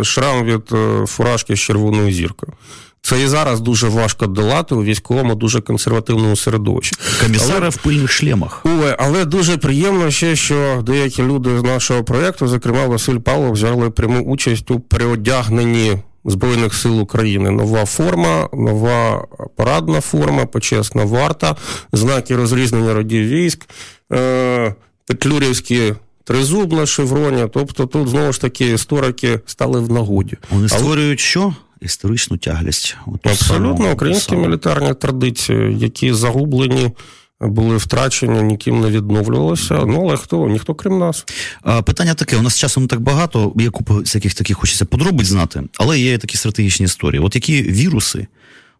шрам 0.02 0.44
від 0.44 0.62
е, 0.72 1.06
фуражки 1.06 1.56
з 1.56 1.60
червоною 1.60 2.12
зіркою. 2.12 2.52
Це 3.02 3.22
і 3.22 3.26
зараз 3.26 3.60
дуже 3.60 3.88
важко 3.88 4.26
долати 4.26 4.74
у 4.74 4.84
військовому, 4.84 5.34
дуже 5.34 5.60
консервативному 5.60 6.36
середовищі. 6.36 6.96
Комісари 7.22 7.58
але, 7.60 7.68
в 7.68 7.76
пильних 7.76 8.12
шлемах. 8.12 8.66
Уве, 8.66 8.96
але 8.98 9.24
дуже 9.24 9.56
приємно 9.56 10.10
ще, 10.10 10.36
що 10.36 10.82
деякі 10.86 11.22
люди 11.22 11.58
з 11.58 11.62
нашого 11.62 12.04
проєкту, 12.04 12.48
зокрема 12.48 12.86
Василь 12.86 13.18
Павлов, 13.18 13.52
взяли 13.52 13.90
пряму 13.90 14.20
участь 14.20 14.70
у 14.70 14.80
переодягненні 14.80 15.98
Збройних 16.24 16.74
сил 16.74 17.00
України. 17.00 17.50
Нова 17.50 17.84
форма, 17.84 18.48
нова 18.52 19.26
парадна 19.56 20.00
форма, 20.00 20.46
почесна 20.46 21.04
варта, 21.04 21.56
знаки 21.92 22.36
розрізнення 22.36 22.94
родів 22.94 23.28
військ, 23.28 23.68
е, 24.12 24.74
петлюрівські 25.06 25.94
тризуб 26.24 26.72
на 26.72 26.86
шевроні. 26.86 27.48
Тобто 27.52 27.86
тут 27.86 28.08
знову 28.08 28.32
ж 28.32 28.40
таки 28.40 28.70
історики 28.70 29.40
стали 29.46 29.80
в 29.80 29.92
нагоді. 29.92 30.36
Вони 30.50 30.68
створюють 30.68 31.20
що? 31.20 31.54
Історичну 31.80 32.36
тяглість. 32.36 32.96
От 33.06 33.26
Абсолютно 33.26 33.92
українські 33.92 34.36
мілітарні 34.36 34.94
традиції, 34.94 35.76
які 35.78 36.12
загублені. 36.12 36.92
Були 37.40 37.76
втрачені, 37.76 38.42
ніким 38.42 38.80
не 38.80 38.90
відновлювалося. 38.90 39.84
Ну, 39.86 40.06
але 40.06 40.16
хто? 40.16 40.48
Ніхто 40.48 40.74
крім 40.74 40.98
нас. 40.98 41.24
Питання 41.84 42.14
таке: 42.14 42.36
у 42.36 42.42
нас 42.42 42.58
часу 42.58 42.80
не 42.80 42.86
так 42.86 43.00
багато, 43.00 43.52
є 43.56 43.70
купа 43.70 43.94
всяких 43.94 44.34
таких 44.34 44.56
хочеться 44.56 44.84
подробиць 44.84 45.26
знати, 45.26 45.62
але 45.76 45.98
є 45.98 46.18
такі 46.18 46.36
стратегічні 46.36 46.84
історії. 46.84 47.22
От 47.22 47.34
які 47.34 47.62
віруси 47.62 48.26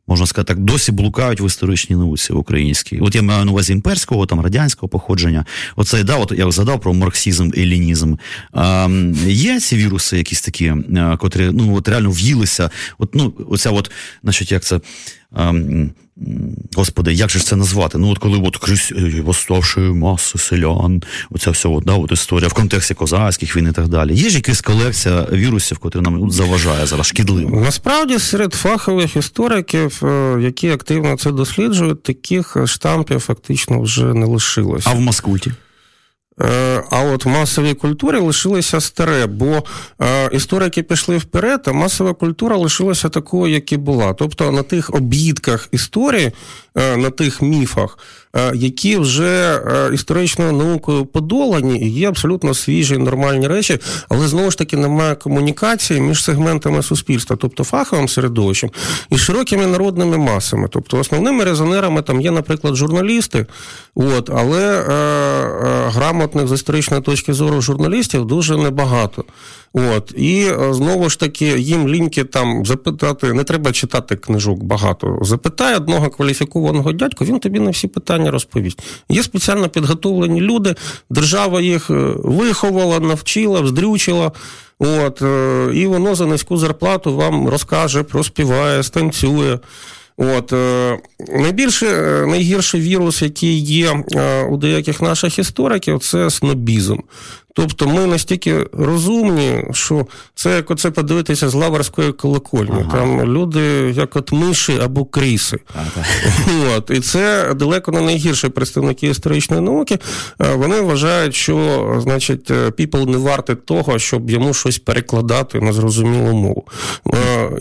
можна 0.06 0.26
сказати, 0.26 0.54
так 0.54 0.64
досі 0.64 0.92
блукають 0.92 1.40
в 1.40 1.46
історичній 1.46 1.96
науці 1.96 2.32
українській. 2.32 2.98
От 3.00 3.14
я 3.14 3.22
маю 3.22 3.44
на 3.44 3.52
увазі 3.52 3.72
імперського, 3.72 4.26
там 4.26 4.40
радянського 4.40 4.88
походження. 4.88 5.44
Оце 5.76 6.02
да, 6.02 6.16
от 6.16 6.32
я 6.36 6.50
згадав 6.50 6.80
про 6.80 6.94
марксизм, 6.94 7.50
елінізм. 7.56 8.14
А, 8.52 8.88
Є 9.26 9.60
ці 9.60 9.76
віруси, 9.76 10.16
якісь 10.16 10.40
такі, 10.40 10.74
котрі 11.18 11.50
ну 11.52 11.76
от 11.76 11.88
реально 11.88 12.10
в'їлися. 12.10 12.70
От 12.98 13.14
ну, 13.14 13.34
оця, 13.48 13.70
от, 13.70 13.90
значить, 14.22 14.52
як 14.52 14.62
це. 14.62 14.80
А, 15.32 15.52
Господи, 16.76 17.12
як 17.12 17.30
же 17.30 17.38
ж 17.38 17.44
це 17.44 17.56
назвати? 17.56 17.98
Ну, 17.98 18.10
от 18.10 18.18
коли 18.18 18.38
от 18.38 18.56
крізь 18.56 18.92
е, 18.96 19.20
восставши 19.20 19.80
маси 19.80 20.38
селян, 20.38 21.02
оця 21.30 21.50
вся 21.50 21.68
от, 21.68 21.84
да, 21.84 21.92
от 21.92 22.12
історія 22.12 22.48
в 22.48 22.52
контексті 22.52 22.94
козацьких 22.94 23.56
війн 23.56 23.68
і 23.68 23.72
так 23.72 23.88
далі. 23.88 24.14
Є 24.14 24.28
ж 24.28 24.36
якась 24.36 24.60
колекція 24.60 25.26
вірусів, 25.32 25.78
котрі 25.78 26.00
нам 26.00 26.30
заважає 26.30 26.86
зараз 26.86 27.06
шкідливо? 27.06 27.60
Насправді, 27.60 28.18
серед 28.18 28.54
фахових 28.54 29.16
істориків, 29.16 30.00
е, 30.04 30.38
які 30.40 30.70
активно 30.70 31.16
це 31.16 31.32
досліджують, 31.32 32.02
таких 32.02 32.56
штампів 32.66 33.20
фактично 33.20 33.80
вже 33.80 34.04
не 34.04 34.26
лишилося. 34.26 34.90
А 34.90 34.94
в 34.94 35.00
Маскульті? 35.00 35.52
Е, 36.42 36.82
а 36.90 37.02
от 37.02 37.26
масовій 37.26 37.74
культурі 37.74 38.16
лишилося 38.16 38.80
старе, 38.80 39.26
бо 39.26 39.62
е, 40.02 40.28
історики 40.32 40.82
пішли 40.82 41.16
вперед, 41.16 41.60
а 41.66 41.72
масова 41.72 42.14
культура 42.14 42.56
лишилася 42.56 43.08
такою, 43.08 43.52
як 43.52 43.72
і 43.72 43.76
була. 43.76 44.14
Тобто 44.14 44.52
на 44.52 44.62
тих 44.62 44.94
обідках 44.94 45.68
історії, 45.72 46.32
е, 46.74 46.96
на 46.96 47.10
тих 47.10 47.42
міфах, 47.42 47.98
які 48.54 48.96
вже 48.96 49.60
історичною 49.94 50.52
наукою 50.52 51.06
подолані, 51.06 51.78
і 51.78 51.88
є 51.88 52.08
абсолютно 52.08 52.54
свіжі 52.54 52.98
нормальні 52.98 53.48
речі, 53.48 53.78
але 54.08 54.28
знову 54.28 54.50
ж 54.50 54.58
таки 54.58 54.76
немає 54.76 55.14
комунікації 55.14 56.00
між 56.00 56.24
сегментами 56.24 56.82
суспільства, 56.82 57.36
тобто 57.40 57.64
фаховим 57.64 58.08
середовищем 58.08 58.70
і 59.10 59.18
широкими 59.18 59.66
народними 59.66 60.18
масами. 60.18 60.68
Тобто 60.70 60.98
основними 60.98 61.44
резонерами 61.44 62.02
там 62.02 62.20
є, 62.20 62.30
наприклад, 62.30 62.74
журналісти, 62.74 63.46
от, 63.94 64.30
але 64.30 64.82
грамотно 65.92 66.24
грамотних 66.24 66.48
з 66.48 66.52
історичної 66.52 67.02
точки 67.02 67.32
зору 67.32 67.60
журналістів 67.60 68.24
дуже 68.24 68.56
небагато. 68.56 69.24
От 69.76 70.14
і 70.16 70.46
е, 70.46 70.74
знову 70.74 71.10
ж 71.10 71.20
таки 71.20 71.44
їм 71.44 71.88
ліньки 71.88 72.24
там 72.24 72.66
запитати, 72.66 73.32
не 73.32 73.44
треба 73.44 73.72
читати 73.72 74.16
книжок 74.16 74.62
багато. 74.62 75.18
Запитай 75.22 75.76
одного 75.76 76.10
кваліфікованого 76.10 76.92
дядька, 76.92 77.24
він 77.24 77.38
тобі 77.38 77.60
на 77.60 77.70
всі 77.70 77.88
питання 77.88 78.30
розповість. 78.30 78.82
Є 79.08 79.22
спеціально 79.22 79.68
підготовлені 79.68 80.40
люди, 80.40 80.74
держава 81.10 81.60
їх 81.60 81.90
е, 81.90 81.94
виховала, 82.18 83.00
навчила, 83.00 83.60
вздрючила. 83.60 84.32
От, 84.78 85.22
е, 85.22 85.70
І 85.74 85.86
воно 85.86 86.14
за 86.14 86.26
низьку 86.26 86.56
зарплату 86.56 87.16
вам 87.16 87.48
розкаже, 87.48 88.02
проспіває, 88.02 88.82
станцює. 88.82 89.58
От 90.16 90.52
найбільше 91.28 91.86
найгірший 92.28 92.80
вірус, 92.80 93.22
який 93.22 93.58
є 93.60 94.04
у 94.50 94.56
деяких 94.56 95.02
наших 95.02 95.38
істориків, 95.38 95.98
це 95.98 96.30
снобізм. 96.30 96.96
Тобто 97.56 97.88
ми 97.88 98.06
настільки 98.06 98.66
розумні, 98.72 99.64
що 99.72 100.06
це 100.34 100.56
як 100.56 100.70
оце 100.70 100.90
подивитися 100.90 101.48
з 101.48 101.54
лаварської 101.54 102.12
колокольні. 102.12 102.80
Ага. 102.80 102.98
Там 102.98 103.24
люди, 103.24 103.60
як 103.96 104.16
от 104.16 104.32
миші 104.32 104.78
або 104.82 105.04
кріси. 105.04 105.58
Ага. 105.74 106.06
От. 106.76 106.90
І 106.90 107.00
це 107.00 107.54
далеко 107.54 107.92
не 107.92 108.00
найгірші 108.00 108.48
представники 108.48 109.06
історичної 109.06 109.62
науки. 109.62 109.98
Вони 110.38 110.80
вважають, 110.80 111.34
що 111.34 111.98
значить, 112.02 112.50
people 112.50 113.06
не 113.06 113.16
варте 113.16 113.54
того, 113.54 113.98
щоб 113.98 114.30
йому 114.30 114.54
щось 114.54 114.78
перекладати 114.78 115.60
на 115.60 115.72
зрозумілу 115.72 116.32
мову. 116.32 116.64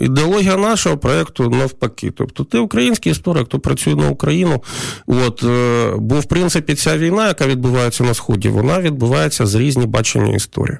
Ідеологія 0.00 0.56
нашого 0.56 0.98
проєкту 0.98 1.50
навпаки. 1.50 2.12
Тобто, 2.16 2.44
ти 2.44 2.58
український 2.58 3.12
історик, 3.12 3.46
хто 3.46 3.58
працює 3.58 3.94
на 3.94 4.08
Україну. 4.08 4.62
От, 5.06 5.44
е, 5.44 5.92
Бо, 5.98 6.20
в 6.20 6.24
принципі, 6.24 6.74
ця 6.74 6.98
війна, 6.98 7.28
яка 7.28 7.46
відбувається 7.46 8.04
на 8.04 8.14
Сході, 8.14 8.48
вона 8.48 8.80
відбувається 8.80 9.46
з 9.46 9.54
різні 9.54 9.83
бачення 9.86 10.36
історії. 10.36 10.78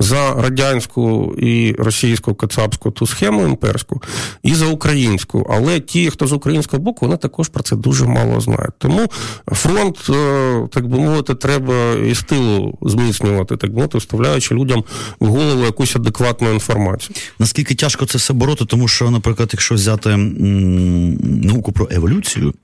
За 0.00 0.34
радянську 0.34 1.34
і 1.38 1.72
російську 1.78 2.34
кацапську 2.34 2.90
ту 2.90 3.06
схему 3.06 3.42
імперську, 3.46 4.02
і 4.42 4.54
за 4.54 4.66
українську. 4.66 5.46
Але 5.50 5.80
ті, 5.80 6.10
хто 6.10 6.26
з 6.26 6.32
українського 6.32 6.82
боку, 6.82 7.06
вони 7.06 7.16
також 7.16 7.48
про 7.48 7.62
це 7.62 7.76
дуже 7.76 8.04
мало 8.06 8.40
знають. 8.40 8.72
Тому 8.78 9.06
фронт, 9.46 9.98
е, 10.10 10.68
так 10.70 10.88
би 10.88 10.98
мовити, 10.98 11.34
треба 11.34 11.92
і 11.92 12.14
стилу 12.14 12.78
зміцнювати, 12.82 13.56
так 13.56 13.70
би 13.70 13.76
мовити, 13.76 13.98
вставляючи 13.98 14.54
людям 14.54 14.84
в 15.20 15.26
голову 15.26 15.64
якусь 15.64 15.96
адекватну 15.96 16.52
інформацію. 16.52 17.16
Наскільки 17.38 17.74
тяжко 17.74 18.06
це 18.06 18.18
все 18.18 18.32
бороти, 18.32 18.64
тому 18.64 18.88
що, 18.88 19.10
наприклад, 19.10 19.50
якщо 19.52 19.74
взяти 19.74 20.10
м- 20.10 21.14
науку 21.42 21.72
про 21.72 21.88
еволюцію, 21.90 22.54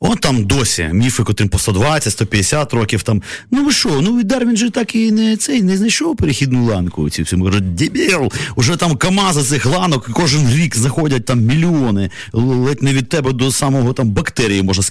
От 0.00 0.20
там 0.20 0.44
досі 0.44 0.90
міфи, 0.92 1.22
котрим 1.22 1.48
по 1.48 1.58
120-150 1.58 2.76
років 2.76 3.02
там. 3.02 3.22
Ну 3.50 3.64
ви 3.64 3.72
що, 3.72 4.00
ну 4.00 4.22
Дарвін 4.22 4.56
же 4.56 4.70
так 4.70 4.94
і 4.94 5.12
не 5.12 5.36
цей 5.36 5.62
не 5.62 5.76
знайшов 5.76 6.16
перехідну 6.16 6.66
ланку. 6.66 7.10
Ці 7.10 7.22
всі 7.22 7.36
кажуть, 7.36 7.74
дебіл, 7.74 8.32
уже 8.56 8.76
там 8.76 8.96
Камази 8.96 9.42
цих 9.42 9.66
ланок 9.66 10.10
кожен 10.12 10.50
рік 10.50 10.76
заходять 10.76 11.24
там 11.24 11.40
мільйони. 11.40 12.10
Ледь 12.32 12.82
не 12.82 12.92
від 12.92 13.08
тебе 13.08 13.32
до 13.32 13.52
самого 13.52 13.92
там 13.92 14.10
бактерії 14.10 14.62
можна 14.62 14.82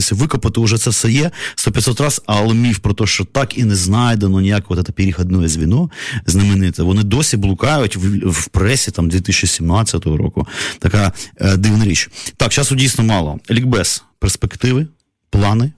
все 0.00 0.14
викопати. 0.14 0.60
Уже 0.60 0.78
це 0.78 0.90
все 0.90 1.10
є 1.10 1.30
100-500 1.56 2.02
раз, 2.02 2.22
але 2.26 2.54
міф 2.54 2.78
про 2.78 2.94
те, 2.94 3.06
що 3.06 3.24
так 3.24 3.58
і 3.58 3.64
не 3.64 3.74
знайдено 3.74 4.40
ніякого 4.40 4.82
це 4.82 4.92
перехідне 4.92 5.48
звіно 5.48 5.90
знамените. 6.26 6.82
Вони 6.82 7.02
досі 7.02 7.36
блукають 7.36 7.96
в, 7.96 8.30
в 8.30 8.46
пресі 8.46 8.90
там 8.90 9.08
2017 9.08 10.06
року. 10.06 10.46
Така 10.78 11.12
е, 11.40 11.56
дивна 11.56 11.84
річ. 11.84 12.10
Так, 12.36 12.52
часу 12.52 12.74
дійсно 12.74 13.04
мало. 13.04 13.38
Лікбез 13.50 14.02
перспективи, 14.18 14.86
плани, 15.30 15.72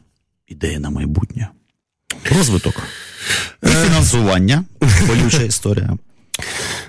ідеї 0.47 0.79
на 0.79 0.91
майбутнє, 0.91 1.49
розвиток, 2.31 2.83
і 3.63 3.67
фінансування, 3.67 4.65
болюча 5.07 5.43
історія. 5.53 5.99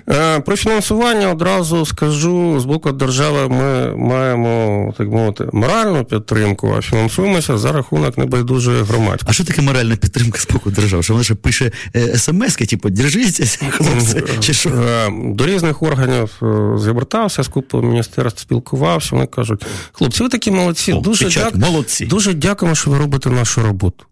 Е, 0.08 0.40
про 0.40 0.56
фінансування 0.56 1.30
одразу 1.30 1.86
скажу 1.86 2.60
з 2.60 2.64
боку 2.64 2.92
держави. 2.92 3.48
Ми 3.48 3.96
маємо 3.96 4.94
так 4.98 5.08
мовити 5.08 5.44
моральну 5.52 6.04
підтримку, 6.04 6.74
а 6.78 6.82
фінансуємося 6.82 7.58
за 7.58 7.72
рахунок 7.72 8.18
небайдужої 8.18 8.82
громадськості. 8.82 9.26
А 9.28 9.32
що 9.32 9.44
таке 9.44 9.62
моральна 9.62 9.96
підтримка 9.96 10.38
з 10.38 10.48
боку 10.52 10.70
держави? 10.70 11.02
Що 11.02 11.12
вона 11.12 11.24
ще 11.24 11.34
пише 11.34 11.72
е, 11.96 12.18
смс-ки, 12.18 12.66
типу, 12.66 12.90
держіться, 12.90 13.66
хлопці, 13.70 14.22
чи 14.40 14.52
що? 14.54 14.70
Е, 14.70 15.10
до 15.24 15.46
різних 15.46 15.82
органів 15.82 16.42
звертався, 16.76 17.42
з 17.42 17.48
купою 17.48 17.84
міністерств 17.84 18.40
спілкувався. 18.40 19.08
Вони 19.12 19.26
кажуть, 19.26 19.66
хлопці, 19.92 20.22
ви 20.22 20.28
такі 20.28 20.50
молодці, 20.50 20.92
О, 20.92 21.00
дуже 21.00 21.28
дяк... 21.28 21.54
молодці. 21.54 22.06
дуже 22.06 22.34
дякуємо, 22.34 22.74
що 22.74 22.90
ви 22.90 22.98
робите 22.98 23.30
нашу 23.30 23.62
роботу. 23.62 24.04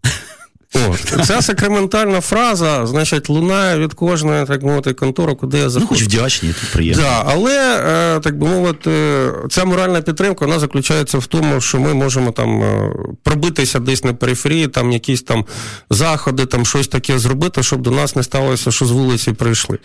От. 0.73 1.25
Ця 1.25 1.41
сакраментальна 1.41 2.21
фраза, 2.21 2.85
значить, 2.85 3.29
лунає 3.29 3.79
від 3.79 3.93
кожної, 3.93 4.45
так 4.45 4.63
мовити, 4.63 4.93
контори, 4.93 5.35
куди 5.35 5.57
я 5.57 5.69
заходжу. 5.69 5.87
Ну, 5.91 5.97
хоч 5.97 6.03
вдячні, 6.03 6.49
тут 6.49 6.71
приємно. 6.73 7.03
Да, 7.03 7.23
але, 7.25 7.79
е, 8.15 8.19
так 8.19 8.37
би 8.37 8.47
мовити, 8.47 8.91
ця 9.49 9.65
моральна 9.65 10.01
підтримка 10.01 10.45
вона 10.45 10.59
заключається 10.59 11.17
в 11.17 11.25
тому, 11.25 11.61
що 11.61 11.79
ми 11.79 11.93
можемо 11.93 12.31
там 12.31 12.61
е, 12.63 12.91
пробитися 13.23 13.79
десь 13.79 14.03
на 14.03 14.13
периферії, 14.13 14.67
там 14.67 14.91
якісь 14.91 15.21
там 15.21 15.45
заходи, 15.89 16.45
там 16.45 16.65
щось 16.65 16.87
таке 16.87 17.19
зробити, 17.19 17.63
щоб 17.63 17.81
до 17.81 17.91
нас 17.91 18.15
не 18.15 18.23
сталося, 18.23 18.71
що 18.71 18.85
з 18.85 18.91
вулиці 18.91 19.31
прийшли. 19.31 19.77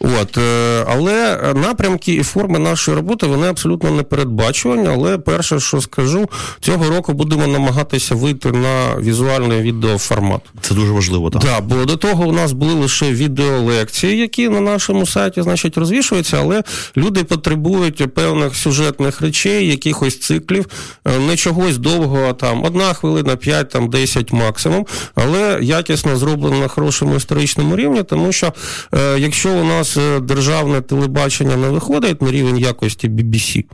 От. 0.00 0.38
Е, 0.38 0.84
але 0.88 1.38
напрямки 1.54 2.14
і 2.14 2.22
форми 2.22 2.58
нашої 2.58 2.96
роботи 2.96 3.26
вони 3.26 3.46
абсолютно 3.46 3.90
не 3.90 4.02
передбачувані. 4.02 4.88
Але 4.88 5.18
перше, 5.18 5.60
що 5.60 5.80
скажу, 5.80 6.28
цього 6.60 6.90
року 6.90 7.12
будемо 7.12 7.46
намагатися 7.46 8.14
вийти 8.14 8.52
на 8.52 8.96
візуальний 8.96 9.62
відеоформат 9.62 10.23
формат. 10.24 10.40
Це 10.60 10.74
дуже 10.74 10.92
важливо, 10.92 11.30
так. 11.30 11.42
Да, 11.42 11.60
бо 11.60 11.84
до 11.84 11.96
того 11.96 12.24
у 12.24 12.32
нас 12.32 12.52
були 12.52 12.74
лише 12.74 13.12
відеолекції, 13.12 14.18
які 14.18 14.48
на 14.48 14.60
нашому 14.60 15.06
сайті, 15.06 15.42
значить, 15.42 15.78
розвішуються, 15.78 16.38
але 16.40 16.62
люди 16.96 17.24
потребують 17.24 18.14
певних 18.14 18.56
сюжетних 18.56 19.20
речей, 19.20 19.68
якихось 19.68 20.20
циклів, 20.20 20.66
е, 21.04 21.18
не 21.18 21.36
чогось 21.36 21.78
довгого, 21.78 22.32
там 22.32 22.64
одна 22.64 22.92
хвилина, 22.94 23.36
п'ять, 23.36 23.68
там 23.68 23.90
десять 23.90 24.32
максимум, 24.32 24.86
але 25.14 25.58
якісно 25.62 26.16
зроблено 26.16 26.60
на 26.60 26.68
хорошому 26.68 27.14
історичному 27.14 27.76
рівні, 27.76 28.02
тому 28.02 28.32
що 28.32 28.52
е, 28.94 29.18
якщо 29.18 29.50
у 29.50 29.64
нас 29.64 29.96
е, 29.96 30.20
державне 30.20 30.80
телебачення 30.80 31.56
не 31.56 31.68
виходить 31.68 32.22
на 32.22 32.30
рівень 32.30 32.58
якості 32.58 33.08
BBC, 33.08 33.64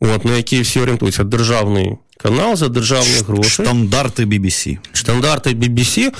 от, 0.00 0.24
на 0.24 0.36
який 0.36 0.60
всі 0.60 0.80
орієнтуються, 0.80 1.24
державний 1.24 1.96
канал 2.22 2.56
за 2.56 2.68
державні 2.68 3.14
гроші. 3.28 3.50
Стандарти 3.62 4.24
BBC. 4.24 4.78
Стандарти 4.92 5.50
BBC, 5.50 6.10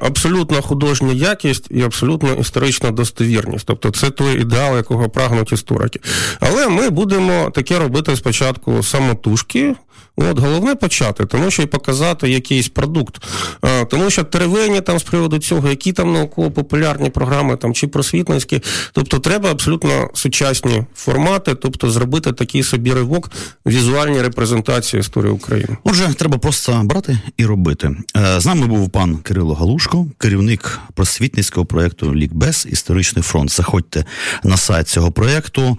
абсолютно 0.00 0.62
художня 0.62 1.12
якість 1.12 1.66
і 1.70 1.82
абсолютно 1.82 2.34
історична 2.34 2.90
достовірність. 2.90 3.66
Тобто 3.66 3.90
це 3.90 4.10
той 4.10 4.40
ідеал, 4.40 4.76
якого 4.76 5.08
прагнуть 5.08 5.52
історики. 5.52 6.00
Але 6.40 6.68
ми 6.68 6.90
будемо 6.90 7.50
таке 7.54 7.78
робити 7.78 8.16
спочатку 8.16 8.82
самотужки. 8.82 9.74
От 10.20 10.38
головне 10.38 10.74
почати, 10.74 11.26
тому 11.26 11.50
що 11.50 11.62
і 11.62 11.66
показати 11.66 12.30
якийсь 12.30 12.68
продукт. 12.68 13.22
А, 13.60 13.84
Тому 13.84 14.10
що 14.10 14.24
теревені 14.24 14.80
там 14.80 14.98
з 14.98 15.02
приводу 15.02 15.38
цього, 15.38 15.68
які 15.68 15.92
там 15.92 16.12
науково-популярні 16.12 17.10
програми 17.10 17.56
там 17.56 17.74
чи 17.74 17.86
просвітницькі. 17.86 18.62
Тобто 18.92 19.18
треба 19.18 19.50
абсолютно 19.50 20.10
сучасні 20.14 20.84
формати, 20.94 21.54
тобто 21.54 21.90
зробити 21.90 22.32
такий 22.32 22.62
собі 22.62 22.92
ривок 22.92 23.30
візуальній 23.66 24.22
репрезентації 24.22 25.00
історії 25.00 25.17
України. 25.26 25.76
Отже, 25.84 26.14
треба 26.14 26.38
просто 26.38 26.82
брати 26.84 27.18
і 27.36 27.46
робити. 27.46 27.96
Е, 28.16 28.40
з 28.40 28.46
нами 28.46 28.66
був 28.66 28.90
пан 28.90 29.16
Кирило 29.16 29.54
Галушко, 29.54 30.06
керівник 30.18 30.80
просвітницького 30.94 31.66
проєкту 31.66 32.14
Лікбез 32.14 32.66
Історичний 32.70 33.22
фронт. 33.22 33.50
Заходьте 33.50 34.04
на 34.44 34.56
сайт 34.56 34.88
цього 34.88 35.12
проєкту, 35.12 35.78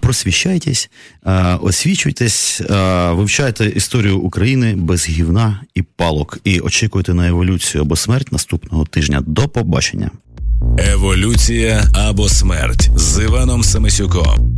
просвіщайтесь, 0.00 0.90
е, 1.26 1.54
освічуйтесь, 1.54 2.60
е, 2.60 3.10
вивчайте 3.12 3.66
історію 3.66 4.18
України 4.18 4.74
без 4.76 5.08
гівна 5.08 5.60
і 5.74 5.82
палок. 5.82 6.38
І 6.44 6.60
очікуйте 6.60 7.14
на 7.14 7.28
еволюцію 7.28 7.82
або 7.82 7.96
смерть 7.96 8.32
наступного 8.32 8.84
тижня. 8.84 9.22
До 9.26 9.48
побачення. 9.48 10.10
Еволюція 10.78 11.84
або 11.94 12.28
смерть 12.28 12.90
з 12.96 13.22
Іваном 13.22 13.62
Семисюком. 13.62 14.56